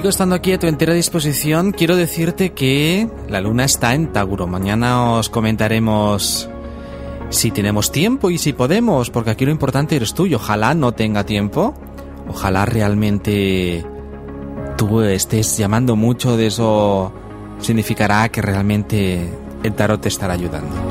Estando 0.10 0.36
aquí 0.36 0.52
a 0.52 0.60
tu 0.60 0.68
entera 0.68 0.94
disposición. 0.94 1.72
Quiero 1.72 1.96
decirte 1.96 2.52
que 2.52 3.10
la 3.30 3.40
luna 3.40 3.64
está 3.64 3.96
en 3.96 4.12
Tauro. 4.12 4.48
Mañana 4.48 5.14
os 5.14 5.30
comentaremos 5.30 6.50
si 7.30 7.52
tenemos 7.52 7.92
tiempo 7.92 8.30
y 8.30 8.38
si 8.38 8.54
podemos, 8.54 9.10
porque 9.10 9.32
aquí 9.32 9.46
lo 9.46 9.52
importante 9.52 9.96
eres 9.96 10.14
tú 10.14 10.26
y 10.26 10.36
ojalá 10.36 10.76
no 10.76 10.92
tenga 10.92 11.26
tiempo. 11.26 11.74
Ojalá 12.28 12.66
realmente 12.66 13.86
tú 14.78 15.02
estés 15.02 15.58
llamando 15.58 15.96
mucho 15.96 16.36
de 16.36 16.48
eso 16.48 17.14
significará 17.60 18.30
que 18.30 18.42
realmente 18.42 19.28
el 19.64 19.74
tarot 19.74 20.02
te 20.02 20.10
estará 20.10 20.34
ayudando. 20.34 20.83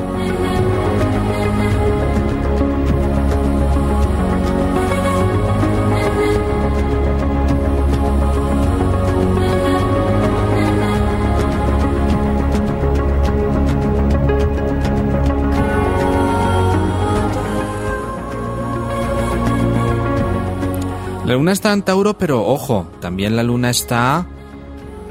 La 21.32 21.38
luna 21.38 21.52
está 21.52 21.72
en 21.72 21.80
Tauro, 21.80 22.12
pero 22.18 22.46
ojo, 22.46 22.88
también 23.00 23.36
la 23.36 23.42
luna 23.42 23.70
está... 23.70 24.26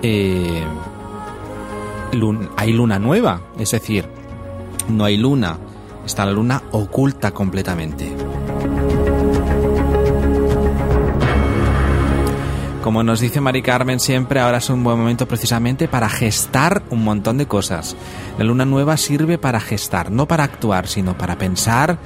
eh, 0.03 0.63
hay 2.57 2.73
luna 2.73 2.99
nueva, 2.99 3.41
es 3.57 3.71
decir, 3.71 4.07
no 4.87 5.03
hay 5.03 5.17
luna, 5.17 5.57
está 6.05 6.23
la 6.23 6.31
luna 6.31 6.61
oculta 6.73 7.31
completamente. 7.31 8.15
Como 12.83 13.01
nos 13.01 13.19
dice 13.19 13.41
Mari 13.41 13.63
Carmen 13.63 13.99
siempre, 13.99 14.41
ahora 14.41 14.59
es 14.59 14.69
un 14.69 14.83
buen 14.83 14.99
momento 14.99 15.27
precisamente 15.27 15.87
para 15.87 16.07
gestar 16.07 16.83
un 16.91 17.03
montón 17.03 17.39
de 17.39 17.47
cosas. 17.47 17.95
La 18.37 18.43
luna 18.43 18.65
nueva 18.65 18.95
sirve 18.97 19.39
para 19.39 19.59
gestar, 19.59 20.11
no 20.11 20.27
para 20.27 20.43
actuar, 20.43 20.87
sino 20.87 21.17
para 21.17 21.39
pensar 21.39 21.97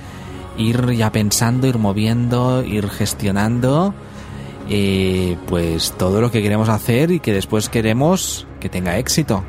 ir 0.58 0.92
ya 0.94 1.12
pensando, 1.12 1.68
ir 1.68 1.78
moviendo, 1.78 2.64
ir 2.64 2.90
gestionando 2.90 3.94
eh, 4.70 5.38
pues 5.48 5.94
todo 5.98 6.22
lo 6.22 6.32
que 6.32 6.42
queremos 6.42 6.70
hacer 6.70 7.12
y 7.12 7.20
que 7.20 7.34
después 7.34 7.70
queremos 7.70 8.48
que 8.60 8.70
tenga 8.70 8.98
éxito. 8.98 9.44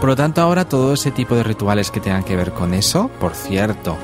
Por 0.00 0.08
lo 0.08 0.16
tanto, 0.16 0.40
ahora 0.40 0.68
todo 0.68 0.94
ese 0.94 1.12
tipo 1.12 1.34
de 1.36 1.44
rituales 1.44 1.90
que 1.90 2.00
tengan 2.00 2.24
que 2.24 2.36
ver 2.36 2.52
con 2.52 2.74
eso, 2.74 3.08
por 3.20 3.34
cierto, 3.34 3.96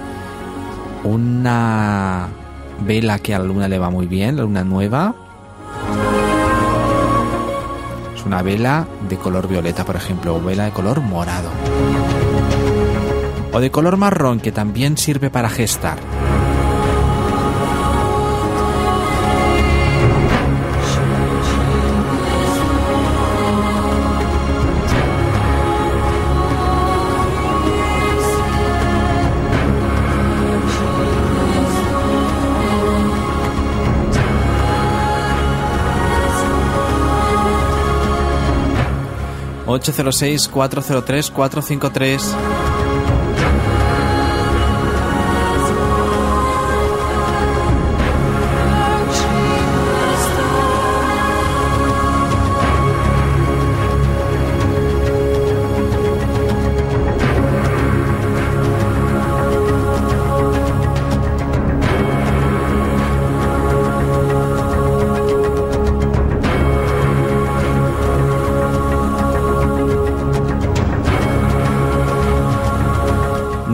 una 1.05 2.29
vela 2.87 3.19
que 3.19 3.35
a 3.35 3.41
la 3.41 3.45
luna 3.45 3.69
le 3.69 3.79
va 3.79 3.91
muy 3.91 4.07
bien, 4.07 4.37
la 4.37 4.45
luna 4.45 4.63
nueva, 4.63 5.15
es 8.15 8.25
una 8.25 8.43
vela 8.43 8.87
de 9.09 9.17
color 9.17 9.49
violeta, 9.49 9.85
por 9.85 9.97
ejemplo, 9.97 10.37
o 10.37 10.41
vela 10.41 10.67
de 10.67 10.71
color 10.71 11.01
morado. 11.01 11.51
O 13.53 13.61
de 13.61 13.71
color 13.71 13.97
marrón, 13.97 14.41
que 14.41 14.53
también 14.53 14.97
sirve 14.97 15.31
para 15.31 15.49
gestar. 15.49 15.99
806-403-453. 39.69 42.58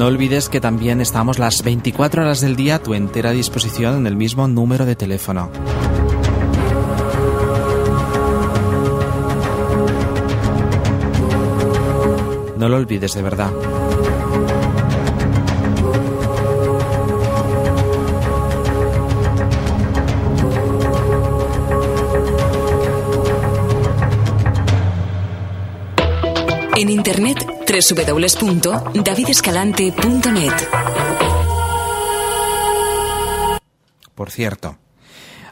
No 0.04 0.08
olvides 0.08 0.50
que 0.50 0.60
también 0.60 1.00
estamos 1.00 1.38
las 1.38 1.62
24 1.62 2.20
horas 2.20 2.42
del 2.42 2.56
día 2.56 2.74
a 2.74 2.78
tu 2.78 2.92
entera 2.92 3.30
disposición 3.30 3.96
en 3.96 4.06
el 4.06 4.16
mismo 4.16 4.46
número 4.46 4.84
de 4.84 4.96
teléfono. 4.96 5.50
No 12.58 12.68
lo 12.68 12.76
olvides 12.76 13.14
de 13.14 13.22
verdad. 13.22 13.50
En 26.76 26.90
internet 26.90 27.43
www.davidescalante.net. 27.74 30.52
Por 34.14 34.30
cierto, 34.30 34.78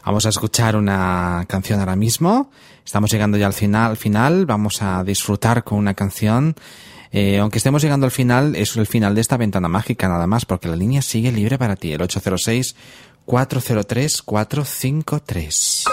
vamos 0.05 0.25
a 0.25 0.29
escuchar 0.29 0.77
una 0.77 1.43
canción 1.49 1.81
ahora 1.81 1.97
mismo. 1.97 2.49
Estamos 2.85 3.11
llegando 3.11 3.37
ya 3.37 3.47
al 3.47 3.53
final, 3.53 3.91
al 3.91 3.97
final. 3.97 4.45
Vamos 4.45 4.81
a 4.81 5.03
disfrutar 5.03 5.65
con 5.65 5.79
una 5.79 5.95
canción. 5.95 6.55
Eh, 7.11 7.39
aunque 7.39 7.57
estemos 7.57 7.81
llegando 7.81 8.05
al 8.05 8.11
final, 8.11 8.55
es 8.55 8.77
el 8.77 8.87
final 8.87 9.15
de 9.15 9.21
esta 9.21 9.35
ventana 9.35 9.67
mágica 9.67 10.07
nada 10.07 10.25
más, 10.25 10.45
porque 10.45 10.69
la 10.69 10.77
línea 10.77 11.01
sigue 11.01 11.29
libre 11.31 11.57
para 11.57 11.75
ti, 11.75 11.91
el 11.91 12.01
806 12.01 12.75
403 13.25 14.21
453. 14.21 15.92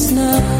It's 0.00 0.12
not. 0.12 0.57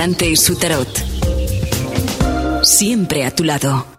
Escalante 0.00 0.30
y 0.30 0.36
su 0.36 0.56
tarot. 0.56 0.88
Siempre 2.62 3.26
a 3.26 3.34
tu 3.34 3.44
lado. 3.44 3.89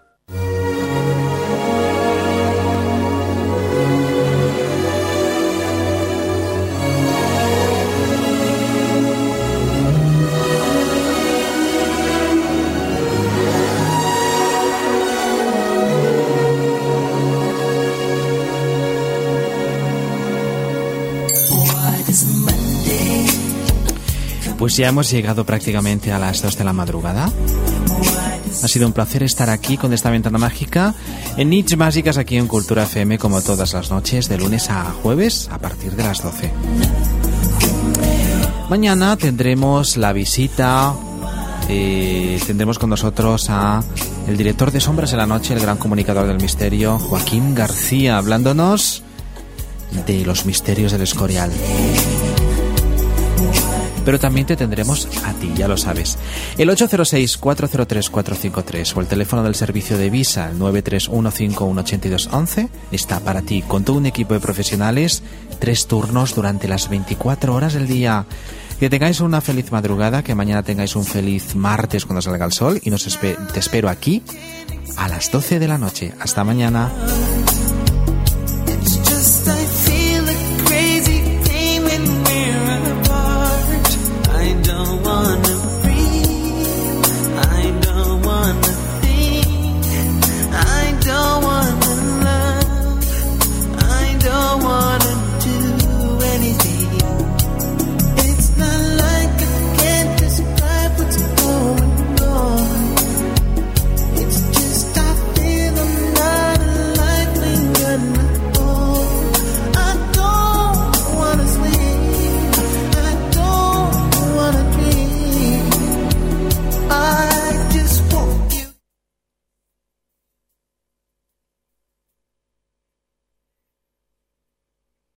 Pues 24.62 24.76
ya 24.76 24.86
hemos 24.86 25.10
llegado 25.10 25.44
prácticamente 25.44 26.12
a 26.12 26.20
las 26.20 26.40
2 26.40 26.56
de 26.56 26.62
la 26.62 26.72
madrugada. 26.72 27.32
Ha 28.62 28.68
sido 28.68 28.86
un 28.86 28.92
placer 28.92 29.24
estar 29.24 29.50
aquí 29.50 29.76
con 29.76 29.92
esta 29.92 30.08
ventana 30.08 30.38
mágica 30.38 30.94
en 31.36 31.50
Niche 31.50 31.74
Básicas 31.74 32.16
aquí 32.16 32.36
en 32.36 32.46
Cultura 32.46 32.84
FM 32.84 33.18
como 33.18 33.42
todas 33.42 33.72
las 33.72 33.90
noches 33.90 34.28
de 34.28 34.38
lunes 34.38 34.70
a 34.70 34.84
jueves 35.02 35.48
a 35.50 35.58
partir 35.58 35.96
de 35.96 36.04
las 36.04 36.22
12. 36.22 36.52
Mañana 38.70 39.16
tendremos 39.16 39.96
la 39.96 40.12
visita, 40.12 40.94
eh, 41.68 42.40
tendremos 42.46 42.78
con 42.78 42.90
nosotros 42.90 43.50
a 43.50 43.82
el 44.28 44.36
director 44.36 44.70
de 44.70 44.78
Sombras 44.78 45.10
en 45.10 45.18
la 45.18 45.26
Noche, 45.26 45.54
el 45.54 45.60
gran 45.60 45.76
comunicador 45.76 46.28
del 46.28 46.40
misterio, 46.40 47.00
Joaquín 47.00 47.56
García, 47.56 48.16
hablándonos 48.16 49.02
de 50.06 50.24
los 50.24 50.46
misterios 50.46 50.92
del 50.92 51.02
Escorial 51.02 51.50
pero 54.04 54.18
también 54.18 54.46
te 54.46 54.56
tendremos 54.56 55.06
a 55.24 55.32
ti, 55.34 55.52
ya 55.54 55.68
lo 55.68 55.76
sabes. 55.76 56.18
El 56.58 56.70
806-403-453 56.70 58.96
o 58.96 59.00
el 59.00 59.06
teléfono 59.06 59.42
del 59.42 59.54
servicio 59.54 59.98
de 59.98 60.08
Visa, 60.10 60.50
el 60.50 60.58
931518211, 60.58 62.68
está 62.90 63.20
para 63.20 63.42
ti 63.42 63.62
con 63.62 63.84
todo 63.84 63.98
un 63.98 64.06
equipo 64.06 64.34
de 64.34 64.40
profesionales, 64.40 65.22
tres 65.58 65.86
turnos 65.86 66.34
durante 66.34 66.66
las 66.68 66.88
24 66.88 67.54
horas 67.54 67.74
del 67.74 67.86
día. 67.86 68.24
Que 68.80 68.88
tengáis 68.90 69.20
una 69.20 69.40
feliz 69.40 69.70
madrugada, 69.70 70.24
que 70.24 70.34
mañana 70.34 70.64
tengáis 70.64 70.96
un 70.96 71.04
feliz 71.04 71.54
martes 71.54 72.04
cuando 72.04 72.20
salga 72.20 72.44
el 72.44 72.52
sol 72.52 72.80
y 72.82 72.90
nos 72.90 73.04
te 73.04 73.60
espero 73.60 73.88
aquí 73.88 74.24
a 74.96 75.06
las 75.08 75.30
12 75.30 75.60
de 75.60 75.68
la 75.68 75.78
noche. 75.78 76.12
Hasta 76.18 76.42
mañana. 76.42 76.90